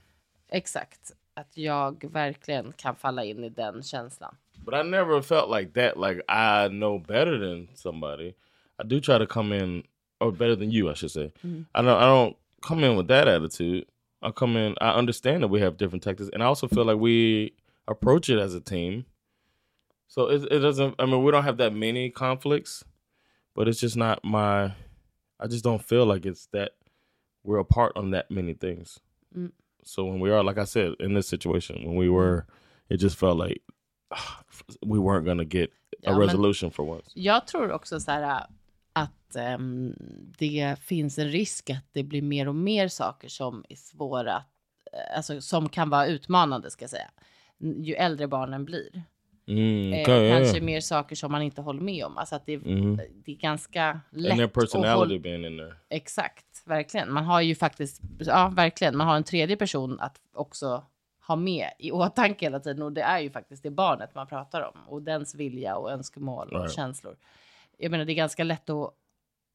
exakt, 0.48 1.12
att 1.34 1.56
jag 1.56 2.04
verkligen 2.12 2.72
kan 2.72 2.96
falla 2.96 3.24
in 3.24 3.44
i 3.44 3.48
den 3.48 3.82
känslan. 3.82 4.36
But 4.64 4.74
I 4.74 4.82
never 4.82 5.22
felt 5.22 5.50
like 5.50 5.72
that. 5.74 5.96
Like 5.96 6.22
I 6.28 6.68
know 6.68 6.98
better 6.98 7.38
than 7.38 7.68
somebody. 7.74 8.34
I 8.78 8.84
do 8.84 9.00
try 9.00 9.18
to 9.18 9.26
come 9.26 9.52
in, 9.52 9.84
or 10.20 10.32
better 10.32 10.56
than 10.56 10.70
you, 10.70 10.90
I 10.90 10.94
should 10.94 11.10
say. 11.12 11.32
Mm-hmm. 11.42 11.62
I 11.74 11.82
don't. 11.82 12.02
I 12.02 12.06
don't 12.06 12.36
come 12.62 12.84
in 12.84 12.96
with 12.96 13.08
that 13.08 13.28
attitude. 13.28 13.86
I 14.22 14.30
come 14.30 14.56
in. 14.56 14.74
I 14.80 14.90
understand 14.90 15.42
that 15.42 15.48
we 15.48 15.60
have 15.60 15.76
different 15.76 16.02
tactics, 16.02 16.30
and 16.32 16.42
I 16.42 16.46
also 16.46 16.66
feel 16.66 16.84
like 16.84 16.98
we 16.98 17.52
approach 17.86 18.30
it 18.30 18.38
as 18.38 18.54
a 18.54 18.60
team. 18.60 19.04
So 20.08 20.30
it, 20.30 20.50
it 20.50 20.60
doesn't. 20.60 20.94
I 20.98 21.06
mean, 21.06 21.22
we 21.22 21.30
don't 21.30 21.44
have 21.44 21.58
that 21.58 21.74
many 21.74 22.10
conflicts, 22.10 22.84
but 23.54 23.68
it's 23.68 23.80
just 23.80 23.96
not 23.96 24.24
my. 24.24 24.72
I 25.40 25.46
just 25.46 25.64
don't 25.64 25.82
feel 25.82 26.06
like 26.06 26.24
it's 26.24 26.46
that 26.52 26.72
we're 27.42 27.60
apart 27.60 27.92
on 27.96 28.10
that 28.10 28.30
many 28.30 28.54
things. 28.54 29.00
Mm. 29.36 29.52
So 29.82 30.04
when 30.04 30.20
we 30.20 30.30
are, 30.30 30.42
like 30.42 30.58
I 30.58 30.64
said, 30.64 30.94
in 31.00 31.14
this 31.14 31.28
situation, 31.28 31.84
when 31.84 31.96
we 31.96 32.08
were, 32.08 32.46
it 32.88 32.96
just 32.96 33.16
felt 33.16 33.38
like 33.38 33.62
we 34.86 34.98
weren't 34.98 35.26
gonna 35.26 35.44
get 35.44 35.70
a 36.06 36.10
Ja, 36.10 36.18
resolution 36.18 36.70
for 36.70 36.84
once. 36.84 37.12
Jag 37.14 37.46
tror 37.46 37.72
också 37.72 38.00
så 38.00 38.10
här 38.10 38.46
att 38.92 39.36
ehm, 39.36 39.94
det 40.38 40.76
finns 40.80 41.18
en 41.18 41.28
risk 41.28 41.70
att 41.70 41.84
det 41.92 42.02
blir 42.02 42.22
mer 42.22 42.48
och 42.48 42.54
mer 42.54 42.88
saker 42.88 43.28
som 43.28 43.64
är 43.68 43.76
svåra, 43.76 44.36
eh, 44.92 45.16
alltså 45.16 45.40
som 45.40 45.68
kan 45.68 45.90
vara 45.90 46.06
utmanande 46.06 46.70
ska 46.70 46.82
jag 46.82 46.90
säga, 46.90 47.10
ju 47.58 47.94
äldre 47.94 48.28
barnen 48.28 48.64
blir. 48.64 49.02
Mm, 49.46 49.92
Eh, 49.92 50.00
okay, 50.02 50.24
yeah, 50.24 50.38
kanske 50.38 50.56
yeah. 50.56 50.66
mer 50.66 50.80
saker 50.80 51.16
som 51.16 51.32
man 51.32 51.42
inte 51.42 51.60
håller 51.62 51.80
med 51.80 52.04
om. 52.04 52.18
Alltså 52.18 52.36
att 52.36 52.46
det, 52.46 52.58
Mhm. 52.58 53.00
det 53.24 53.32
är 53.32 53.36
ganska 53.36 54.00
lätt 54.10 54.30
And 54.32 54.38
their 54.40 54.48
personality 54.48 55.18
being 55.18 55.44
in 55.46 55.58
there. 55.58 55.74
Exakt, 55.88 56.62
verkligen. 56.64 57.12
Man 57.12 57.24
har 57.24 57.40
ju 57.40 57.54
faktiskt, 57.54 58.00
ja 58.18 58.52
verkligen, 58.56 58.96
man 58.96 59.06
har 59.06 59.16
en 59.16 59.24
tredje 59.24 59.56
person 59.56 60.00
att 60.00 60.20
också 60.32 60.84
ha 61.26 61.36
med 61.36 61.70
i 61.78 61.90
åtanke 61.92 62.44
hela 62.46 62.60
tiden 62.60 62.82
och 62.82 62.92
det 62.92 63.02
är 63.02 63.18
ju 63.20 63.30
faktiskt 63.30 63.62
det 63.62 63.70
barnet 63.70 64.14
man 64.14 64.26
pratar 64.26 64.62
om 64.62 64.88
och 64.88 65.02
dens 65.02 65.34
vilja 65.34 65.76
och 65.76 65.90
önskemål 65.92 66.48
och 66.48 66.60
Right. 66.60 66.72
känslor. 66.72 67.16
Jag 67.78 67.90
menar, 67.90 68.04
det 68.04 68.12
är 68.12 68.14
ganska 68.14 68.44
lätt 68.44 68.70
att 68.70 68.90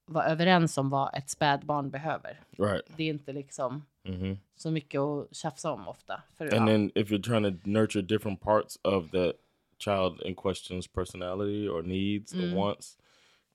vara 0.06 0.26
överens 0.26 0.78
om 0.78 0.90
vad 0.90 1.16
ett 1.16 1.30
spädbarn 1.30 1.90
behöver. 1.90 2.40
Right. 2.58 2.82
Det 2.98 3.04
är 3.04 3.08
inte 3.10 3.34
liksom 3.34 3.86
hmm 4.06 4.38
så 4.56 4.72
mycket 4.72 5.00
att 5.02 5.36
tjafsa 5.36 5.72
om 5.72 5.88
ofta. 5.88 6.22
För, 6.38 6.46
And 6.46 6.54
ja, 6.54 6.66
then 6.74 6.92
if 6.96 7.10
you're 7.12 7.24
trying 7.24 7.44
to 7.62 7.70
nurture 7.70 8.02
different 8.02 8.42
parts 8.42 8.80
of 8.84 9.10
that 9.12 9.32
child 9.80 10.22
in 10.26 10.36
question's 10.36 10.88
personality 10.88 11.68
or 11.68 11.82
needs 11.84 12.34
Mm. 12.34 12.52
or 12.52 12.56
wants, 12.56 12.98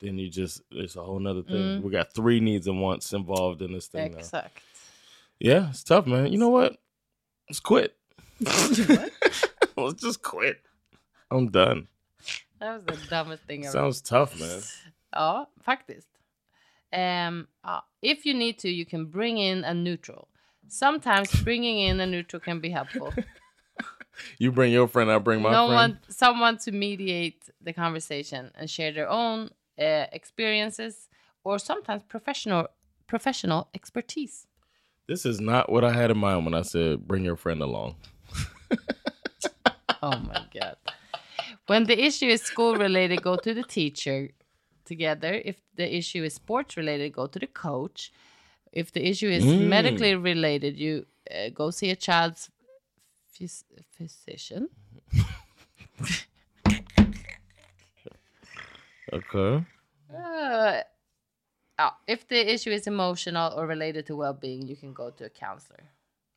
then 0.00 0.18
you 0.18 0.28
just 0.30 0.62
it's 0.70 0.96
a 0.96 1.02
whole 1.02 1.20
nother 1.20 1.42
thing. 1.42 1.82
We 1.82 1.90
got 1.90 2.12
three 2.14 2.40
needs 2.40 2.66
and 2.66 2.80
wants 2.80 3.12
involved 3.12 3.62
in 3.62 3.72
this 3.72 3.86
thing 3.88 4.16
now. 4.32 4.44
Yeah, 5.38 5.70
it's 5.70 5.84
tough, 5.84 6.06
man. 6.06 6.32
You 6.32 6.38
know 6.38 6.48
what? 6.50 6.76
Let's 7.48 7.60
quit. 7.60 7.96
Let's 9.76 10.02
just 10.02 10.22
quit. 10.22 10.60
I'm 11.30 11.50
done. 11.50 11.88
That 12.60 12.74
was 12.74 12.84
the 12.84 13.06
dumbest 13.10 13.42
thing 13.44 13.64
ever. 13.66 13.72
Sounds 13.72 14.00
tough, 14.00 14.38
man. 14.40 14.60
Ja, 15.16 15.46
faktiskt. 15.62 16.08
Um, 16.92 17.46
ja. 17.64 17.82
If 18.02 18.26
you 18.26 18.34
need 18.34 18.58
to, 18.60 18.68
you 18.68 18.84
can 18.84 19.06
bring 19.06 19.38
in 19.38 19.62
a 19.64 19.72
neutral. 19.72 20.26
Sometimes 20.68 21.30
bringing 21.44 21.78
in 21.78 22.00
a 22.00 22.06
neutral 22.06 22.40
can 22.40 22.58
be 22.60 22.70
helpful. 22.70 23.12
You 24.38 24.52
bring 24.52 24.72
your 24.72 24.88
friend, 24.88 25.10
I 25.10 25.18
bring 25.18 25.42
my 25.42 25.52
no 25.52 25.66
friend. 25.66 25.74
one, 25.94 25.98
someone 26.08 26.58
to 26.58 26.72
mediate 26.72 27.48
the 27.60 27.72
conversation 27.72 28.50
and 28.54 28.68
share 28.70 28.92
their 28.92 29.08
own 29.08 29.50
uh, 29.78 30.06
experiences 30.12 31.08
or 31.44 31.58
sometimes 31.58 32.02
professional 32.08 32.68
professional 33.06 33.68
expertise. 33.74 34.46
This 35.06 35.26
is 35.26 35.40
not 35.40 35.70
what 35.70 35.84
I 35.84 35.92
had 35.92 36.10
in 36.10 36.18
mind 36.18 36.44
when 36.44 36.54
I 36.54 36.62
said 36.62 37.06
bring 37.06 37.24
your 37.24 37.36
friend 37.36 37.60
along. 37.62 37.96
Oh 40.02 40.18
my 40.18 40.42
god. 40.52 40.76
When 41.66 41.84
the 41.84 41.98
issue 42.04 42.26
is 42.26 42.42
school 42.42 42.76
related, 42.76 43.22
go 43.22 43.36
to 43.36 43.54
the 43.54 43.62
teacher 43.62 44.30
together. 44.84 45.40
If 45.44 45.56
the 45.76 45.94
issue 45.96 46.22
is 46.24 46.34
sports 46.34 46.76
related, 46.76 47.12
go 47.12 47.26
to 47.26 47.38
the 47.38 47.46
coach. 47.46 48.12
If 48.72 48.92
the 48.92 49.06
issue 49.08 49.28
is 49.30 49.44
Mm. 49.44 49.68
medically 49.68 50.14
related, 50.14 50.78
you 50.78 51.06
uh, 51.30 51.48
go 51.50 51.70
see 51.70 51.90
a 51.90 51.96
child's 51.96 52.50
phys- 53.38 53.64
physician. 53.98 54.68
Okay. 59.12 59.64
Uh, 60.10 60.80
ja, 61.78 61.98
if 62.06 62.26
the 62.28 62.54
issue 62.54 62.70
is 62.70 62.86
emotional 62.86 63.52
or 63.56 63.66
related 63.66 64.06
to 64.06 64.16
well-being, 64.16 64.66
you 64.66 64.76
can 64.76 64.92
go 64.92 65.10
to 65.10 65.24
a 65.24 65.28
counselor. 65.28 65.84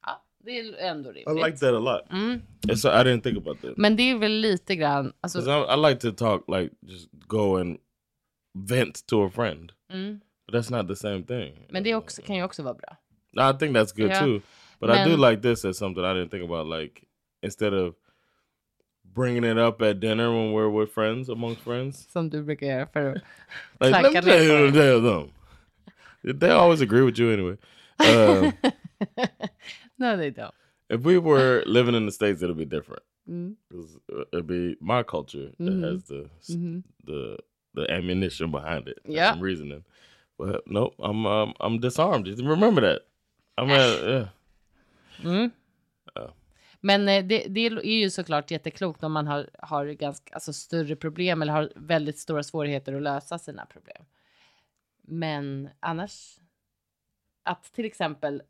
Ja, 0.05 0.23
det 0.45 0.59
är 0.59 0.77
ändå 0.77 1.09
I 1.09 1.13
rimligt. 1.13 1.45
like 1.45 1.57
that 1.57 1.73
a 1.73 1.79
lot. 1.79 2.09
Mm. 2.09 2.41
It's, 2.67 2.85
I 2.85 3.03
didn't 3.03 3.21
think 3.23 3.37
about 3.37 3.61
that. 3.61 3.77
Men 3.77 3.95
det 3.95 4.03
är 4.03 4.17
väl 4.17 4.31
lite 4.31 4.75
grann, 4.75 5.13
alltså, 5.21 5.39
I, 5.39 5.73
I 5.73 5.89
like 5.89 5.99
to 6.01 6.11
talk, 6.11 6.43
like 6.47 6.75
just 6.81 7.07
go 7.27 7.57
and 7.57 7.77
vent 8.53 9.07
to 9.07 9.23
a 9.25 9.29
friend. 9.29 9.71
mm. 9.89 10.19
But 10.45 10.55
that's 10.55 10.71
not 10.71 10.87
the 10.87 10.95
same 10.95 11.23
thing. 11.23 11.65
men 11.69 11.83
det 11.83 11.95
också, 11.95 12.21
kan 12.21 12.35
ju 12.35 12.43
också 12.43 12.63
vara 12.63 12.73
bra. 12.73 12.97
No, 13.33 13.49
I 13.49 13.57
think 13.57 13.75
that's 13.77 13.95
good 13.95 14.09
Yeah. 14.09 14.23
too. 14.25 14.41
But 14.79 14.89
I 14.91 15.05
do 15.05 15.17
like 15.17 15.41
this 15.41 15.65
as 15.65 15.77
something 15.77 16.03
I 16.03 16.13
didn't 16.13 16.29
think 16.31 16.43
about. 16.43 16.65
Like 16.67 17.07
instead 17.41 17.73
of 17.73 17.95
bringing 19.13 19.43
it 19.43 19.57
up 19.57 19.81
at 19.81 19.99
dinner 19.99 20.29
when 20.31 20.51
we're 20.53 20.69
with 20.69 20.91
friends, 20.91 21.29
amongst 21.29 21.61
friends. 21.61 22.07
Som 22.11 22.29
du 22.29 22.43
brukar 22.43 22.65
göra 22.67 22.87
för 22.93 23.09
att 23.09 23.17
Like, 23.81 23.91
let 24.03 24.13
me 24.13 24.21
tell 24.21 24.43
you, 24.43 24.71
tell 24.71 25.01
them. 25.01 25.31
They 26.39 26.51
always 26.51 26.81
agree 26.81 27.01
with 27.01 27.19
you 27.19 27.31
anyway. 27.33 27.57
Uh, 27.99 28.51
no, 29.97 30.17
they 30.17 30.29
don't. 30.31 30.53
if 30.89 31.01
we 31.01 31.17
were 31.17 31.63
living 31.65 31.95
in 31.95 32.05
the 32.05 32.11
states, 32.11 32.41
it'd 32.43 32.57
be 32.57 32.65
different. 32.65 33.03
Mm. 33.29 33.55
It'd 34.33 34.47
be 34.47 34.77
my 34.79 35.03
culture 35.03 35.51
that 35.59 35.69
Mhm. 35.73 35.83
has 35.91 36.03
the 36.03 36.29
Mhm. 36.49 36.83
the 37.05 37.37
the 37.73 37.91
ammunition 37.91 38.51
behind 38.51 38.87
it. 38.87 38.99
Yeah. 39.05 39.35
reasoning. 39.39 39.83
But 40.37 40.63
nope, 40.67 40.93
I'm 40.99 41.25
um, 41.25 41.53
I'm 41.59 41.79
disarmed. 41.79 42.27
Remember 42.27 42.81
that. 42.81 43.01
I'm 43.57 43.69
at, 43.71 44.03
yeah. 44.07 44.27
Mm. 45.23 45.51
Ja. 46.13 46.33
Men 46.81 47.09
eh, 47.09 47.25
det, 47.25 47.45
det 47.47 47.59
är 47.67 47.83
ju 47.85 48.09
såklart 48.09 48.51
jätteklokt 48.51 49.03
om 49.03 49.11
man 49.11 49.27
har, 49.27 49.49
har 49.59 49.85
ganska, 49.85 50.33
alltså 50.33 50.53
större 50.53 50.95
problem 50.95 51.41
eller 51.41 51.53
har 51.53 51.71
väldigt 51.75 52.19
stora 52.19 52.43
svårigheter 52.43 52.93
att 52.93 53.01
lösa 53.01 53.39
sina 53.39 53.65
problem. 53.65 54.05
Men 55.01 55.69
annars, 55.79 56.39
att 57.43 57.63
till 57.73 57.85
exempel 57.85 58.41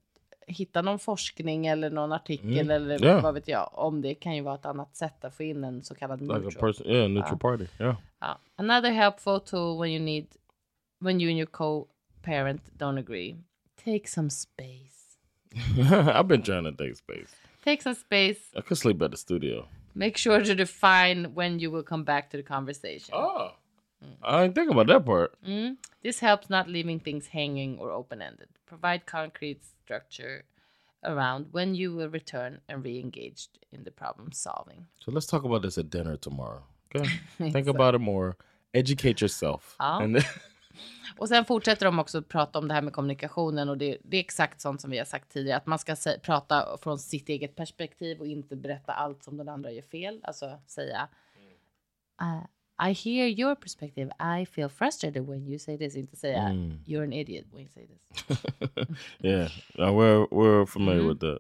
hitta 0.48 0.82
någon 0.82 1.00
forskning 1.00 1.68
eller 1.68 1.90
någon 1.90 2.12
artikel 2.12 2.50
Mm. 2.60 2.70
eller 2.72 3.06
Ja. 3.06 3.22
vad 3.22 3.34
vet 3.34 3.48
jag 3.48 3.70
om 3.74 4.02
det 4.02 4.16
kan 4.16 4.36
ju 4.36 4.42
vara 4.42 4.56
ett 4.56 4.66
annat 4.66 4.96
sätt 4.96 5.24
att 5.26 5.36
få 5.36 5.44
in 5.44 5.64
en 5.64 5.84
så 5.84 5.96
kallad 5.96 6.22
Like 6.22 6.34
neutral. 6.34 6.74
person, 6.74 6.88
yeah, 6.88 7.10
neutral 7.10 7.34
Ah. 7.36 7.38
party, 7.38 7.66
yeah. 7.80 7.98
Ja. 8.20 8.40
Another 8.56 8.90
helpful 8.92 9.40
tool 9.40 9.82
when 9.82 9.92
you 9.92 10.00
need, 10.06 10.28
when 11.00 11.22
you 11.22 11.30
and 11.32 11.38
your 11.40 11.46
co-parent 11.52 12.62
don't 12.78 13.00
agree. 13.00 13.36
Take 13.86 14.08
some 14.08 14.30
space. 14.30 14.97
I've 15.92 16.28
been 16.28 16.44
trying 16.44 16.64
to 16.64 16.72
take 16.72 16.96
space. 16.96 17.36
Take 17.64 17.82
some 17.82 17.96
space. 17.96 18.40
I 18.56 18.62
could 18.62 18.78
sleep 18.78 19.02
at 19.02 19.12
the 19.12 19.18
studio. 19.18 19.68
Make 19.96 20.18
sure 20.18 20.42
to 20.42 20.56
define 20.56 21.34
when 21.34 21.60
you 21.60 21.72
will 21.72 21.84
come 21.84 22.04
back 22.04 22.30
to 22.30 22.38
the 22.38 22.44
conversation. 22.44 23.14
Oh, 23.14 23.52
I 24.24 24.44
didn't 24.44 24.56
think 24.56 24.72
about 24.72 24.88
that 24.88 25.06
part. 25.06 25.36
Mm. 25.46 25.78
This 26.04 26.20
helps 26.20 26.50
not 26.50 26.70
leaving 26.70 27.00
things 27.00 27.28
hanging 27.28 27.80
or 27.80 27.92
open 27.92 28.22
ended. 28.22 28.48
Provide 28.66 29.06
concrete 29.06 29.62
structure 29.84 30.44
around 31.04 31.48
when 31.52 31.76
you 31.76 31.94
will 31.94 32.10
return 32.10 32.62
and 32.70 32.84
re 32.84 33.00
engaged 33.00 33.60
in 33.72 33.84
the 33.84 33.92
problem 33.92 34.32
solving. 34.32 34.86
So 35.00 35.12
let's 35.12 35.26
talk 35.26 35.44
about 35.44 35.62
this 35.62 35.78
at 35.78 35.90
dinner 35.90 36.18
tomorrow. 36.18 36.64
Okay, 36.96 37.10
think 37.52 37.68
about 37.68 37.96
it 37.96 38.00
more. 38.00 38.38
Educate 38.74 39.22
yourself. 39.22 39.76
Ja. 39.80 40.00
And 40.00 40.16
then 40.16 40.26
Och 41.18 41.28
sen 41.30 41.46
fortsätter 41.46 41.86
de 41.86 42.00
också 42.00 42.18
att 42.18 42.28
prata 42.28 42.60
om 42.60 42.68
det 42.68 42.74
här 42.74 42.82
med 42.82 42.94
kommunikationen 42.94 43.70
och 43.70 43.78
det, 43.78 43.98
det 44.04 44.18
är 44.18 44.22
exakt 44.22 44.62
sånt 44.62 44.82
som 44.82 44.92
vi 44.92 44.98
har 44.98 45.06
sagt 45.06 45.32
tidigare, 45.32 45.58
att 45.58 45.66
man 45.66 45.80
ska 45.80 45.94
sä- 45.96 46.20
prata 46.20 46.78
från 46.82 47.00
sitt 47.00 47.30
eget 47.30 47.56
perspektiv 47.56 48.20
och 48.20 48.28
inte 48.28 48.56
berätta 48.56 48.94
allt 48.94 49.24
som 49.24 49.38
den 49.38 49.50
andra 49.50 49.72
gör 49.72 49.82
fel. 49.82 50.20
Alltså 50.24 50.60
säga 50.68 51.08
uh, 52.22 52.44
I 52.90 52.94
hear 52.94 53.28
your 53.28 53.56
perspective, 53.56 54.12
I 54.42 54.46
feel 54.46 54.70
frustrated 54.70 55.28
when 55.28 55.48
you 55.48 55.60
say 55.60 55.78
this. 55.78 55.96
Inte 55.96 56.16
säga 56.16 56.40
you're 56.86 57.04
an 57.04 57.14
idiot 57.14 57.46
when 57.52 57.60
you 57.62 57.70
say 57.70 57.88
this. 57.88 58.38
yeah, 59.20 59.50
we're 59.78 60.28
we're 60.32 60.66
familiar 60.66 61.08
with 61.08 61.20
that. 61.20 61.40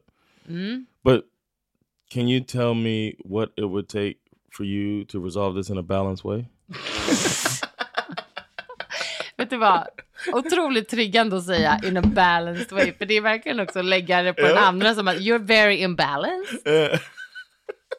But 1.03 1.25
can 2.09 2.27
you 2.27 2.43
tell 2.43 2.73
me 2.73 3.13
what 3.25 3.49
it 3.57 3.65
would 3.65 3.87
take 3.89 4.17
for 4.57 4.65
you 4.65 5.05
to 5.05 5.19
resolve 5.25 5.59
this 5.59 5.69
in 5.69 5.77
a 5.77 5.83
balanced 5.83 6.23
way? 6.25 6.45
Vet 9.37 9.49
du 9.49 9.57
vad? 9.57 9.87
Otroligt 10.33 10.89
triggande 10.89 11.37
att 11.37 11.43
säga 11.45 11.79
in 11.83 11.97
a 11.97 12.01
balanced 12.01 12.71
way, 12.71 12.93
för 12.93 13.05
det 13.05 13.17
är 13.17 13.21
verkligen 13.21 13.59
också 13.59 13.79
att 13.79 13.85
lägga 13.85 14.21
det 14.23 14.33
på 14.33 14.41
den 14.41 14.57
andra 14.57 14.95
som 14.95 15.07
att 15.07 15.15
you're 15.17 15.45
very 15.45 15.75
imbalanced, 15.81 16.59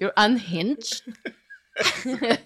you're 0.01 0.25
unhinged. 0.27 0.85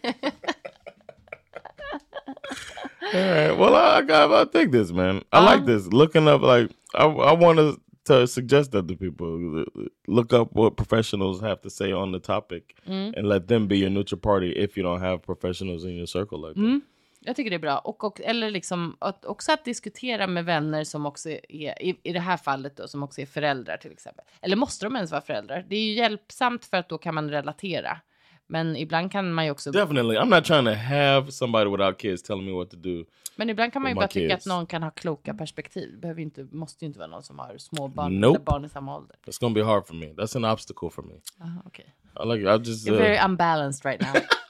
Right. 3.14 3.52
Well, 3.52 3.74
I, 3.74 4.00
I. 4.00 4.42
I 4.42 4.44
think 4.46 4.72
this, 4.72 4.90
man. 4.92 5.22
I 5.33 5.44
like 5.44 5.66
this. 5.66 5.87
Looking 5.92 6.28
up, 6.28 6.40
like 6.40 6.70
I, 6.94 7.05
I 7.05 7.33
want 7.33 7.59
to 7.59 7.78
to 8.07 8.26
suggest 8.26 8.72
that 8.72 8.88
to 8.88 8.96
people. 8.96 9.64
Look 10.09 10.33
up 10.33 10.52
what 10.52 10.76
professionals 10.76 11.40
have 11.40 11.61
to 11.62 11.70
say 11.70 11.92
on 11.92 12.12
the 12.12 12.20
topic, 12.20 12.74
and 12.87 13.28
let 13.28 13.48
them 13.48 13.66
be 13.66 13.78
your 13.78 13.90
neutral 13.90 14.18
party 14.20 14.52
if 14.52 14.76
you 14.78 14.83
don't 14.83 15.00
have 15.00 15.22
professionals 15.22 15.85
in 15.85 15.90
your 15.96 16.07
circle 16.07 16.40
like 16.40 16.55
that. 16.55 16.83
Jag 17.24 17.37
tycker 17.37 17.50
det 17.50 17.56
är 17.56 17.61
bra. 17.61 17.78
Och, 17.78 18.04
och, 18.04 18.20
eller 18.20 18.50
liksom 18.50 18.96
att, 19.00 19.24
också 19.24 19.52
att 19.52 19.64
diskutera 19.64 20.26
med 20.26 20.44
vänner 20.44 20.85
som 20.85 21.06
också 21.06 21.28
är, 21.30 21.42
i, 21.82 22.00
i 22.02 22.12
det 22.12 22.20
här 22.20 22.37
fallet 22.37 22.76
då, 22.76 22.88
som 22.88 23.02
också 23.02 23.20
är 23.20 23.26
föräldrar 23.26 23.76
till 23.76 23.92
exempel. 23.92 24.24
Eller 24.40 24.56
måste 24.56 24.87
de 24.87 24.96
ens 24.96 25.11
vara 25.11 25.20
föräldrar? 25.20 25.64
Det 25.68 25.76
är 25.76 25.80
ju 25.85 25.92
hjälpsamt 25.92 26.64
för 26.64 26.76
att 26.76 26.88
då 26.88 26.98
kan 26.98 27.14
man 27.14 27.30
relatera. 27.30 28.00
Men 28.46 28.76
ibland 28.76 29.12
kan 29.12 29.32
man 29.32 29.44
ju 29.44 29.50
också, 29.50 29.70
Definitely, 29.70 30.16
I'm 30.18 30.35
not 30.37 30.44
trying 30.44 30.64
to 30.64 30.72
have 30.72 31.32
somebody 31.32 31.70
without 31.70 31.98
kids 31.98 32.22
telling 32.22 32.44
me 32.46 32.52
what 32.52 32.70
to 32.70 32.76
do. 32.76 33.04
men 33.37 33.50
ibland 33.50 33.72
kan 33.72 33.82
man 33.82 33.90
ju 33.90 33.94
bara 33.94 34.08
tycka 34.08 34.35
att 34.35 34.40
kids. 34.40 34.46
någon 34.46 34.66
kan 34.66 34.82
ha 34.82 34.90
kloka 34.90 35.35
perspektiv. 35.35 35.90
Det 35.92 35.98
behöver 35.98 36.22
inte, 36.22 36.46
måste 36.50 36.85
ju 36.85 36.87
inte 36.87 36.98
vara 36.98 37.08
någon 37.08 37.22
som 37.22 37.38
har 37.38 37.58
små 37.58 37.88
barn 37.88 38.20
Nope. 38.20 38.37
eller 38.37 38.44
barn 38.44 38.64
i 38.64 38.68
samma 38.68 38.96
ålder. 38.96 39.16
It's 39.26 39.40
gonna 39.40 39.54
be 39.54 39.62
hard 39.64 39.87
for 39.87 39.94
me. 39.94 40.06
That's 40.06 40.37
an 40.37 40.44
obstacle 40.44 40.90
for 40.90 41.02
me. 41.02 41.14
Aha, 41.40 41.62
okej. 41.66 41.94
I 42.24 42.26
like. 42.28 42.50
I 42.54 42.58
just. 42.58 42.87
You're 42.88 42.94
Uh, 42.96 43.02
very 43.02 43.18
unbalanced 43.24 43.85
right 43.85 44.00
now. 44.00 44.12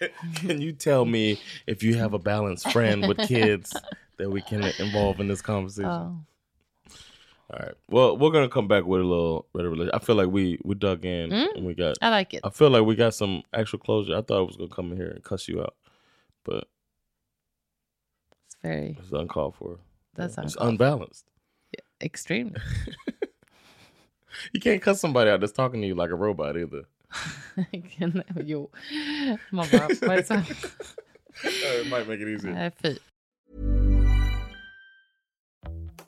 can 0.34 0.60
you 0.60 0.72
tell 0.72 1.04
me 1.04 1.40
if 1.66 1.82
you 1.82 1.96
have 1.96 2.14
a 2.14 2.18
balanced 2.18 2.70
friend 2.72 3.06
with 3.06 3.18
kids 3.18 3.74
that 4.16 4.30
we 4.30 4.40
can 4.40 4.64
involve 4.78 5.20
in 5.20 5.28
this 5.28 5.42
conversation? 5.42 5.90
Ja. 5.90 6.10
All 7.48 7.60
right. 7.60 7.74
Well, 7.88 8.18
we're 8.18 8.30
gonna 8.30 8.48
come 8.48 8.66
back 8.66 8.84
with 8.84 9.00
a 9.00 9.04
little 9.04 9.46
better 9.54 9.70
relation. 9.70 9.92
I 9.94 10.00
feel 10.00 10.16
like 10.16 10.28
we 10.28 10.58
we 10.64 10.74
dug 10.74 11.04
in 11.04 11.30
mm-hmm. 11.30 11.56
and 11.56 11.66
we 11.66 11.74
got. 11.74 11.96
I 12.02 12.10
like 12.10 12.34
it. 12.34 12.40
I 12.42 12.50
feel 12.50 12.70
like 12.70 12.84
we 12.84 12.96
got 12.96 13.14
some 13.14 13.42
actual 13.52 13.78
closure. 13.78 14.16
I 14.16 14.22
thought 14.22 14.38
I 14.38 14.42
was 14.42 14.56
gonna 14.56 14.68
come 14.68 14.90
in 14.90 14.96
here 14.96 15.10
and 15.10 15.22
cuss 15.22 15.46
you 15.46 15.60
out, 15.60 15.76
but 16.44 16.66
It's 18.46 18.56
very 18.62 18.96
it's 18.98 19.12
uncalled 19.12 19.54
for. 19.54 19.78
That's 20.14 20.36
it's 20.38 20.56
unbalanced. 20.60 21.26
extremely. 22.00 22.60
You 24.52 24.60
can't 24.60 24.82
cuss 24.82 25.00
somebody 25.00 25.30
out 25.30 25.40
that's 25.40 25.52
talking 25.52 25.80
to 25.80 25.86
you 25.86 25.94
like 25.94 26.10
a 26.10 26.14
robot 26.14 26.56
either. 26.56 26.82
jo. 28.44 28.70
Man 29.50 29.66
bara, 29.72 29.88
vad 30.00 30.10
är 30.10 30.16
det 30.16 30.24
så? 30.24 30.34
might 31.90 32.08
make 32.08 32.20
it 32.20 32.28
easier. 32.28 32.72
Fy. 32.82 32.98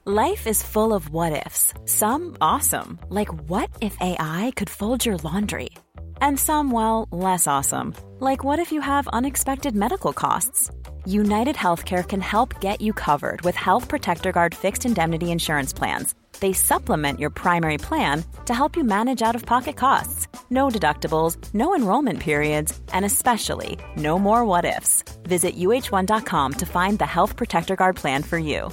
Life 0.05 0.47
is 0.47 0.63
full 0.63 0.95
of 0.95 1.11
what 1.11 1.47
ifs. 1.47 1.75
Some 1.85 2.37
awesome, 2.41 2.99
like 3.11 3.29
what 3.51 3.69
if 3.83 3.95
AI 4.01 4.53
could 4.57 4.71
fold 4.71 5.05
your 5.05 5.19
laundry? 5.19 5.69
And 6.23 6.39
some, 6.39 6.71
well, 6.71 7.07
less 7.13 7.47
awesome, 7.47 7.93
like 8.19 8.43
what 8.43 8.59
if 8.59 8.73
you 8.73 8.81
have 8.81 9.07
unexpected 9.09 9.77
medical 9.77 10.15
costs? 10.15 10.71
United 11.09 11.57
Healthcare 11.57 12.07
can 12.07 12.21
help 12.21 12.61
get 12.61 12.83
you 12.83 12.93
covered 12.93 13.41
with 13.41 13.57
Health 13.57 13.89
Protector 13.89 14.31
Guard 14.31 14.55
fixed 14.55 14.85
indemnity 14.85 15.33
insurance 15.33 15.73
plans. 15.73 16.15
They 16.41 16.53
supplement 16.53 17.19
your 17.19 17.31
primary 17.31 17.79
plan 17.79 18.23
to 18.45 18.53
help 18.53 18.77
you 18.77 18.85
manage 18.85 19.23
out 19.23 19.35
of 19.35 19.47
pocket 19.47 19.77
costs. 19.77 20.29
No 20.51 20.69
deductibles, 20.69 21.39
no 21.55 21.75
enrollment 21.75 22.21
periods, 22.21 22.79
and 22.93 23.07
especially 23.07 23.79
no 23.97 24.19
more 24.19 24.45
what 24.45 24.67
ifs. 24.67 25.03
Visit 25.23 25.57
uh1.com 25.57 26.53
to 26.53 26.67
find 26.67 26.99
the 26.99 27.07
Health 27.07 27.37
Protector 27.37 27.75
Guard 27.75 27.97
plan 27.97 28.23
for 28.23 28.37
you. 28.37 28.71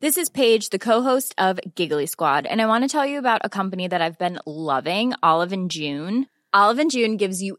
This 0.00 0.18
is 0.18 0.28
Paige, 0.28 0.70
the 0.70 0.78
co-host 0.78 1.34
of 1.38 1.58
Giggly 1.74 2.06
Squad, 2.06 2.46
and 2.46 2.62
I 2.62 2.66
want 2.66 2.84
to 2.84 2.88
tell 2.88 3.04
you 3.04 3.18
about 3.18 3.40
a 3.42 3.48
company 3.48 3.88
that 3.88 4.00
I've 4.00 4.18
been 4.18 4.38
loving, 4.46 5.12
Olive 5.24 5.52
and 5.52 5.72
June. 5.72 6.28
Olive 6.52 6.78
and 6.78 6.90
June 6.90 7.16
gives 7.16 7.42
you 7.42 7.58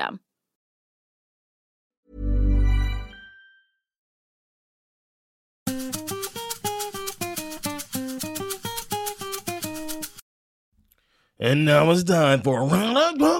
And 11.43 11.65
now 11.65 11.89
it's 11.89 12.03
time 12.03 12.41
for 12.43 12.61
a 12.61 12.65
round 12.65 13.19
of 13.19 13.35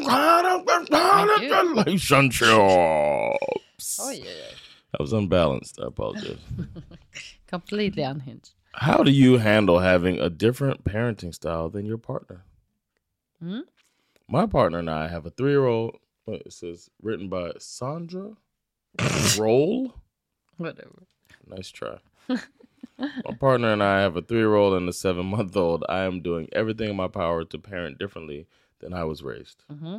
relationships. 1.76 2.50
Oj, 2.50 3.38
oj, 4.00 4.22
oj. 4.22 4.56
That 4.92 5.00
was 5.00 5.14
unbalanced. 5.14 5.80
I 5.80 5.86
apologize. 5.86 6.40
Completely 7.48 8.02
unhinged. 8.02 8.54
How 8.74 9.04
do 9.04 9.12
you 9.12 9.38
handle 9.38 9.80
having 9.80 10.20
a 10.20 10.32
different 10.32 10.84
parenting 10.84 11.32
style 11.32 11.70
than 11.70 11.86
your 11.86 12.00
partner? 12.00 12.44
Hmm? 13.40 13.62
My 14.28 14.48
partner 14.48 14.80
and 14.80 14.90
I 14.90 15.08
have 15.08 15.28
a 15.28 15.30
three 15.30 15.52
year 15.52 15.66
old. 15.66 15.98
It 16.28 16.54
says 16.54 16.90
written 17.02 17.30
by 17.30 17.54
Sandra 17.58 18.38
Roll. 19.40 19.96
Whatever. 20.58 21.04
Nice 21.48 21.70
try. 21.70 21.98
my 22.28 23.34
partner 23.40 23.74
and 23.74 23.82
I 23.84 24.02
have 24.02 24.16
a 24.16 24.22
three 24.22 24.38
year 24.40 24.56
old 24.56 24.74
and 24.76 24.88
a 24.88 24.94
seven 24.94 25.26
month 25.26 25.56
old. 25.58 25.84
I 25.90 26.00
am 26.02 26.22
doing 26.22 26.48
everything 26.54 26.90
in 26.90 26.96
my 26.96 27.08
power 27.08 27.44
to 27.46 27.58
parent 27.58 27.98
differently 27.98 28.48
than 28.80 28.94
I 28.94 29.04
was 29.04 29.24
raised. 29.24 29.64
Mm-hmm. 29.72 29.98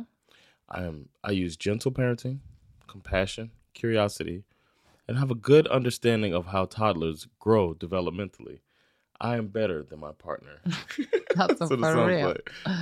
I 0.69 0.83
am 0.83 1.09
I 1.23 1.31
use 1.31 1.57
gentle 1.57 1.91
parenting, 1.91 2.39
compassion, 2.87 3.51
curiosity, 3.73 4.43
and 5.07 5.17
have 5.17 5.29
a 5.31 5.35
good 5.35 5.67
understanding 5.67 6.33
of 6.33 6.47
how 6.47 6.65
toddlers 6.65 7.27
grow 7.39 7.73
developmentally. 7.73 8.59
I 9.19 9.35
am 9.37 9.47
better 9.47 9.83
than 9.83 9.99
my 9.99 10.11
partner. 10.13 10.61
Alltså 11.37 11.67
So 11.67 11.77
for 11.77 12.05
real. 12.07 12.35
play. 12.63 12.73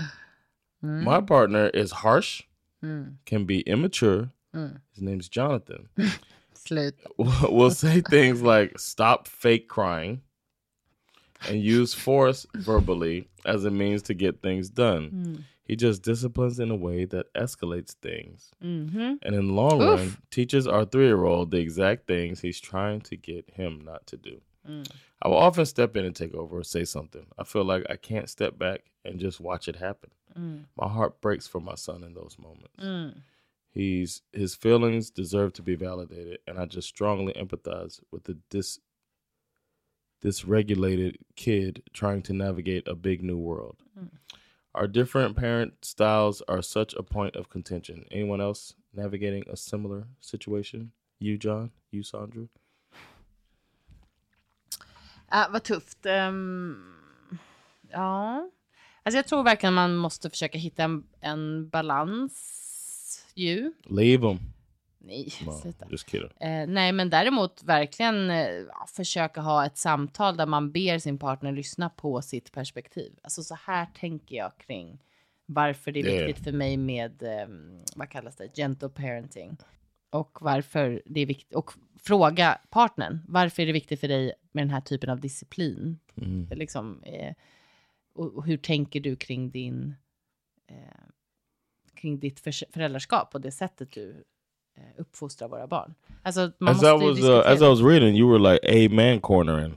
My 0.81 1.21
partner 1.21 1.67
is 1.69 1.91
harsh, 1.91 2.43
Mm. 2.83 3.15
can 3.25 3.45
be 3.45 3.61
immature. 3.61 4.31
Mm. 4.55 4.81
His 4.93 5.01
name's 5.01 5.29
Jonathan. 5.29 5.89
Slut. 6.55 6.93
will 7.17 7.71
say 7.71 8.01
things 8.01 8.41
like 8.41 8.77
stop 8.77 9.27
fake 9.27 9.67
crying 9.67 10.21
and 11.47 11.61
use 11.61 11.93
force 11.93 12.45
verbally 12.53 13.27
as 13.45 13.65
a 13.65 13.71
means 13.71 14.03
to 14.03 14.13
get 14.13 14.41
things 14.41 14.69
done. 14.69 15.09
Mm. 15.09 15.43
He 15.63 15.75
just 15.75 16.03
disciplines 16.03 16.59
in 16.59 16.69
a 16.69 16.75
way 16.75 17.05
that 17.05 17.33
escalates 17.33 17.93
things. 17.93 18.51
Mm-hmm. 18.63 19.13
And 19.21 19.35
in 19.35 19.47
the 19.47 19.53
long 19.53 19.79
run, 19.79 20.17
teaches 20.29 20.67
our 20.67 20.83
three 20.83 21.05
year 21.05 21.23
old 21.23 21.51
the 21.51 21.59
exact 21.59 22.07
things 22.07 22.41
he's 22.41 22.59
trying 22.59 23.01
to 23.01 23.15
get 23.15 23.49
him 23.51 23.81
not 23.85 24.05
to 24.07 24.17
do. 24.17 24.41
I 25.21 25.27
will 25.27 25.37
often 25.37 25.65
step 25.65 25.95
in 25.95 26.05
and 26.05 26.15
take 26.15 26.33
over 26.33 26.59
or 26.59 26.63
say 26.63 26.83
something. 26.83 27.25
I 27.37 27.43
feel 27.43 27.63
like 27.63 27.85
I 27.89 27.95
can't 27.95 28.29
step 28.29 28.57
back 28.59 28.81
and 29.03 29.19
just 29.19 29.39
watch 29.39 29.67
it 29.67 29.75
happen. 29.75 30.11
Mm. 30.37 30.65
My 30.77 30.87
heart 30.87 31.21
breaks 31.21 31.47
for 31.47 31.59
my 31.59 31.75
son 31.75 32.03
in 32.03 32.13
those 32.13 32.37
moments. 32.39 32.83
Mm. 32.83 33.21
He's 33.71 34.21
his 34.33 34.55
feelings 34.55 35.09
deserve 35.09 35.53
to 35.53 35.61
be 35.61 35.75
validated, 35.75 36.39
and 36.47 36.59
I 36.59 36.65
just 36.65 36.87
strongly 36.87 37.33
empathize 37.33 38.01
with 38.11 38.25
the 38.25 38.37
dis 38.49 38.79
dysregulated 40.23 41.15
kid 41.35 41.81
trying 41.93 42.21
to 42.21 42.33
navigate 42.33 42.87
a 42.87 42.95
big 42.95 43.23
new 43.23 43.37
world. 43.37 43.77
Mm. 43.99 44.09
Our 44.73 44.87
different 44.87 45.35
parent 45.35 45.83
styles 45.83 46.41
are 46.47 46.61
such 46.61 46.93
a 46.93 47.03
point 47.03 47.35
of 47.35 47.49
contention. 47.49 48.05
Anyone 48.11 48.39
else 48.39 48.75
navigating 48.93 49.43
a 49.49 49.57
similar 49.57 50.07
situation? 50.21 50.91
You, 51.19 51.37
John? 51.37 51.71
You, 51.91 52.03
Sandra? 52.03 52.47
Ja, 55.31 55.47
vad 55.51 55.63
tufft. 55.63 56.05
Ehm, 56.05 56.77
ja. 57.89 58.47
Alltså 59.03 59.17
jag 59.17 59.27
tror 59.27 59.43
verkligen 59.43 59.73
man 59.73 59.95
måste 59.95 60.29
försöka 60.29 60.57
hitta 60.57 60.83
en, 60.83 61.03
en 61.21 61.69
balans 61.69 63.25
ju. 63.35 63.73
Leave 63.83 64.27
them. 64.27 64.39
Nej, 65.03 65.27
No, 65.45 65.51
sluta. 65.51 65.85
Eh, 66.39 66.67
nej, 66.67 66.91
men 66.91 67.09
däremot 67.09 67.63
verkligen 67.63 68.29
eh, 68.31 68.47
försöka 68.87 69.41
ha 69.41 69.65
ett 69.65 69.77
samtal 69.77 70.37
där 70.37 70.45
man 70.45 70.71
ber 70.71 70.99
sin 70.99 71.17
partner 71.17 71.51
lyssna 71.51 71.89
på 71.89 72.21
sitt 72.21 72.51
perspektiv. 72.51 73.13
Alltså 73.23 73.43
så 73.43 73.55
här 73.65 73.87
tänker 73.99 74.35
jag 74.35 74.57
kring 74.57 74.99
varför 75.45 75.91
det 75.91 75.99
är 75.99 76.05
Yeah. 76.05 76.25
viktigt 76.25 76.43
för 76.43 76.51
mig 76.51 76.77
med, 76.77 77.23
eh, 77.23 77.47
vad 77.95 78.09
kallas 78.09 78.35
det, 78.35 78.55
gentle 78.55 78.89
parenting. 78.89 79.57
Och 80.09 80.37
varför 80.41 81.01
det 81.05 81.19
är 81.21 81.25
viktigt, 81.25 81.55
och 81.55 81.71
fråga 81.99 82.57
partnern, 82.69 83.19
varför 83.27 83.61
är 83.61 83.67
det 83.67 83.73
viktigt 83.73 83.99
för 83.99 84.07
dig 84.07 84.33
med 84.51 84.63
den 84.63 84.69
här 84.71 84.81
typen 84.81 85.09
av 85.09 85.19
disciplin? 85.19 85.99
Mm. 86.17 86.47
Liksom, 86.51 87.03
eh, 87.03 87.33
och, 88.13 88.33
och 88.33 88.45
hur 88.45 88.57
tänker 88.57 88.99
du 88.99 89.15
kring 89.15 89.49
din, 89.49 89.95
eh, 90.67 90.75
kring 91.93 92.19
ditt 92.19 92.39
föräldraskap 92.73 93.35
och 93.35 93.41
det 93.41 93.51
sättet 93.51 93.91
du 93.91 94.23
eh, 94.77 94.83
uppfostrar 94.97 95.47
våra 95.47 95.67
barn. 95.67 95.95
Alltså, 96.23 96.51
man 96.57 96.75
As 96.75 96.83
I 96.83 96.85
måste 96.85 96.87
ju 96.87 96.93
was 96.93 97.01
uh, 97.01 97.15
diskutera. 97.15 97.53
as 97.53 97.61
I 97.61 97.65
was 97.65 97.81
reading, 97.81 98.15
you 98.15 98.31
were 98.31 98.53
like 98.53 98.87
a 98.87 98.89
man 98.91 99.21
cornering. 99.21 99.73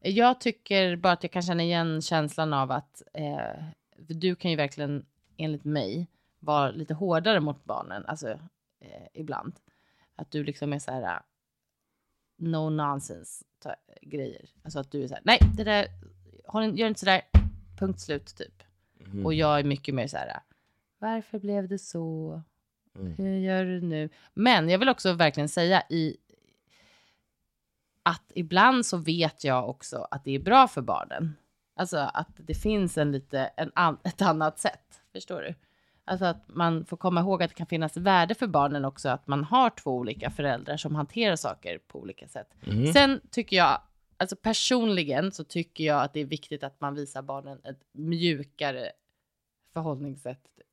Jag 0.00 0.40
tycker 0.40 0.96
bara 0.96 1.12
att 1.12 1.22
jag 1.22 1.32
kan 1.32 1.42
känna 1.42 1.62
igen 1.62 2.02
känslan 2.02 2.52
av 2.52 2.70
att 2.70 3.02
eh, 3.12 3.64
du 3.96 4.34
kan 4.34 4.50
ju 4.50 4.56
verkligen, 4.56 5.06
enligt 5.36 5.64
mig, 5.64 6.06
vara 6.38 6.70
lite 6.70 6.94
hårdare 6.94 7.40
mot 7.40 7.64
barnen, 7.64 8.06
alltså 8.06 8.28
eh, 8.80 9.06
ibland. 9.14 9.52
Att 10.16 10.30
du 10.30 10.44
liksom 10.44 10.72
är 10.72 10.78
så 10.78 10.90
här, 10.90 11.02
uh, 11.02 11.20
no 12.36 12.70
nonsense 12.70 13.44
grejer. 14.02 14.50
Alltså 14.62 14.78
att 14.78 14.90
du 14.90 15.02
är 15.02 15.08
så 15.08 15.14
här, 15.14 15.22
nej, 15.24 15.38
det 15.56 15.64
där, 15.64 15.86
håll, 16.46 16.78
gör 16.78 16.88
inte 16.88 17.00
så 17.00 17.06
där, 17.06 17.22
punkt 17.86 18.00
slut 18.00 18.36
typ. 18.36 18.62
Mm. 19.06 19.26
Och 19.26 19.34
jag 19.34 19.58
är 19.58 19.64
mycket 19.64 19.94
mer 19.94 20.06
så 20.06 20.16
här, 20.16 20.40
varför 20.98 21.38
blev 21.38 21.68
det 21.68 21.78
så? 21.78 22.42
Mm. 22.98 23.14
Hur 23.14 23.38
gör 23.38 23.64
du 23.64 23.80
nu? 23.80 24.08
Men 24.34 24.68
jag 24.68 24.78
vill 24.78 24.88
också 24.88 25.12
verkligen 25.12 25.48
säga 25.48 25.82
i 25.88 26.16
att 28.02 28.32
ibland 28.34 28.86
så 28.86 28.96
vet 28.96 29.44
jag 29.44 29.68
också 29.68 30.06
att 30.10 30.24
det 30.24 30.34
är 30.34 30.38
bra 30.38 30.68
för 30.68 30.82
barnen. 30.82 31.36
Alltså 31.76 31.96
att 32.14 32.28
det 32.36 32.54
finns 32.54 32.98
en 32.98 33.12
lite, 33.12 33.40
en 33.56 33.72
an, 33.74 33.98
ett 34.04 34.22
annat 34.22 34.58
sätt. 34.58 35.02
Förstår 35.12 35.40
du? 35.42 35.54
Alltså 36.04 36.24
att 36.24 36.44
man 36.48 36.84
får 36.84 36.96
komma 36.96 37.20
ihåg 37.20 37.42
att 37.42 37.50
det 37.50 37.54
kan 37.54 37.66
finnas 37.66 37.96
värde 37.96 38.34
för 38.34 38.46
barnen 38.46 38.84
också 38.84 39.08
att 39.08 39.26
man 39.26 39.44
har 39.44 39.70
två 39.70 39.90
olika 39.90 40.30
föräldrar 40.30 40.76
som 40.76 40.94
hanterar 40.94 41.36
saker 41.36 41.78
på 41.78 42.00
olika 42.00 42.28
sätt. 42.28 42.54
Mhm. 42.66 42.92
Sen 42.92 43.20
tycker 43.30 43.56
jag, 43.56 43.80
alltså 44.22 44.36
personligen 44.36 45.32
så 45.32 45.44
tycker 45.44 45.84
jag 45.84 46.02
att 46.02 46.12
det 46.14 46.20
är 46.20 46.24
viktigt 46.24 46.64
att 46.64 46.80
man 46.80 46.94
visar 46.94 47.22
barnen 47.22 47.60
ett 47.64 47.80
mjukare 47.92 48.92
förhållningssätt. 49.72 50.42
Typ. 50.56 50.66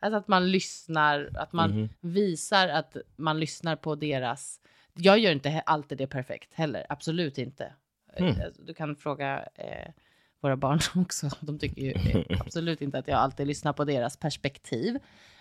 Alltså 0.00 0.18
att 0.18 0.28
man 0.28 0.50
lyssnar, 0.50 1.30
att 1.34 1.52
man 1.52 1.70
Mhm. 1.70 1.88
visar 2.00 2.68
att 2.68 2.96
man 3.16 3.40
lyssnar 3.40 3.76
på 3.76 3.94
deras... 3.94 4.60
Jag 4.94 5.18
gör 5.18 5.32
inte 5.32 5.60
alltid 5.66 5.98
det 5.98 6.06
perfekt 6.06 6.54
heller, 6.54 6.86
absolut 6.88 7.38
inte. 7.38 7.72
Hmm. 8.16 8.28
Eh, 8.28 8.46
Du 8.58 8.74
kan 8.74 8.96
fråga 8.96 9.48
eh, 9.54 9.92
våra 10.40 10.56
barn 10.56 10.78
också. 11.02 11.30
De 11.40 11.58
tycker 11.58 11.82
ju 11.82 12.24
absolut 12.40 12.82
inte 12.82 12.98
att 12.98 13.08
jag 13.08 13.18
alltid 13.18 13.46
lyssnar 13.46 13.72
på 13.72 13.84
deras 13.84 14.16
perspektiv. 14.16 14.98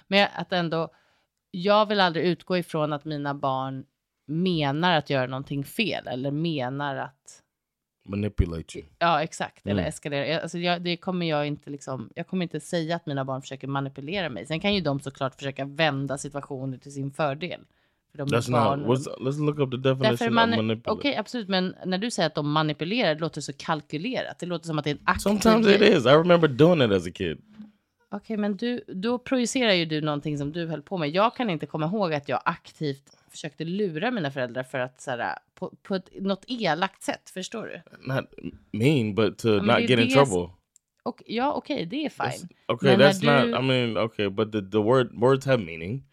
Men 0.07 0.27
att 0.35 0.51
ändå, 0.53 0.89
jag 1.51 1.85
vill 1.85 1.99
aldrig 1.99 2.25
utgå 2.25 2.57
ifrån 2.57 2.93
att 2.93 3.05
mina 3.05 3.33
barn 3.33 3.85
menar 4.25 4.97
att 4.97 5.09
göra 5.09 5.27
någonting 5.27 5.63
fel 5.63 6.07
eller 6.07 6.31
menar 6.31 6.95
att 6.95 7.43
Manipulate 8.11 8.77
you. 8.77 8.87
Ja, 8.99 9.23
exakt. 9.23 9.65
Eller 9.67 9.81
Mm. 9.81 9.89
eskalera. 9.89 10.27
Jag- 10.27 10.41
Alltså, 10.41 10.57
jag, 10.57 10.81
det 10.81 10.97
kommer 10.97 11.25
jag 11.29 11.47
inte 11.47 11.69
liksom, 11.69 12.09
jag 12.15 12.27
kommer 12.27 12.43
inte 12.43 12.59
säga 12.59 12.95
att 12.95 13.05
mina 13.05 13.25
barn 13.25 13.41
försöker 13.41 13.67
manipulera 13.67 14.29
mig. 14.29 14.45
Sen 14.45 14.59
kan 14.59 14.75
ju 14.75 14.81
de 14.81 14.99
såklart 14.99 15.35
försöka 15.35 15.65
vända 15.65 16.17
situationer 16.17 16.77
till 16.77 16.91
sin 16.93 17.11
fördel. 17.11 17.61
För 18.11 18.17
de 18.17 18.27
That's 18.27 18.51
barn. 18.51 18.79
not. 18.79 18.87
What's, 18.99 19.17
let's 19.19 19.45
look 19.45 19.59
up 19.59 19.71
the 19.71 19.77
Därför 19.77 20.03
definition 20.03 20.33
man, 20.33 20.49
of 20.49 20.53
Okej, 20.53 20.63
manipulate. 20.67 21.19
absolut. 21.19 21.47
Men 21.49 21.75
när 21.85 21.97
du 21.97 22.11
säger 22.11 22.27
att 22.27 22.35
de 22.35 22.51
manipulerar, 22.51 23.15
det 23.15 23.21
låter 23.21 23.41
så 23.41 23.53
kalkylerat. 23.57 24.39
Det 24.39 24.45
låter 24.45 24.67
som 24.67 24.77
att 24.79 24.83
det 24.85 24.89
är 24.89 24.95
en 24.95 25.01
aktiv 25.03 25.21
Sometimes 25.21 25.67
it 25.67 25.81
is. 25.81 26.05
I 26.05 26.09
remember 26.09 26.47
doing 26.47 26.81
it 26.81 26.91
as 26.91 27.07
a 27.07 27.11
kid. 27.13 27.37
Okej, 28.13 28.37
men 28.37 28.57
du, 28.57 28.83
då 28.87 29.17
projicerar 29.19 29.71
ju 29.73 29.85
du 29.85 30.01
någonting 30.01 30.37
som 30.37 30.51
du 30.51 30.67
höll 30.67 30.81
på 30.81 30.97
med. 30.97 31.09
Jag 31.09 31.35
kan 31.35 31.49
inte 31.49 31.65
komma 31.65 31.85
ihåg 31.85 32.13
att 32.13 32.29
jag 32.29 32.41
aktivt 32.45 33.17
försökte 33.31 33.63
lura 33.63 34.11
mina 34.11 34.31
föräldrar 34.31 34.63
för 34.63 34.79
att 34.79 35.01
så 35.01 35.11
här, 35.11 35.35
på, 35.55 35.73
på 35.83 35.95
ett, 35.95 36.09
något 36.21 36.45
elakt 36.47 37.03
sätt. 37.03 37.29
Förstår 37.29 37.65
du? 37.65 37.81
Not 38.13 38.25
mean, 38.71 39.15
but 39.15 39.37
to 39.37 39.47
men 39.47 39.65
not 39.65 39.75
det 39.75 39.83
är 39.83 39.87
get 39.87 39.99
in 39.99 40.09
trouble. 40.13 40.53
Och, 41.03 41.23
ja, 41.25 41.53
okej, 41.53 41.85
det 41.85 42.05
är 42.05 42.09
fine. 42.09 42.49
Okay, 42.67 42.97
Men 42.97 43.07
that's 43.07 43.25
not. 43.41 43.51
du- 43.51 43.59
I 43.59 43.61
mean, 43.61 43.97
okay, 43.97 44.29
but 44.29 44.51
the, 44.51 44.61
the 44.61 44.77
word 44.77 45.09
words 45.13 45.45
have 45.45 45.63
meaning. 45.63 46.03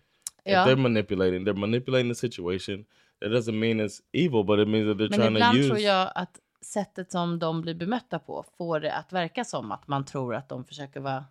Ja. 0.44 0.62
If 0.62 0.68
they're 0.68 0.76
manipulating, 0.82 1.44
they're 1.46 1.58
manipulating 1.58 2.10
the 2.10 2.14
situation. 2.14 2.84
That 3.20 3.30
doesn't 3.30 3.58
mean 3.58 3.80
it's 3.80 4.00
evil, 4.12 4.44
but 4.44 4.58
it 4.58 4.68
means 4.68 4.86
that 4.86 4.98
they're 4.98 5.10
Men 5.10 5.18
trying 5.18 5.34
to 5.34 5.36
ibland 5.38 5.58
use. 5.58 5.68
tror 5.68 5.78
jag 5.80 6.12
att 6.14 6.40
sättet 6.60 7.12
som 7.12 7.38
de 7.38 7.62
blir 7.62 7.74
bemötta 7.74 8.18
på 8.18 8.44
får 8.58 8.80
det 8.80 8.92
att 8.94 9.12
verka 9.12 9.44
som 9.44 9.72
att 9.72 9.88
man 9.88 10.04
tror 10.04 10.34
att 10.34 10.48
de 10.48 10.64
försöker 10.64 11.00
vara 11.00 11.24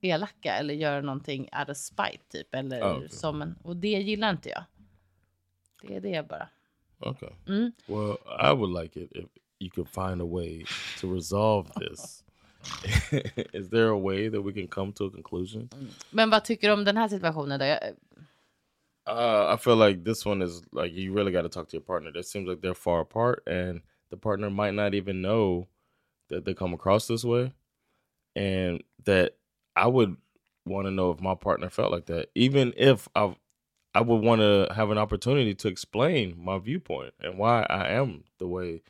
elaka 0.00 0.54
eller 0.54 0.74
göra 0.74 1.00
någonting 1.00 1.48
out 1.60 1.68
of 1.68 1.76
spite 1.76 2.24
typ. 2.28 2.54
Eller 2.54 2.80
Ah, 2.82 2.96
okej. 2.96 3.08
som 3.10 3.42
en, 3.42 3.54
och 3.62 3.76
det 3.76 3.88
gillar 3.88 4.30
inte 4.30 4.48
jag. 4.48 4.62
Det 5.82 5.96
är 5.96 6.00
det 6.00 6.28
bara. 6.28 6.48
Okay. 7.00 7.30
Mm. 7.46 7.72
Well, 7.86 8.16
I 8.40 8.52
would 8.52 8.82
like 8.82 9.00
it 9.00 9.12
if 9.12 9.26
you 9.58 9.70
could 9.70 9.88
find 9.88 10.20
a 10.20 10.26
way 10.26 10.64
to 11.00 11.14
resolve 11.14 11.70
this. 11.80 12.24
Is 13.52 13.70
there 13.70 13.88
a 13.88 13.98
way 13.98 14.28
that 14.28 14.42
we 14.42 14.52
can 14.52 14.68
come 14.68 14.92
to 14.92 15.06
a 15.06 15.10
conclusion? 15.10 15.68
Men 16.10 16.30
vad 16.30 16.44
tycker 16.44 16.68
du 16.68 16.74
om 16.74 16.84
den 16.84 16.96
här 16.96 17.08
situationen 17.08 17.58
då? 17.58 17.64
Jag, 17.66 17.80
Uh, 19.08 19.54
I 19.54 19.56
feel 19.56 19.76
like 19.76 20.04
this 20.04 20.26
one 20.26 20.42
is 20.42 20.62
like 20.70 20.92
you 20.92 21.14
really 21.14 21.32
got 21.32 21.42
to 21.42 21.48
talk 21.48 21.68
to 21.68 21.76
your 21.76 21.82
partner. 21.82 22.10
It 22.14 22.26
seems 22.26 22.46
like 22.46 22.60
they're 22.60 22.74
far 22.74 23.00
apart, 23.00 23.42
and 23.46 23.80
the 24.10 24.18
partner 24.18 24.50
might 24.50 24.74
not 24.74 24.94
even 24.94 25.22
know 25.22 25.66
that 26.28 26.44
they 26.44 26.52
come 26.52 26.74
across 26.74 27.06
this 27.06 27.24
way, 27.24 27.52
and 28.36 28.82
that 29.04 29.38
I 29.74 29.86
would 29.86 30.16
want 30.66 30.88
to 30.88 30.90
know 30.90 31.10
if 31.10 31.20
my 31.22 31.34
partner 31.34 31.70
felt 31.70 31.90
like 31.90 32.04
that, 32.06 32.28
even 32.34 32.74
if 32.76 33.08
I, 33.14 33.34
I 33.98 34.00
would 34.02 34.22
want 34.28 34.40
to 34.40 34.72
have 34.78 34.90
an 34.90 34.98
opportunity 34.98 35.54
to 35.54 35.68
explain 35.68 36.24
my 36.38 36.58
viewpoint 36.58 37.14
and 37.20 37.36
why 37.38 37.66
I 37.68 37.88
am 38.00 38.24
the 38.38 38.46
way 38.46 38.82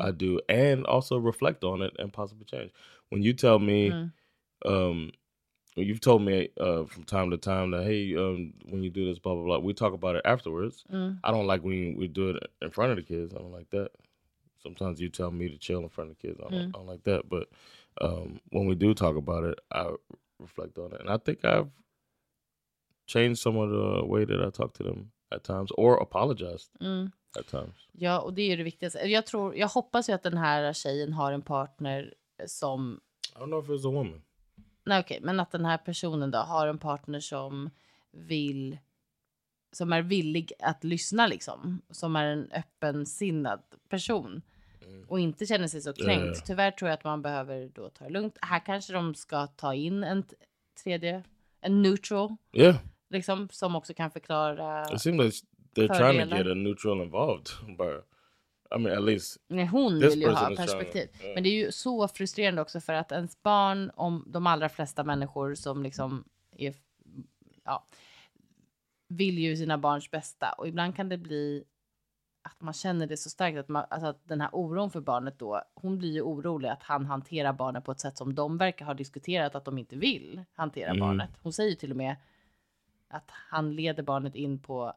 I 0.00 0.10
do, 0.12 0.40
and 0.48 0.86
also 0.86 1.18
reflect 1.18 1.64
on 1.64 1.82
it 1.82 1.92
and 1.98 2.12
possibly 2.12 2.44
change. 2.44 2.70
When 3.10 3.22
you 3.22 3.32
tell 3.34 3.58
me, 3.58 3.90
um, 4.64 5.10
you've 5.76 6.00
told 6.00 6.22
me 6.22 6.48
uh, 6.58 6.84
from 6.84 7.04
time 7.04 7.30
to 7.30 7.36
time 7.36 7.72
that 7.72 7.84
hey, 7.84 8.14
um, 8.16 8.54
when 8.70 8.82
you 8.82 8.90
do 8.90 9.04
this, 9.06 9.18
blah 9.18 9.34
blah 9.34 9.44
blah, 9.44 9.58
we 9.58 9.74
talk 9.74 9.92
about 9.92 10.16
it 10.16 10.22
afterwards. 10.24 10.84
I 11.24 11.30
don't 11.30 11.46
like 11.46 11.62
when 11.62 11.96
we 11.96 12.08
do 12.08 12.30
it 12.30 12.36
in 12.62 12.70
front 12.70 12.90
of 12.92 12.96
the 12.96 13.02
kids. 13.02 13.34
I 13.34 13.38
don't 13.38 13.52
like 13.52 13.70
that. 13.70 13.90
Sometimes 14.62 15.00
you 15.00 15.08
tell 15.10 15.30
me 15.30 15.48
to 15.50 15.58
chill 15.58 15.80
in 15.82 15.88
front 15.90 16.10
of 16.10 16.16
the 16.18 16.26
kids. 16.28 16.40
I 16.40 16.48
don't, 16.50 16.54
I 16.74 16.78
don't 16.78 16.86
like 16.86 17.04
that. 17.04 17.28
But 17.28 17.48
um, 18.00 18.40
when 18.50 18.66
we 18.66 18.74
do 18.74 18.94
talk 18.94 19.16
about 19.16 19.44
it, 19.44 19.58
I 19.72 19.90
reflect 20.38 20.78
on 20.78 20.92
it, 20.94 21.00
and 21.00 21.10
I 21.10 21.18
think 21.18 21.44
I've 21.44 21.68
changed 23.06 23.38
some 23.38 23.58
of 23.58 23.70
the 23.70 24.06
way 24.06 24.26
that 24.26 24.48
I 24.48 24.50
talk 24.50 24.74
to 24.74 24.84
them 24.84 25.10
at 25.34 25.44
times, 25.44 25.70
or 25.70 26.02
apologized 26.02 26.70
mm. 26.80 27.12
at 27.38 27.46
times. 27.46 27.88
Ja, 27.92 28.20
och 28.20 28.34
det 28.34 28.42
är 28.42 28.48
ju 28.48 28.56
det 28.56 28.62
viktigaste. 28.62 28.98
Jag, 28.98 29.26
tror, 29.26 29.56
jag 29.56 29.68
hoppas 29.68 30.08
ju 30.08 30.12
att 30.12 30.22
den 30.22 30.38
här 30.38 30.72
tjejen 30.72 31.12
har 31.12 31.32
en 31.32 31.42
partner 31.42 32.14
som 32.46 33.00
I 33.36 33.38
don't 33.38 33.46
know 33.46 33.64
if 33.64 33.70
it's 33.70 33.88
a 33.88 33.92
woman. 33.92 34.22
Nej, 34.86 35.00
okej, 35.00 35.20
men 35.22 35.40
att 35.40 35.50
den 35.50 35.64
här 35.64 35.78
personen 35.78 36.30
då 36.30 36.38
har 36.38 36.66
en 36.66 36.78
partner 36.78 37.20
som 37.20 37.70
vill 38.12 38.78
som 39.72 39.92
är 39.92 40.02
villig 40.02 40.52
att 40.58 40.84
lyssna 40.84 41.26
liksom, 41.26 41.82
som 41.90 42.16
är 42.16 42.24
en 42.24 42.50
öppensinnad 42.52 43.62
person 43.88 44.42
och 45.08 45.20
inte 45.20 45.46
känner 45.46 45.68
sig 45.68 45.80
så 45.80 45.92
kränkt. 45.92 46.22
Mm. 46.22 46.34
Ja. 46.34 46.40
Tyvärr 46.46 46.70
tror 46.70 46.88
jag 46.88 46.94
att 46.94 47.04
man 47.04 47.22
behöver 47.22 47.70
då 47.74 47.88
ta 47.88 48.04
det 48.04 48.10
lugnt. 48.10 48.38
Här 48.42 48.66
kanske 48.66 48.92
de 48.92 49.14
ska 49.14 49.46
ta 49.46 49.74
in 49.74 50.04
en 50.04 50.24
tredje, 50.84 51.22
en 51.60 51.82
neutral, 51.82 52.36
Yeah, 52.52 52.76
liksom, 53.10 53.48
som 53.52 53.76
också 53.76 53.94
kan 53.94 54.10
förklara. 54.10 54.84
it 54.94 55.00
seems 55.00 55.18
like 55.24 55.36
they're 55.76 55.98
trying 55.98 56.30
to 56.30 56.36
get 56.36 56.46
a 56.46 56.54
neutral 56.54 57.00
involved, 57.02 57.46
but 57.78 58.04
I 58.76 58.78
mean, 58.78 58.98
at 58.98 59.04
least 59.04 59.36
Nej, 59.48 59.66
hon 59.66 59.98
vill 60.00 60.20
ju 60.20 60.28
ha 60.30 60.56
perspektiv. 60.56 61.06
trying, 61.06 61.24
yeah. 61.24 61.34
Men 61.34 61.42
det 61.42 61.48
är 61.48 61.64
ju 61.64 61.72
så 61.72 62.08
frustrerande 62.08 62.62
också 62.62 62.80
för 62.80 62.92
att 62.92 63.12
ens 63.12 63.42
barn, 63.42 63.90
om 63.94 64.24
de 64.26 64.46
allra 64.46 64.68
flesta 64.68 65.04
människor 65.04 65.54
som 65.54 65.82
liksom 65.82 66.24
är, 66.56 66.74
ja, 67.64 67.86
vill 69.08 69.38
ju 69.38 69.56
sina 69.56 69.78
barns 69.78 70.10
bästa 70.10 70.52
och 70.58 70.68
ibland 70.68 70.96
kan 70.96 71.08
det 71.08 71.18
bli 71.18 71.64
att 72.42 72.60
man 72.60 72.74
känner 72.74 73.06
det 73.06 73.16
så 73.16 73.30
starkt 73.30 73.58
att, 73.58 73.68
man, 73.68 73.84
alltså 73.90 74.06
att 74.06 74.28
den 74.28 74.40
här 74.40 74.50
oron 74.52 74.90
för 74.90 75.00
barnet 75.00 75.38
då, 75.38 75.62
hon 75.74 75.98
blir 75.98 76.12
ju 76.12 76.22
orolig 76.22 76.68
att 76.68 76.82
han 76.82 77.06
hanterar 77.06 77.52
barnet 77.52 77.84
på 77.84 77.92
ett 77.92 78.00
sätt 78.00 78.16
som 78.18 78.34
de 78.34 78.58
verkar 78.58 78.84
ha 78.86 78.94
diskuterat 78.94 79.54
att 79.54 79.64
de 79.64 79.78
inte 79.78 79.96
vill 79.96 80.44
hantera 80.52 80.90
Mm. 80.90 81.00
barnet. 81.00 81.30
Hon 81.42 81.52
säger 81.52 81.74
till 81.76 81.90
och 81.90 81.96
med 81.96 82.16
att 83.16 83.30
han 83.30 83.76
leder 83.76 84.02
barnet 84.02 84.34
in 84.34 84.58
på 84.58 84.94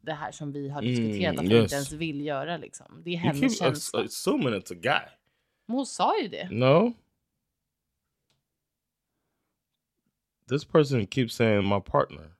det 0.00 0.12
här 0.12 0.32
som 0.32 0.52
vi 0.52 0.68
har 0.68 0.82
Mm, 0.82 0.94
diskuterat 0.94 1.32
att 1.34 1.40
hon 1.42 1.52
yes. 1.52 1.62
inte 1.62 1.74
ens 1.74 1.92
vill 1.92 2.20
göra 2.20 2.56
liksom. 2.56 3.02
Det 3.04 3.10
är 3.10 3.16
hennes 3.16 3.58
känsla. 3.58 4.00
ass- 4.00 4.04
assuming 4.06 4.48
it's 4.54 4.72
a 4.72 4.78
guy. 4.82 5.10
Men 5.66 5.76
hon 5.76 5.86
sa 5.86 6.20
ju 6.20 6.28
det. 6.28 6.48
No. 6.50 6.92
This 10.48 10.64
person 10.64 11.06
keeps 11.06 11.34
saying 11.34 11.68
my 11.68 11.80
partner. 11.80 12.36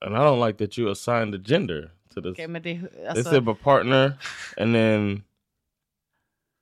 And 0.00 0.14
I 0.14 0.18
don't 0.18 0.40
like 0.46 0.58
that 0.58 0.78
you 0.78 0.90
assigned 0.90 1.34
a 1.34 1.38
gender 1.38 1.90
to 2.14 2.20
this. 2.20 2.32
Okej, 2.32 2.48
men 2.48 2.62
det, 2.62 2.80
they 2.92 3.06
alltså, 3.06 3.30
said 3.30 3.44
my 3.44 3.54
partner 3.54 4.12
and 4.56 4.74
then 4.74 5.22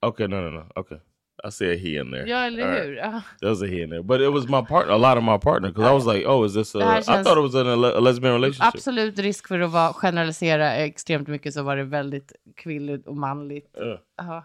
Okay, 0.02 0.26
no 0.26 0.40
no 0.40 0.50
no. 0.50 0.66
Okay. 0.76 0.98
I 1.42 1.50
see 1.50 1.72
a 1.72 1.76
he 1.76 2.00
in 2.00 2.10
there. 2.10 2.26
ja, 2.26 2.46
eller 2.46 2.62
All 2.62 2.70
right. 2.70 2.84
hur? 2.84 2.96
Ja. 2.96 3.22
There 3.40 3.50
was 3.50 3.62
a 3.62 3.66
he 3.66 3.82
in 3.82 3.90
there. 3.90 4.02
But 4.02 4.20
it 4.20 4.32
was 4.32 4.48
my 4.48 4.62
partner, 4.62 4.92
a 4.94 4.98
lot 4.98 5.18
of 5.18 5.24
my 5.24 5.38
partner. 5.38 5.68
Because 5.68 5.90
I 5.90 5.92
was 5.94 6.06
like, 6.06 6.26
oh, 6.26 6.44
is 6.46 6.54
this 6.54 6.74
a... 6.74 6.78
I 6.78 7.02
känns- 7.02 7.24
thought 7.26 7.38
it 7.38 7.42
was 7.42 7.54
a, 7.54 7.98
a 7.98 8.00
lesbian 8.00 8.32
relationship. 8.34 8.74
Absolut 8.74 9.18
risk 9.18 9.48
för 9.48 9.60
att 9.60 9.70
vara, 9.70 9.92
generalisera 9.92 10.74
extremt 10.76 11.28
mycket 11.28 11.54
så 11.54 11.62
var 11.62 11.76
det 11.76 11.84
väldigt 11.84 12.32
kvinnligt 12.56 13.06
och 13.06 13.16
manligt. 13.16 13.74
Ugh. 13.76 13.98
Ja. 14.16 14.44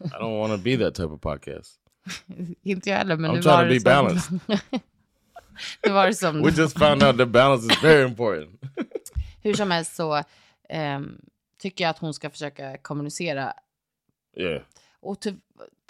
I 0.00 0.08
don't 0.08 0.38
want 0.38 0.52
to 0.52 0.58
be 0.64 0.76
that 0.76 0.94
type 0.94 1.08
of 1.08 1.20
podcast. 1.20 1.80
Inte 2.62 2.90
jag 2.90 2.96
heller, 2.96 3.16
men 3.16 3.30
I'm 3.30 3.34
nu 3.34 3.42
trying 3.42 3.78
to 3.78 3.84
be 3.84 3.90
balanced. 3.90 4.40
nu 5.86 5.92
var 5.92 6.06
det 6.06 6.14
som... 6.14 6.42
We 6.42 6.50
just 6.50 6.78
found 6.78 7.02
out 7.02 7.18
that 7.18 7.28
balance 7.28 7.72
is 7.72 7.84
very 7.84 8.04
important. 8.04 8.60
Hur 9.42 9.54
som 9.54 9.70
helst 9.70 9.96
så 9.96 10.22
ehm, 10.68 11.20
tycker 11.58 11.84
jag 11.84 11.90
att 11.90 11.98
hon 11.98 12.14
ska 12.14 12.30
försöka 12.30 12.76
kommunicera. 12.76 13.52
yeah. 14.36 14.62
Och 15.02 15.20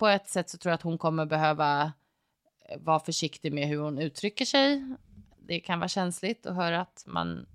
på 0.01 0.09
ett 0.09 0.29
sätt 0.29 0.51
så 0.51 0.59
tror 0.59 0.71
jag 0.71 0.75
att 0.75 0.83
hon 0.83 0.99
kommer 0.99 1.27
behöva 1.27 1.93
eh, 2.69 2.81
vara 2.81 3.01
försiktig 3.01 3.53
med 3.53 3.69
hur 3.69 3.79
hon 3.79 3.99
uttrycker 3.99 4.45
sig. 4.45 4.97
Det 5.39 5.61
kan 5.61 5.79
vara 5.79 5.89
känsligt 5.89 6.47
att 6.47 6.57
höra 6.57 6.81
att 6.81 7.05
man... 7.07 7.47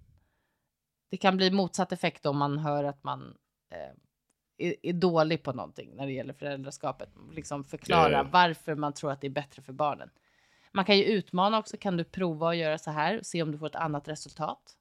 Det 1.09 1.17
kan 1.17 1.37
bli 1.37 1.51
motsatt 1.51 1.91
effekt 1.91 2.25
om 2.25 2.37
man 2.37 2.57
hör 2.57 2.83
att 2.83 3.03
man 3.03 3.37
eh, 3.71 4.67
är, 4.67 4.75
är 4.81 4.93
dålig 4.93 5.43
på 5.43 5.53
någonting 5.53 5.95
när 5.95 6.05
det 6.05 6.11
gäller 6.11 6.33
föräldraskapet. 6.33 7.09
Liksom 7.31 7.63
förklara 7.63 8.11
ja. 8.11 8.27
varför 8.31 8.75
man 8.75 8.93
tror 8.93 9.11
att 9.11 9.21
det 9.21 9.27
är 9.27 9.31
bättre 9.31 9.61
för 9.61 9.73
barnen. 9.73 10.09
Man 10.71 10.85
kan 10.85 10.97
ju 10.97 11.03
utmana 11.03 11.59
också. 11.59 11.77
Kan 11.77 11.97
du 11.97 12.03
prova 12.03 12.49
att 12.49 12.57
göra 12.57 12.77
så 12.77 12.91
här 12.91 13.19
och 13.19 13.25
se 13.25 13.43
om 13.43 13.51
du 13.51 13.57
får 13.57 13.67
ett 13.67 13.75
annat 13.75 14.07
resultat? 14.07 14.77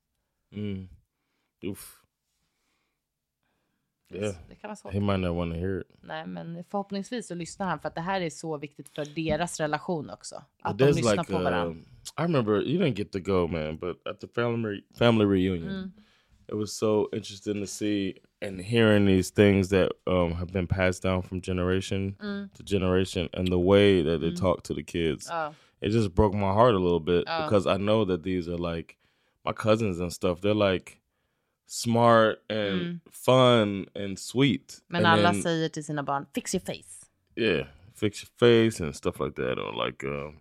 Mm. 0.53 0.89
Oof. 1.63 2.04
Yeah. 4.11 4.35
det 4.49 4.55
kan 4.55 4.69
vara 4.69 4.77
svårt. 4.77 4.93
He 4.93 5.01
might 5.01 5.21
not 5.21 5.37
want 5.37 5.53
to 5.55 5.59
hear 5.59 5.81
it. 5.81 5.87
Nej, 6.01 6.27
men 6.27 6.65
förhoppningsvis 6.71 7.27
så 7.27 7.35
lyssnar 7.35 7.67
han 7.67 7.79
för 7.79 7.89
att 7.89 7.95
det 7.95 8.01
här 8.01 8.21
är 8.21 8.31
så 8.31 8.59
viktigt 8.59 8.89
för 8.89 9.05
deras 9.05 9.61
relation 9.61 10.11
också. 10.11 10.43
Att 10.63 10.79
de 10.79 10.87
lyssnar 10.87 11.13
like, 11.17 11.33
på 11.33 11.39
uh, 11.39 11.43
varandra. 11.45 11.77
I 12.19 12.23
remember 12.23 12.63
you 12.63 12.83
didn't 12.83 12.97
get 12.99 13.13
to 13.13 13.19
go, 13.21 13.47
man, 13.47 13.77
but 13.79 14.07
at 14.07 14.21
the 14.21 14.27
family 14.29 14.81
family 14.99 15.25
reunion, 15.25 15.71
Mm. 15.71 15.93
it 16.49 16.55
was 16.55 16.77
so 16.79 17.09
interesting 17.13 17.61
to 17.63 17.67
see 17.67 18.15
and 18.47 18.61
hearing 18.61 19.07
these 19.07 19.35
things 19.35 19.69
that 19.69 19.91
um, 20.07 20.33
have 20.33 20.53
been 20.53 20.67
passed 20.67 21.03
down 21.03 21.23
from 21.23 21.41
generation 21.43 22.17
Mm. 22.21 22.49
to 22.57 22.63
generation, 22.63 23.29
and 23.33 23.49
the 23.49 23.59
way 23.59 24.03
that 24.05 24.21
they 24.21 24.37
talk 24.37 24.63
to 24.63 24.75
the 24.75 24.83
kids. 24.85 25.27
Ja. 25.31 25.53
It 25.81 25.93
just 25.93 26.15
broke 26.15 26.37
my 26.37 26.53
heart 26.53 26.75
a 26.75 26.79
little 26.79 27.01
bit 27.01 27.25
Oh. 27.29 27.43
because 27.45 27.67
I 27.75 27.77
know 27.79 28.05
that 28.07 28.23
these 28.23 28.49
are 28.51 28.75
like 28.75 28.95
my 29.45 29.53
cousins 29.53 30.01
and 30.01 30.13
stuff. 30.13 30.41
They're 30.41 30.73
like 30.73 30.93
smart 31.67 32.39
and 32.51 33.01
fun 33.11 33.87
and 33.95 34.19
sweet. 34.19 34.69
Mm. 34.69 34.81
Men 34.91 35.07
And 35.07 35.21
alla 35.21 35.33
then- 35.33 35.43
säger 35.43 35.73
till 35.73 35.83
sina 35.83 36.03
barn, 36.03 36.27
fix 36.35 36.55
your 36.55 36.61
face. 36.61 37.07
yeah, 37.37 37.65
fix 37.95 38.23
your 38.23 38.31
face 38.39 38.81
and 38.81 38.95
stuff 38.95 39.21
like 39.21 39.35
that, 39.37 39.59
or 39.59 39.73
like, 39.75 40.05
um, 40.05 40.41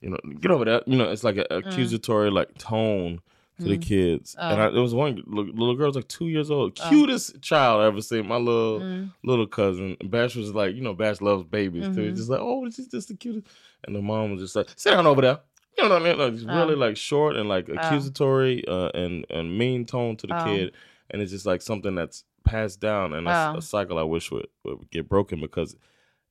you 0.00 0.10
know, 0.10 0.18
get 0.40 0.50
over 0.50 0.64
that. 0.64 0.86
You 0.88 0.96
know, 0.96 1.10
it's 1.10 1.24
like 1.24 1.36
an 1.36 1.46
accusatory 1.50 2.30
like 2.30 2.56
tone 2.58 3.20
to 3.58 3.64
the 3.64 3.76
kids. 3.78 4.36
And 4.38 4.62
I, 4.62 4.70
there 4.70 4.80
was 4.82 4.94
one 4.94 5.16
little, 5.26 5.52
little 5.52 5.74
girl 5.74 5.88
was 5.88 5.96
like 5.96 6.06
two 6.08 6.28
years 6.28 6.48
old, 6.50 6.76
cutest 6.76 7.42
child 7.42 7.82
I 7.82 7.86
ever 7.86 8.00
seen. 8.00 8.28
My 8.28 8.36
little 8.36 9.08
little 9.24 9.46
cousin 9.48 9.96
Bash 10.04 10.36
was 10.36 10.54
like, 10.54 10.76
you 10.76 10.82
know, 10.82 10.94
Bash 10.94 11.20
loves 11.20 11.42
babies 11.44 11.88
too. 11.94 12.12
Just 12.12 12.30
like, 12.30 12.40
oh, 12.40 12.70
she's 12.70 12.86
just 12.88 13.08
the 13.08 13.16
cutest. 13.16 13.48
And 13.84 13.96
the 13.96 14.00
mom 14.02 14.30
was 14.32 14.40
just 14.40 14.54
like, 14.56 14.68
sit 14.76 14.92
down 14.92 15.06
over 15.06 15.20
there. 15.22 15.40
You 15.78 15.88
know 15.88 15.94
what 15.94 16.02
I 16.02 16.04
mean? 16.04 16.18
Like, 16.18 16.32
it's 16.34 16.42
really 16.44 16.74
um, 16.74 16.80
like 16.80 16.96
short 16.96 17.36
and 17.36 17.48
like 17.48 17.68
uh, 17.70 17.74
accusatory 17.74 18.64
uh, 18.68 18.90
and 18.94 19.24
and 19.30 19.56
mean 19.58 19.84
tone 19.86 20.16
to 20.16 20.26
the 20.26 20.34
Oh. 20.42 20.44
kid, 20.44 20.74
and 21.10 21.22
it's 21.22 21.30
just 21.32 21.46
like 21.46 21.62
something 21.62 21.94
that's 21.94 22.24
passed 22.44 22.80
down, 22.80 23.14
and 23.14 23.26
that's 23.26 23.48
Oh. 23.48 23.52
a 23.52 23.54
um, 23.54 23.60
cycle 23.60 23.98
I 23.98 24.02
wish 24.02 24.30
would, 24.32 24.46
would 24.64 24.90
get 24.90 25.08
broken 25.08 25.40
because 25.40 25.76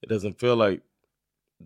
it 0.04 0.10
doesn't 0.10 0.40
feel 0.40 0.56
like 0.58 0.82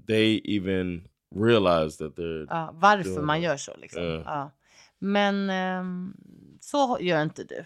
they 0.08 0.42
even 0.46 1.08
realize 1.36 1.98
that 1.98 2.16
they're 2.16 2.46
Ja, 2.50 2.70
varför 2.74 3.22
man 3.22 3.42
gör 3.42 3.58
så 3.58 3.72
liksom. 3.78 4.04
Ja. 4.04 4.22
Ja. 4.26 4.52
Men 5.00 5.50
ehm, 5.50 6.14
så 6.60 6.98
gör 7.02 7.22
inte 7.24 7.44
du. 7.44 7.64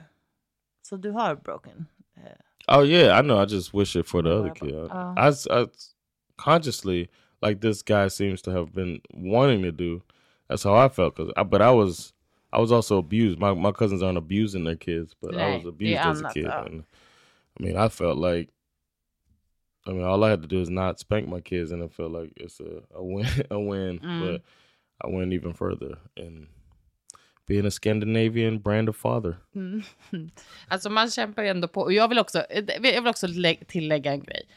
Så 0.81 0.97
du 0.97 1.11
har 1.11 1.35
broken. 1.35 1.85
Eh. 2.17 2.77
Oh 2.77 2.83
yeah, 2.85 3.19
I 3.19 3.21
know. 3.21 3.43
I 3.43 3.45
just 3.55 3.73
wish 3.73 3.95
it 3.95 4.07
for 4.07 4.23
the 4.23 4.29
other 4.29 4.49
kid. 4.55 4.73
I, 4.73 5.27
I 5.27 5.29
s- 5.29 5.47
consciously 6.35 7.07
like 7.41 7.61
this 7.61 7.81
guy 7.81 8.07
seems 8.07 8.41
to 8.43 8.51
have 8.51 8.73
been 8.73 9.01
wanting 9.13 9.61
to 9.63 9.71
do. 9.71 10.01
That's 10.47 10.63
how 10.63 10.75
I 10.75 10.89
felt. 10.89 11.15
Cause 11.15 11.31
I, 11.35 11.43
but 11.43 11.61
I 11.61 11.71
was, 11.71 12.13
I 12.53 12.59
was 12.59 12.71
also 12.71 12.97
abused. 12.97 13.39
My 13.39 13.53
my 13.53 13.71
cousins 13.71 14.03
aren't 14.03 14.17
abusing 14.17 14.63
their 14.63 14.75
kids, 14.75 15.15
but 15.21 15.35
I 15.35 15.37
Nej, 15.37 15.57
was 15.57 15.65
abused 15.65 15.99
as 15.99 16.21
a 16.21 16.29
kid. 16.29 16.45
And 16.45 16.83
I 17.59 17.63
mean, 17.63 17.77
I 17.77 17.89
felt 17.89 18.17
like, 18.17 18.49
I 19.87 19.91
mean, 19.91 20.03
all 20.03 20.23
I 20.23 20.29
had 20.29 20.41
to 20.41 20.47
do 20.47 20.61
is 20.61 20.69
not 20.69 20.99
spank 20.99 21.27
my 21.27 21.41
kids, 21.41 21.71
and 21.71 21.83
I 21.83 21.87
felt 21.87 22.11
like 22.11 22.33
it's 22.37 22.59
a, 22.59 22.83
a 22.93 23.03
win, 23.03 23.27
a 23.51 23.59
win. 23.59 23.99
Mm. 23.99 24.21
But 24.21 24.41
I 25.01 25.07
went 25.09 25.33
even 25.33 25.53
further 25.53 25.97
in 26.15 26.47
being 27.47 27.65
a 27.65 27.71
Scandinavian 27.71 28.59
brand 28.59 28.89
of 28.89 28.95
father. 28.95 29.37
Alltså 30.67 30.89
man 30.89 31.09
kämpar 31.09 31.43
ju 31.43 31.49
ändå 31.49 31.67
på. 31.67 31.81
Och 31.81 31.93
jag 31.93 32.07
vill 32.07 32.19
också, 32.19 32.45
jag 32.49 33.01
vill 33.01 33.07
också 33.07 33.27
lä- 33.27 33.65
tillägga 33.67 34.11
en 34.11 34.23
grej. 34.23 34.47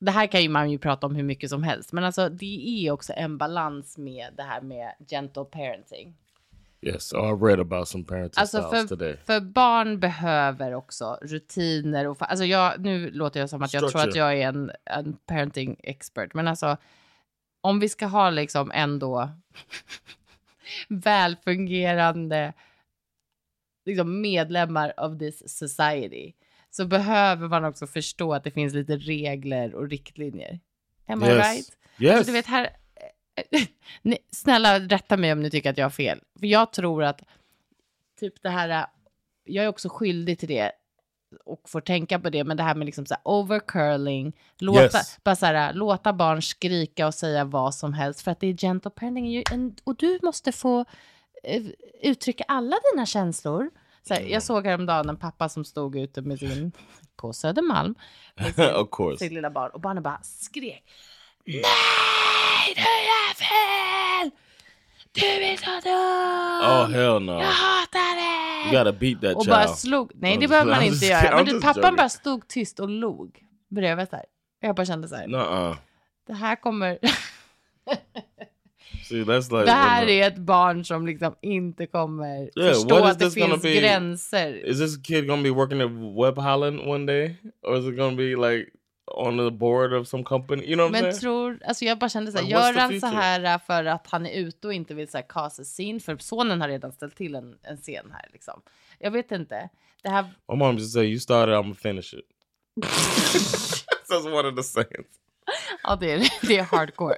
Det 0.00 0.10
här 0.10 0.26
kan 0.26 0.42
ju 0.42 0.48
man 0.48 0.70
ju 0.70 0.78
prata 0.78 1.06
om 1.06 1.14
hur 1.16 1.22
mycket 1.22 1.50
som 1.50 1.62
helst. 1.62 1.92
Men 1.92 2.04
alltså 2.04 2.28
det 2.28 2.86
är 2.86 2.90
också 2.90 3.12
en 3.16 3.38
balans 3.38 3.98
med 3.98 4.32
det 4.36 4.42
här 4.42 4.60
med 4.60 4.92
gentle 5.10 5.44
parenting. 5.44 6.16
Yes, 6.82 7.12
I 7.12 7.16
read 7.16 7.60
about 7.60 7.88
some 7.88 8.04
parenting 8.04 8.40
Alltså 8.40 8.62
styles 8.62 8.88
för, 8.88 8.96
today. 8.96 9.16
för 9.24 9.40
barn 9.40 10.00
behöver 10.00 10.74
också 10.74 11.18
rutiner. 11.22 12.06
Och, 12.06 12.16
alltså 12.30 12.44
jag, 12.44 12.80
nu 12.80 13.10
låter 13.10 13.40
jag 13.40 13.50
som 13.50 13.62
att 13.62 13.74
jag 13.74 13.80
tror 13.80 14.00
att 14.00 14.00
Structure. 14.00 14.18
jag 14.18 14.42
är 14.42 14.48
en, 14.48 14.70
en 14.84 15.16
parenting 15.26 15.76
expert. 15.82 16.34
Men 16.34 16.48
alltså 16.48 16.76
om 17.60 17.80
vi 17.80 17.88
ska 17.88 18.06
ha 18.06 18.30
liksom 18.30 18.70
ändå 18.74 19.30
välfungerande 20.88 22.52
liksom 23.84 24.20
medlemmar 24.20 24.92
of 25.00 25.18
this 25.18 25.58
society 25.58 26.32
så 26.70 26.84
behöver 26.86 27.48
man 27.48 27.64
också 27.64 27.86
förstå 27.86 28.34
att 28.34 28.44
det 28.44 28.50
finns 28.50 28.74
lite 28.74 28.96
regler 28.96 29.74
och 29.74 29.88
riktlinjer. 29.90 30.60
Am 31.06 31.22
I 31.22 31.26
Yes. 31.26 31.36
right? 31.36 31.76
Yes. 31.98 32.16
Alltså, 32.16 32.32
du 32.32 32.32
vet 32.38 32.46
här, 32.46 32.70
ni, 34.02 34.18
snälla 34.32 34.78
rätta 34.80 35.16
mig 35.16 35.32
om 35.32 35.42
ni 35.42 35.50
tycker 35.50 35.70
att 35.70 35.78
jag 35.78 35.84
har 35.84 35.90
fel. 35.90 36.20
För 36.38 36.46
jag 36.46 36.72
tror 36.72 37.04
att 37.04 37.20
typ 38.20 38.42
det 38.42 38.48
här, 38.48 38.86
jag 39.44 39.64
är 39.64 39.68
också 39.68 39.88
skyldig 39.88 40.38
till 40.38 40.48
det 40.48 40.72
och 41.44 41.68
får 41.68 41.80
tänka 41.80 42.18
på 42.20 42.30
det, 42.30 42.44
men 42.44 42.56
det 42.56 42.62
här 42.62 42.74
med 42.74 42.86
liksom 42.86 43.06
så 43.06 43.14
här 43.14 43.20
overcurling, 43.24 44.36
låta, 44.58 44.82
Yes. 44.82 45.18
bara 45.24 45.36
så 45.36 45.46
här, 45.46 45.72
låta 45.72 46.12
barn 46.12 46.42
skrika 46.42 47.06
och 47.06 47.14
säga 47.14 47.44
vad 47.44 47.74
som 47.74 47.92
helst 47.94 48.20
för 48.22 48.30
att 48.30 48.40
det 48.40 48.46
är 48.46 48.54
gentle 48.54 48.90
parenting 48.90 49.44
och 49.84 49.96
du 49.96 50.18
måste 50.22 50.52
få 50.52 50.84
eh, 51.44 51.62
uttrycka 52.02 52.44
alla 52.48 52.76
dina 52.92 53.06
känslor. 53.06 53.70
Så 54.08 54.14
här, 54.14 54.20
jag 54.20 54.42
såg 54.42 54.66
häromdagen 54.66 55.08
en 55.08 55.16
pappa 55.16 55.48
som 55.48 55.64
stod 55.64 55.96
ute 55.96 56.22
med 56.22 56.38
sin, 56.38 56.72
på 57.16 57.32
Södermalm, 57.32 57.94
med 58.36 58.54
sin, 58.54 58.74
of 58.74 58.88
course. 58.90 59.18
sitt 59.18 59.32
lilla 59.32 59.50
barn 59.50 59.70
och 59.70 59.80
barnen 59.80 60.02
bara 60.02 60.20
skrek. 60.22 60.84
Nej, 61.44 61.62
du 62.76 62.82
är 62.82 63.34
fel! 63.34 64.30
Du 65.12 65.26
är 65.26 65.56
så 65.56 65.88
dum! 65.88 66.70
Oh 66.70 66.90
hell 66.90 67.22
no! 67.22 67.32
Jag 67.32 67.52
hatar 67.52 68.16
dig! 68.16 68.74
You 68.74 68.84
gotta 68.84 68.98
beat 68.98 69.20
that 69.20 69.36
och 69.36 69.42
child. 69.44 69.50
bara 69.50 69.68
slog. 69.68 70.12
Nej, 70.14 70.36
det 70.40 70.48
behöver 70.48 70.70
man 70.70 70.82
inte 70.92 71.06
göra. 71.06 71.36
Men 71.36 71.44
du, 71.44 71.60
pappan 71.60 71.96
bara 71.96 72.08
stod 72.08 72.48
tyst 72.48 72.80
och 72.80 72.88
log 72.88 73.38
bredvid 73.70 74.08
så 74.08 74.16
här. 74.16 74.24
Jag 74.60 74.76
bara 74.76 74.86
kände 74.86 75.08
så 75.08 75.16
här. 75.16 75.26
Nuh-uh. 75.26 75.76
Det 76.26 76.34
här 76.34 76.56
kommer. 76.56 76.98
See, 79.04 79.24
like 79.24 79.48
det 79.64 79.70
här 79.70 80.06
är 80.06 80.26
ett 80.28 80.38
barn 80.38 80.84
som 80.84 81.06
liksom 81.06 81.34
inte 81.42 81.86
kommer 81.86 82.50
Yeah, 82.58 82.74
förstå 82.74 82.96
att 82.96 83.18
det 83.18 83.30
finns 83.30 83.62
be? 83.62 83.74
gränser. 83.74 84.66
Is 84.66 84.78
this 84.78 85.02
kid 85.02 85.26
gonna 85.26 85.42
be 85.42 85.50
working 85.50 85.80
at 85.80 85.90
Web 86.26 86.38
Holland 86.38 86.80
one 86.80 87.06
day, 87.06 87.36
or 87.62 87.76
is 87.78 87.86
it 87.86 87.96
gonna 87.96 88.16
be 88.16 88.36
like 88.36 88.70
on 89.14 89.36
the 89.38 89.50
board 89.50 89.92
of 89.92 90.08
some 90.08 90.24
company. 90.24 90.62
You 90.64 90.76
know 90.76 90.84
what 90.84 90.98
I'm 90.98 91.02
Men 91.02 91.12
saying? 91.12 91.20
tror, 91.20 91.58
alltså 91.64 91.84
jag 91.84 91.98
bara 91.98 92.08
kände 92.08 92.32
så 92.32 92.38
här, 92.38 92.44
what's 92.44 92.50
gör 92.50 92.74
han 92.74 93.00
så 93.00 93.06
här 93.06 93.44
äh, 93.54 93.60
för 93.66 93.84
att 93.84 94.06
han 94.06 94.26
är 94.26 94.40
ute 94.40 94.66
och 94.66 94.74
inte 94.74 94.94
vill 94.94 95.08
så 95.08 95.18
här 95.18 95.24
casta 95.28 95.64
scene? 95.64 96.00
För 96.00 96.16
sonen 96.18 96.60
har 96.60 96.68
redan 96.68 96.92
ställt 96.92 97.16
till 97.16 97.34
en, 97.34 97.56
en 97.62 97.76
scen 97.76 98.10
här 98.12 98.28
liksom. 98.32 98.62
Jag 98.98 99.10
vet 99.10 99.32
inte. 99.32 99.68
Det 100.02 100.08
här, 100.08 100.22
My 100.48 100.56
mom 100.56 100.76
just 100.76 100.92
say, 100.92 101.04
"You 101.06 101.18
started, 101.18 101.54
I'm 101.54 101.62
gonna 101.62 101.74
finish 101.74 102.14
it." 102.14 102.26
That's 104.10 104.26
one 104.32 104.48
of 104.48 104.56
the 104.56 104.62
sayings. 104.62 105.06
Är, 105.84 106.46
det 106.46 106.58
är 106.58 106.62
hardcore. 106.62 107.16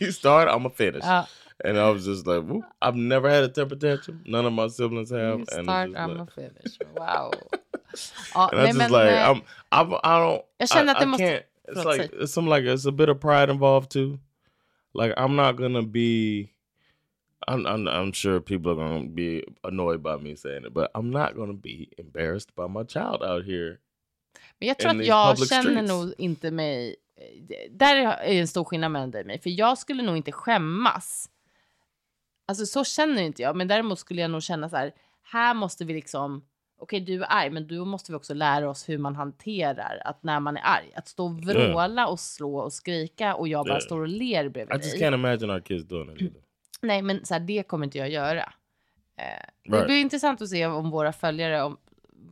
you 0.00 0.12
start, 0.12 0.48
I'm 0.48 0.62
gonna 0.62 0.70
finish. 0.70 1.04
Ja, 1.04 1.26
And 1.64 1.78
I 1.78 1.90
was 1.90 2.06
just 2.06 2.26
like, 2.26 2.42
Whoop. 2.42 2.64
I've 2.82 2.96
never 2.96 3.30
had 3.30 3.44
a 3.44 3.48
temper 3.48 3.76
tantrum. 3.76 4.22
None 4.26 4.44
of 4.46 4.52
my 4.52 4.68
siblings 4.68 5.10
have. 5.10 5.38
you 5.38 5.46
and 5.52 5.64
start, 5.64 5.90
I'm 5.96 6.16
like- 6.16 6.20
a 6.20 6.26
finish. 6.26 6.78
Wow. 6.96 7.30
Ja, 8.34 8.48
and 8.50 8.60
I 8.60 8.72
just 8.72 8.90
like 8.90 9.12
I'm, 9.12 9.42
I'm 9.70 9.94
I 10.02 10.18
don't. 10.18 10.42
I, 10.60 11.14
I 11.14 11.16
can't. 11.16 11.44
It's 11.68 11.84
like 11.84 12.10
it's 12.12 12.32
some 12.32 12.48
like 12.48 12.64
it's 12.64 12.86
a 12.86 12.92
bit 12.92 13.08
of 13.08 13.20
pride 13.20 13.50
involved 13.50 13.90
too. 13.92 14.18
Like 14.94 15.14
I'm 15.16 15.36
not 15.36 15.56
gonna 15.56 15.82
be. 15.82 16.50
I'm, 17.46 17.66
I'm 17.66 17.86
I'm 17.86 18.12
sure 18.12 18.40
people 18.40 18.72
are 18.72 18.76
gonna 18.76 19.06
be 19.06 19.44
annoyed 19.62 20.02
by 20.02 20.16
me 20.16 20.34
saying 20.34 20.64
it, 20.64 20.74
but 20.74 20.90
I'm 20.94 21.10
not 21.10 21.36
gonna 21.36 21.52
be 21.52 21.90
embarrassed 21.98 22.54
by 22.56 22.66
my 22.66 22.82
child 22.82 23.22
out 23.22 23.44
here. 23.44 23.78
Men 24.58 24.68
jag 24.68 24.78
tror 24.78 24.90
att 24.90 25.06
jag 25.06 25.48
känner 25.48 25.82
nog 25.82 26.14
inte 26.18 26.50
mig... 26.50 26.96
Där 27.70 27.96
är 27.96 28.40
en 28.40 28.48
stor 28.48 28.64
skillnad 28.64 28.90
mellan 28.90 29.10
dig 29.10 29.20
och 29.20 29.26
mig. 29.26 29.38
För 29.40 29.50
jag 29.50 29.78
skulle 29.78 30.02
nog 30.02 30.16
inte 30.16 30.32
skämmas. 30.32 31.30
Alltså 32.48 32.66
så 32.66 32.84
känner 32.84 33.22
inte 33.22 33.42
jag. 33.42 33.56
Men 33.56 33.68
däremot 33.68 33.98
skulle 33.98 34.20
jag 34.20 34.30
nog 34.30 34.42
känna 34.42 34.68
så 34.68 34.76
här. 34.76 34.92
Här 35.22 35.54
måste 35.54 35.84
vi 35.84 35.92
liksom... 35.94 36.44
Okej, 36.78 37.00
du 37.00 37.22
är 37.22 37.26
arg, 37.30 37.50
men 37.50 37.66
då 37.66 37.84
måste 37.84 38.12
vi 38.12 38.16
också 38.18 38.34
lära 38.34 38.70
oss 38.70 38.88
hur 38.88 38.98
man 38.98 39.16
hanterar 39.16 40.02
att 40.04 40.22
när 40.22 40.40
man 40.40 40.56
är 40.56 40.62
arg. 40.64 40.92
Att 40.96 41.08
stå 41.08 41.24
och 41.24 41.40
vråla 41.44 42.06
och 42.08 42.20
slå 42.20 42.56
och 42.58 42.72
skrika 42.72 43.34
och 43.34 43.48
jag 43.48 43.66
bara 43.66 43.80
står 43.80 44.00
och 44.00 44.08
ler 44.08 44.44
I 44.44 44.48
bredvid 44.50 44.76
just 44.76 44.90
dig. 44.98 45.00
can't 45.10 45.14
imagine 45.14 45.50
our 45.50 45.60
kids 45.60 45.84
doing 45.88 46.16
it. 46.26 46.32
Nej, 46.82 47.02
men 47.02 47.24
så 47.24 47.34
här, 47.34 47.40
det 47.40 47.62
kommer 47.62 47.84
inte 47.84 47.98
jag 47.98 48.10
göra. 48.10 48.42
Eh, 49.18 49.24
Det 49.64 49.72
Right. 49.76 49.86
blir 49.86 50.00
intressant 50.00 50.42
att 50.42 50.48
se 50.48 50.66
om 50.66 50.90
våra 50.90 51.12
följare, 51.12 51.62
om, 51.62 51.76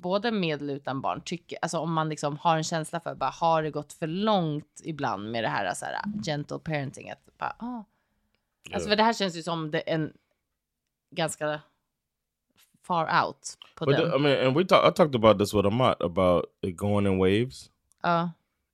både 0.02 0.30
med 0.30 0.62
eller 0.62 0.74
utan 0.74 1.00
barn, 1.00 1.20
tycker, 1.24 1.58
alltså 1.62 1.78
om 1.78 1.92
man 1.92 2.08
liksom 2.08 2.36
har 2.38 2.56
en 2.56 2.64
känsla 2.64 3.00
för, 3.00 3.14
bara, 3.14 3.30
har 3.30 3.62
det 3.62 3.70
gått 3.70 3.92
för 3.92 4.06
långt 4.06 4.80
ibland 4.84 5.30
med 5.30 5.44
det 5.44 5.48
här, 5.48 5.74
så 5.74 5.84
här 5.84 5.96
gentle 6.24 6.58
parenting? 6.58 7.10
Att 7.10 7.38
bara, 7.38 7.56
ah. 7.58 7.84
Alltså 8.64 8.88
Yeah. 8.88 8.88
för 8.88 8.96
det 8.96 9.02
här 9.02 9.12
känns 9.12 9.36
ju 9.36 9.42
som 9.42 9.70
det, 9.70 9.80
en 9.80 10.12
ganska 11.10 11.60
far 12.82 13.24
out 13.26 13.58
på 13.74 13.86
But 13.86 13.96
den. 13.96 14.10
the- 14.10 14.16
I 14.16 14.20
mean, 14.20 14.46
and 14.46 14.56
we 14.56 14.64
talk. 14.64 14.92
I 14.92 14.94
talked 14.96 15.14
about 15.16 15.38
this 15.38 15.54
with 15.54 15.66
Amat 15.66 16.02
about 16.02 16.44
it 16.60 16.76
going 16.76 17.06
in 17.06 17.18
waves 17.18 17.70
ja. 18.02 18.30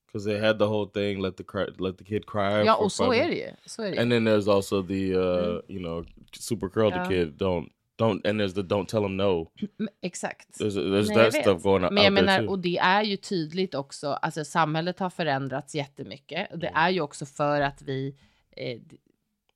because 0.07 0.31
they 0.31 0.41
had 0.47 0.59
the 0.59 0.65
whole 0.67 0.87
thing 0.95 1.21
let 1.23 1.37
the 1.37 1.45
cry, 1.45 1.67
let 1.79 1.99
the 1.99 2.05
kid 2.05 2.27
cry. 2.27 2.69
och 2.71 2.93
så 2.93 3.05
five 3.13 3.25
är 3.25 3.29
det 3.29 3.35
ju. 3.37 3.51
Så 3.67 3.83
är 3.83 3.91
det. 3.91 4.03
And 4.03 4.11
then 4.11 4.29
there's 4.29 4.55
also 4.55 4.83
the 4.83 5.15
uh, 5.17 5.61
you 5.69 5.79
know 5.79 6.07
super 6.33 6.69
curl 6.69 6.89
Yeah. 6.93 7.09
the 7.09 7.15
kid 7.15 7.29
don't 7.43 7.69
don't 7.99 8.29
and 8.31 8.41
there's 8.41 8.55
the 8.55 8.63
don't 8.63 8.87
tell 8.87 9.05
him 9.05 9.17
no. 9.17 9.51
Men- 9.77 9.89
Exakt. 10.03 10.61
There's 10.61 10.75
there's 10.75 11.09
Nej, 11.09 11.17
that 11.31 11.35
stuff 11.35 11.63
going 11.63 11.85
out 11.85 11.93
Men 11.93 12.05
jag 12.05 12.15
there 12.15 12.27
menar, 12.27 12.39
too. 12.39 12.49
och 12.49 12.59
det 12.59 12.79
är 12.79 13.03
ju 13.03 13.17
tydligt 13.17 13.75
också, 13.75 14.09
alltså 14.09 14.45
samhället 14.45 14.99
har 14.99 15.11
förändrats 15.11 15.75
jättemycket. 15.75 16.53
Och 16.53 16.59
det 16.59 16.67
Mm. 16.67 16.79
är 16.81 16.91
ju 16.91 17.01
också 17.01 17.27
för 17.27 17.61
att 17.61 17.83
vi, 17.83 18.17
eh, 18.57 18.79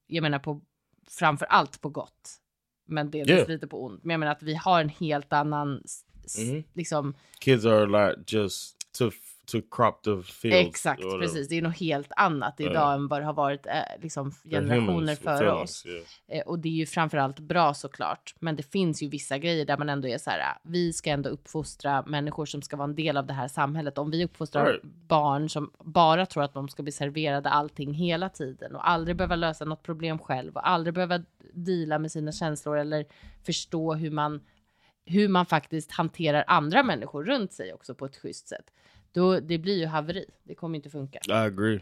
jag 0.07 0.23
menar 0.23 0.39
på, 0.39 0.61
framför 1.09 1.47
allt 1.47 1.81
på 1.81 1.89
gott, 1.89 2.31
men 2.87 3.11
delvis 3.11 3.31
Yeah. 3.37 3.49
lite 3.49 3.67
på 3.67 3.85
ont. 3.85 4.05
Men 4.05 4.11
jag 4.15 4.21
menar 4.21 4.33
att 4.33 4.43
vi 4.43 4.55
har 4.55 4.81
en 4.81 4.89
helt 4.89 5.33
annan, 5.33 5.83
Mhm. 6.39 6.65
liksom, 6.73 7.15
Kids 7.41 7.65
are 7.65 7.87
like 7.87 8.37
just 8.37 8.77
to 8.99 9.11
to 9.53 9.59
crop 9.71 10.03
the 10.03 10.23
fields. 10.33 10.69
exakt, 10.69 11.05
or 11.05 11.21
precis. 11.21 11.49
Det 11.49 11.59
är 11.59 11.63
något 11.63 11.77
helt 11.81 12.13
annat 12.17 12.61
idag 12.61 12.75
Ja. 12.75 12.95
än 12.95 13.09
vad 13.09 13.21
det 13.21 13.25
har 13.25 13.33
varit 13.33 13.67
eh, 13.67 13.73
liksom 14.03 14.33
generationer 14.45 15.15
före 15.17 15.53
oss. 15.53 15.87
yeah. 15.87 16.03
Eh, 16.29 16.43
och 16.47 16.59
det 16.59 16.69
är 16.69 16.73
ju 16.73 16.87
framförallt 16.87 17.39
bra 17.41 17.75
såklart. 17.75 18.35
Men 18.41 18.57
det 18.57 18.63
finns 18.63 19.03
ju 19.03 19.09
vissa 19.09 19.39
grejer 19.39 19.67
där 19.67 19.79
man 19.79 19.89
ändå 19.89 20.09
är 20.09 20.19
så 20.19 20.31
här, 20.31 20.41
ah, 20.41 20.59
vi 20.65 20.93
ska 20.93 21.11
ändå 21.11 21.31
uppfostra 21.31 22.03
människor 22.07 22.47
som 22.47 22.63
ska 22.63 22.77
vara 22.77 22.89
en 22.89 22.95
del 22.95 23.17
av 23.17 23.27
det 23.27 23.33
här 23.35 23.49
samhället. 23.49 23.99
Om 23.99 24.11
vi 24.11 24.25
uppfostrar 24.25 24.67
Right. 24.67 24.83
barn 25.09 25.49
som 25.49 25.71
bara 25.85 26.27
tror 26.27 26.43
att 26.43 26.55
de 26.55 26.69
ska 26.69 26.83
bli 26.83 26.93
serverade 26.93 27.49
allting 27.51 27.95
hela 27.95 28.29
tiden 28.29 28.75
och 28.77 28.89
aldrig 28.91 29.17
behöva 29.17 29.37
lösa 29.37 29.65
något 29.65 29.83
problem 29.83 30.19
själv 30.19 30.55
och 30.57 30.69
aldrig 30.69 30.95
behöva 30.95 31.21
deala 31.55 31.99
med 31.99 32.13
sina 32.13 32.33
känslor 32.33 32.79
eller 32.79 33.05
förstå 33.47 33.95
hur 33.95 34.11
man, 34.11 34.41
hur 35.07 35.29
man 35.29 35.47
faktiskt 35.47 35.93
hanterar 35.93 36.45
andra 36.47 36.83
människor 36.83 37.25
runt 37.25 37.53
sig 37.53 37.73
också 37.75 37.95
på 37.95 38.07
ett 38.07 38.17
schysst 38.17 38.49
sätt. 38.49 38.65
Då, 39.13 39.41
det 39.41 39.59
blir 39.59 39.79
ju 39.79 39.87
haveri. 39.87 40.25
Det 40.43 40.55
kommer 40.55 40.77
inte 40.77 40.91
funka. 40.91 41.19
I 41.29 41.33
agree. 41.33 41.81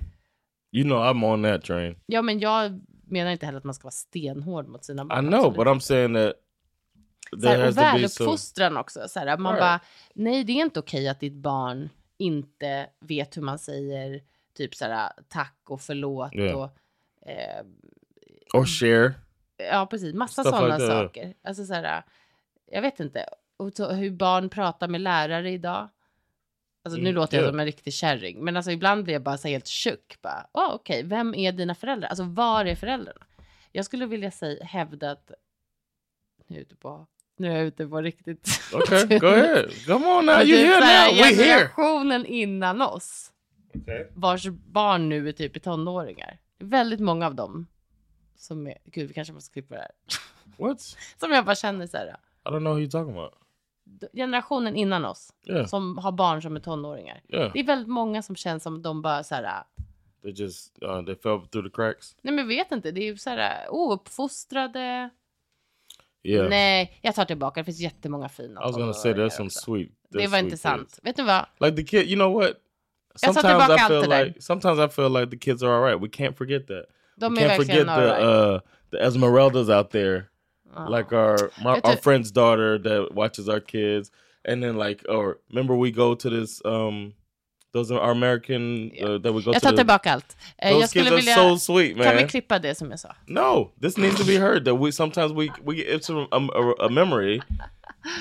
You 0.72 0.84
know 0.84 0.98
I'm 0.98 1.24
on 1.24 1.42
that 1.42 1.62
train. 1.64 1.96
Ja, 2.06 2.22
men 2.22 2.38
jag 2.40 2.80
menar 3.06 3.30
inte 3.30 3.46
heller 3.46 3.58
att 3.58 3.64
man 3.64 3.74
ska 3.74 3.84
vara 3.84 3.90
stenhård 3.92 4.68
mot 4.68 4.84
sina 4.84 5.04
barn. 5.04 5.24
I 5.24 5.28
know, 5.28 5.38
absolut 5.46 5.56
but 5.56 5.66
I'm 5.66 5.80
saying 5.80 6.14
that 6.14 6.32
så 7.30 7.40
there 7.40 7.56
här, 7.56 7.64
has 7.64 7.76
och 7.76 7.76
to 7.76 7.80
be 7.82 8.08
some. 8.08 8.26
väluppfostran 8.26 8.76
också. 8.76 9.08
Så 9.08 9.18
här, 9.20 9.38
man 9.38 9.52
Right. 9.52 9.60
bara, 9.62 9.80
nej 10.14 10.44
det 10.44 10.52
är 10.52 10.64
inte 10.64 10.80
okej 10.80 11.08
att 11.08 11.20
ditt 11.20 11.32
barn 11.34 11.88
inte 12.18 12.86
vet 13.00 13.36
hur 13.36 13.42
man 13.42 13.58
säger 13.58 14.22
typ 14.54 14.74
så 14.74 14.84
här 14.84 15.12
tack 15.28 15.56
och 15.64 15.80
förlåt 15.80 16.34
Yeah. 16.34 16.58
och 16.60 16.70
eh, 17.28 17.64
Or 18.54 18.64
share. 18.64 19.14
ja 19.56 19.86
precis 19.90 20.14
massa 20.14 20.44
sådana 20.44 20.76
like 20.78 20.86
saker. 20.86 21.34
Alltså 21.44 21.64
så 21.64 21.74
här, 21.74 22.02
jag 22.66 22.82
vet 22.82 23.00
inte 23.00 23.26
och 23.56 23.72
så, 23.72 23.92
hur 23.92 24.10
barn 24.10 24.48
pratar 24.48 24.88
med 24.88 25.00
lärare 25.00 25.50
idag. 25.50 25.88
Alltså 26.82 26.96
nu 26.96 27.08
Mm, 27.08 27.14
låter 27.14 27.36
jag 27.38 27.48
som 27.50 27.60
en 27.60 27.66
riktig 27.66 27.94
kärring, 27.94 28.44
men 28.44 28.56
alltså 28.56 28.70
ibland 28.70 29.04
blir 29.04 29.14
jag 29.14 29.22
bara 29.22 29.38
så 29.38 29.48
helt 29.48 29.66
tjock. 29.66 30.16
Bara, 30.22 30.46
oh, 30.52 30.74
okej, 30.74 31.02
vem 31.02 31.34
är 31.34 31.52
dina 31.52 31.74
föräldrar? 31.74 32.08
Alltså 32.08 32.24
var 32.24 32.64
är 32.64 32.74
föräldrarna? 32.74 33.26
Jag 33.72 33.84
skulle 33.84 34.06
vilja 34.06 34.30
säga, 34.30 34.64
hävda 34.64 35.10
att 35.10 35.30
nu 36.46 36.56
är 36.56 36.60
ute 36.60 36.76
på, 36.76 37.06
nu 37.36 37.52
är 37.52 37.56
jag 37.56 37.66
ute 37.66 37.86
på 37.88 38.00
riktigt. 38.00 38.60
Okay, 38.72 39.18
go 39.18 39.26
ahead. 39.26 39.68
Come 39.86 40.06
on 40.06 40.26
now. 40.26 40.34
You 40.42 40.44
typ 40.56 40.66
here 40.66 40.80
now? 40.80 41.14
We 41.16 41.24
here. 41.24 41.34
Generationen 41.34 42.26
innan 42.26 42.82
oss, 42.82 43.32
Okay. 43.74 44.06
vars 44.14 44.46
barn 44.48 45.08
nu 45.08 45.28
är 45.28 45.32
typ 45.32 45.56
i 45.56 45.60
tonåringar. 45.60 46.38
Väldigt 46.58 47.00
många 47.00 47.26
av 47.26 47.34
dem 47.34 47.66
som 48.36 48.66
är, 48.66 48.78
gud 48.84 49.08
vi 49.08 49.14
kanske 49.14 49.32
måste 49.34 49.52
klippa 49.52 49.74
det 49.74 49.80
här. 49.80 49.90
What? 50.58 50.80
Som 51.20 51.30
jag 51.32 51.44
bara 51.44 51.54
känner 51.54 51.86
så 51.86 51.96
här, 51.96 52.06
I 52.06 52.48
don't 52.48 52.58
know 52.58 52.74
who 52.74 52.80
you're 52.80 52.90
talking 52.90 53.16
about. 53.18 53.34
Generationen 54.12 54.76
innan 54.76 55.04
oss, 55.04 55.32
Yeah. 55.48 55.66
som 55.66 55.98
har 55.98 56.12
barn 56.12 56.42
som 56.42 56.56
är 56.56 56.60
tonåringar. 56.60 57.20
Yeah. 57.28 57.52
Det 57.52 57.60
är 57.60 57.64
väldigt 57.64 57.88
många 57.88 58.22
som 58.22 58.36
känns 58.36 58.62
som 58.62 58.82
de 58.82 59.02
bara 59.02 59.22
så 59.24 59.34
här, 59.34 59.62
They 60.22 60.32
just 60.32 60.78
uh, 60.82 61.04
they 61.04 61.14
fell 61.14 61.40
through 61.48 61.68
the 61.68 61.74
cracks. 61.74 62.16
nej 62.22 62.34
men 62.34 62.48
vet 62.48 62.72
inte, 62.72 62.90
det 62.90 63.00
är 63.00 63.04
ju 63.04 63.16
så 63.16 63.30
här 63.30 63.66
ouppfostrade. 63.70 65.10
Yeah. 66.22 66.48
Nej, 66.48 66.98
jag 67.02 67.14
tar 67.14 67.24
tillbaka, 67.24 67.60
det 67.60 67.64
finns 67.64 67.80
jättemånga 67.80 68.28
fina 68.28 68.60
I 68.60 68.64
was 68.64 68.76
gonna 68.76 68.92
say 68.92 69.12
there's 69.12 69.30
some 69.30 69.50
sweet. 69.50 69.88
Det 70.10 70.18
there's 70.18 70.22
var 70.22 70.28
sweet 70.28 70.44
inte 70.44 70.56
sant. 70.56 70.98
Vet 71.02 71.16
du 71.16 71.22
vad? 71.22 71.46
Like 71.60 71.76
the 71.76 71.84
kid, 71.84 72.06
you 72.06 72.14
know 72.16 72.32
what? 72.34 72.52
Sometimes 73.14 73.46
tillbaka 73.46 73.74
I 73.74 73.78
feel 73.88 74.00
det 74.02 74.08
där. 74.08 74.24
like 74.26 74.42
sometimes 74.42 74.78
I 74.78 74.88
feel 74.88 75.12
like 75.12 75.30
the 75.30 75.38
kids 75.38 75.62
are 75.62 75.70
all 75.72 75.82
right. 75.82 76.02
We 76.02 76.08
can't 76.24 76.36
forget 76.36 76.66
that. 76.66 76.84
De 77.16 77.34
we 77.34 77.42
är 77.42 77.48
can't 77.48 77.56
forget 77.56 77.86
the 77.86 78.24
uh 78.24 78.60
the 78.90 78.98
Esmeraldas 78.98 79.68
out 79.68 79.90
there, 79.90 80.24
Ja. 80.76 80.88
like 80.88 81.12
our 81.12 81.50
my, 81.62 81.80
our 81.84 81.96
friend's 81.96 82.30
daughter 82.30 82.78
that 82.78 83.14
watches 83.14 83.48
our 83.48 83.60
kids, 83.60 84.10
and 84.44 84.62
then 84.62 84.76
like 84.76 85.04
or 85.08 85.38
remember 85.50 85.74
we 85.74 85.90
go 85.90 86.14
to 86.14 86.30
this 86.30 86.62
um 86.64 87.12
those 87.72 87.90
are 87.92 88.00
our 88.00 88.10
American 88.10 88.90
uh, 89.00 89.18
that 89.18 89.32
we 89.32 89.42
go 89.42 89.52
Jag 89.52 89.60
to. 89.62 89.66
tar 89.66 89.72
the- 89.72 89.76
tillbaka 89.84 90.10
allt. 90.12 90.36
Eh, 90.58 90.70
those 90.70 90.80
Jag 90.80 90.90
kids 90.92 91.10
are 91.10 91.16
vilja... 91.16 91.34
so 91.34 91.56
sweet, 91.56 91.96
man. 91.96 92.04
Kan 92.06 92.16
vi 92.16 92.26
klippa 92.28 92.58
det 92.58 92.74
som 92.74 92.90
jag 92.90 93.00
sa? 93.00 93.14
No, 93.26 93.70
this 93.80 93.96
needs 93.96 94.16
to 94.16 94.24
be 94.24 94.36
heard. 94.36 94.64
That 94.64 94.74
we 94.74 94.90
sometimes 94.92 95.32
we 95.32 95.50
we 95.64 95.76
it's 95.76 96.10
a, 96.10 96.26
a, 96.32 96.86
a 96.86 96.88
memory 96.88 97.40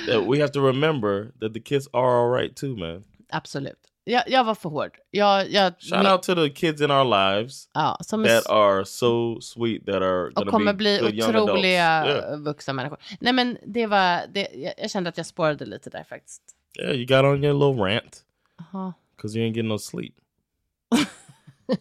that 0.08 0.26
we 0.28 0.40
have 0.40 0.52
to 0.52 0.62
remember 0.62 1.32
that 1.40 1.54
the 1.54 1.60
kids 1.60 1.88
are 1.94 2.20
all 2.20 2.30
right 2.30 2.56
too, 2.56 2.76
man. 2.76 3.04
Absolut. 3.32 3.78
Jag, 4.04 4.24
jag 4.28 4.44
var 4.44 4.56
för 4.56 4.70
hård. 4.70 4.92
Jag, 5.12 5.52
jag, 5.52 5.74
Shout 5.80 6.08
out 6.12 6.24
to 6.24 6.36
the 6.36 6.50
kids 6.50 6.82
in 6.82 6.92
our 6.92 7.04
lives 7.06 7.70
Ja, 7.74 7.98
som 8.02 8.24
är, 8.24 8.28
that 8.28 8.50
are 8.50 8.86
so 8.86 9.42
sweet 9.42 9.86
that 9.86 9.96
are 9.96 10.28
och 10.28 10.34
gonna 10.34 10.52
kommer 10.52 10.74
be 10.74 10.78
bli 10.78 11.24
otroliga 11.24 12.06
Yeah. 12.06 12.40
vuxna 12.40 12.74
människor. 12.74 12.98
Nej 13.20 13.34
men 13.34 13.58
det 13.66 13.88
var, 13.88 14.22
det, 14.34 14.48
jag, 14.54 14.74
jag 14.78 14.92
kände 14.92 15.10
att 15.10 15.18
jag 15.18 15.26
spårade 15.26 15.66
lite 15.66 15.90
där 15.90 16.04
faktiskt. 16.04 16.42
yeah, 16.80 16.92
you 16.96 17.06
got 17.06 17.26
on 17.26 17.44
your 17.44 17.54
little 17.54 17.84
rant 17.94 18.24
Jaha. 18.58 18.94
because 19.16 19.38
you 19.40 19.46
ain't 19.48 19.56
getting 19.56 19.70
no 19.70 19.80
sleep. 19.80 20.16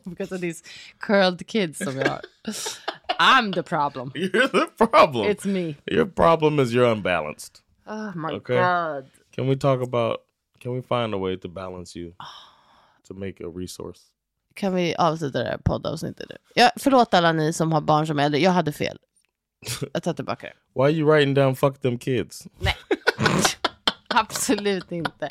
Because 0.05 0.35
of 0.35 0.41
these 0.41 0.63
curled 0.99 1.47
kids 1.47 1.79
som 1.85 1.97
jag 1.97 2.09
har. 2.09 2.21
I'm 3.19 3.53
the 3.55 3.63
problem. 3.63 4.13
You're 4.15 4.49
the 4.49 4.87
problem. 4.87 5.27
It's 5.31 5.47
me. 5.47 5.75
Your 5.87 6.05
problem 6.07 6.59
is 6.61 6.73
you're 6.75 6.93
unbalanced. 6.93 7.63
Oh 7.87 8.13
my 8.15 8.33
Okay. 8.33 8.57
god. 8.57 9.07
Can 9.35 9.49
we 9.49 9.57
talk 9.57 9.83
about? 9.83 10.17
Can 10.61 10.75
we 10.75 10.83
find 10.83 11.15
a 11.15 11.19
way 11.19 11.37
to 11.37 11.49
balance 11.49 11.99
you 11.99 12.13
to 13.09 13.15
make 13.15 13.45
a 13.45 13.49
resource? 13.57 14.01
Kan 14.55 14.75
vi 14.75 14.95
avsluta 14.99 15.39
det 15.39 15.49
här 15.49 15.59
poddavsnittet 15.65 16.29
nu? 16.29 16.37
Ja, 16.55 16.71
förlåt 16.77 17.15
alla 17.15 17.33
ni 17.33 17.53
som 17.53 17.73
har 17.73 17.81
barn 17.81 18.07
som 18.07 18.19
är 18.19 18.25
äldre. 18.25 18.41
Jag 18.41 18.51
hade 18.51 18.73
fel. 18.73 18.99
Jag 19.93 20.03
tar 20.03 20.13
tillbaka 20.13 20.47
det. 20.47 20.81
Why 20.81 20.83
are 20.83 20.91
you 20.91 21.11
writing 21.11 21.35
down 21.35 21.57
"fuck 21.57 21.81
them 21.81 21.99
kids"? 21.99 22.47
Nej. 22.59 22.75
Absolut 24.09 24.93
inte. 24.93 25.29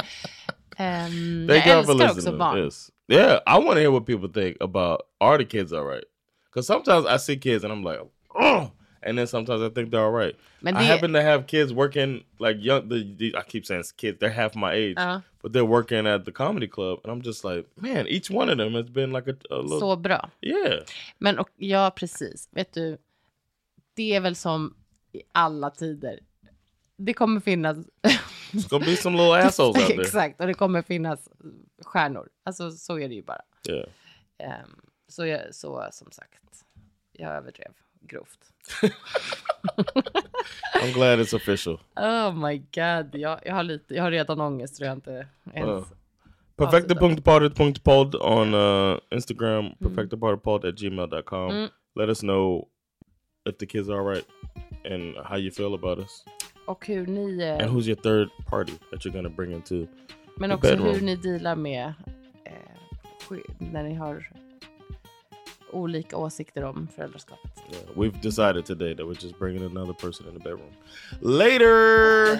Thank 0.77 1.49
jag 1.49 1.67
älskar 1.67 2.11
också 2.11 2.37
barn. 2.37 2.65
this. 2.65 2.91
Yeah, 3.07 3.39
I 3.47 3.65
want 3.65 3.71
to 3.71 3.79
hear 3.79 3.91
what 3.91 4.05
people 4.05 4.29
think 4.29 4.57
about 4.61 5.01
are 5.19 5.37
the 5.37 5.45
kids 5.45 5.73
all 5.73 5.85
right? 5.85 6.03
Because 6.45 6.67
sometimes 6.67 7.05
I 7.05 7.17
see 7.19 7.39
kids 7.39 7.63
and 7.63 7.73
I'm 7.73 7.83
like, 7.83 7.99
oh, 8.35 8.67
and 9.03 9.17
then 9.17 9.27
sometimes 9.27 9.61
I 9.61 9.69
think 9.69 9.91
they're 9.91 10.05
all 10.05 10.11
right. 10.25 10.35
Men 10.61 10.75
I 10.77 10.79
det- 10.79 10.85
happen 10.87 11.13
to 11.13 11.21
have 11.21 11.43
kids 11.47 11.73
working 11.73 12.23
like 12.39 12.57
young. 12.59 12.89
The, 12.89 13.03
the, 13.17 13.35
I 13.37 13.41
keep 13.47 13.65
saying 13.65 13.83
kids; 13.97 14.19
they're 14.19 14.29
half 14.33 14.55
my 14.55 14.73
age, 14.73 14.95
Ja. 14.97 15.21
but 15.41 15.53
they're 15.53 15.65
working 15.69 16.07
at 16.07 16.25
the 16.25 16.31
comedy 16.31 16.67
club, 16.67 16.99
and 17.03 17.11
I'm 17.13 17.21
just 17.25 17.43
like, 17.43 17.65
man, 17.75 18.07
each 18.07 18.29
one 18.31 18.49
of 18.51 18.57
them 18.57 18.73
has 18.73 18.89
been 18.89 19.11
like 19.13 19.27
a, 19.31 19.35
a 19.53 19.55
little, 19.61 19.79
Så 19.79 19.95
bra. 19.95 20.29
yeah. 20.41 20.83
Men 21.19 21.39
och, 21.39 21.49
ja, 21.57 21.91
precis. 21.95 22.49
Vet 22.51 22.73
du, 22.73 22.97
det 23.93 24.15
är 24.15 24.19
väl 24.21 24.35
som 24.35 24.75
i 25.11 25.21
alla 25.31 25.69
tider. 25.69 26.19
Det 26.99 27.13
kommer 27.13 27.39
finnas... 27.39 27.77
It's 28.53 28.69
gonna 28.69 28.85
be 28.85 28.95
some 28.95 29.17
little 29.17 29.33
assholes 29.47 29.77
out 29.77 29.87
there. 29.87 30.01
Exakt, 30.01 30.41
och 30.41 30.47
det 30.47 30.53
kommer 30.53 30.81
finnas 30.81 31.29
stjärnor. 31.81 32.29
Alltså 32.43 32.71
så 32.71 32.99
är 32.99 33.09
det 33.09 33.15
ju 33.15 33.21
bara. 33.23 33.41
Yeah. 33.69 33.85
Ehm, 34.37 34.75
så, 35.07 35.25
jag, 35.25 35.55
så 35.55 35.87
som 35.91 36.11
sagt, 36.11 36.43
jag 37.11 37.31
överdrev 37.35 37.71
grovt. 38.01 38.39
I'm 40.75 40.91
glad 40.93 41.19
it's 41.19 41.33
official. 41.33 41.79
Oh 41.95 42.31
my 42.31 42.57
god, 42.57 43.15
jag, 43.15 43.39
jag, 43.45 43.55
har, 43.55 43.63
lite, 43.63 43.93
jag 43.95 44.03
har 44.03 44.11
redan 44.11 44.41
ångest 44.41 44.77
tror 44.77 44.87
jag 44.87 44.97
inte 44.97 45.27
ens... 45.53 45.69
Uh, 45.69 45.85
Perfectapunktapod 46.57 48.15
on 48.15 48.53
uh, 48.53 48.97
Instagram, 49.11 49.69
perfectapartypod 49.79 50.65
at 50.65 50.75
gmail.com. 50.75 51.51
Mm. 51.51 51.69
Let 51.95 52.09
us 52.09 52.19
know 52.21 52.67
if 53.49 53.57
the 53.57 53.65
kids 53.65 53.89
are 53.89 53.99
all 53.99 54.05
right 54.05 54.25
and 54.85 55.15
how 55.25 55.37
you 55.37 55.51
feel 55.51 55.73
about 55.73 55.99
us. 55.99 56.25
Och 56.65 56.87
hur 56.87 57.05
ni... 57.07 57.43
eh, 57.43 57.53
And 57.63 57.69
who's 57.69 57.87
your 57.87 57.95
third 57.95 58.29
party 58.47 58.73
that 58.91 59.05
you're 59.05 59.23
to 59.23 59.29
bring 59.29 59.51
into? 59.51 59.87
Men 60.37 60.49
the 60.49 60.55
också 60.55 60.69
bedroom? 60.69 60.93
hur 60.93 61.01
ni 61.01 61.15
dealar 61.15 61.55
med 61.55 61.93
eh, 62.45 63.37
när 63.59 63.83
ni 63.83 63.93
har 63.93 64.31
olika 65.77 66.17
åsikter 66.17 66.63
om 66.63 66.87
föräldraskapet. 66.95 67.51
Yeah, 67.71 67.97
we've 67.97 68.21
decided 68.21 68.65
today 68.65 68.95
that 68.95 69.05
we're 69.05 69.23
just 69.23 69.39
bringing 69.39 69.63
another 69.63 69.93
person 69.93 70.27
in 70.27 70.33
the 70.33 70.39
bedroom. 70.39 70.73
Later! 71.21 72.39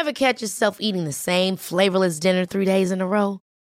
Ever 0.00 0.12
catch 0.12 0.40
yourself 0.40 0.78
eating 0.80 1.04
the 1.04 1.12
same 1.12 1.56
flavorless 1.56 2.18
dinner 2.18 2.46
three 2.46 2.64
days 2.64 2.90
in 2.90 3.00
a 3.00 3.06
row? 3.06 3.40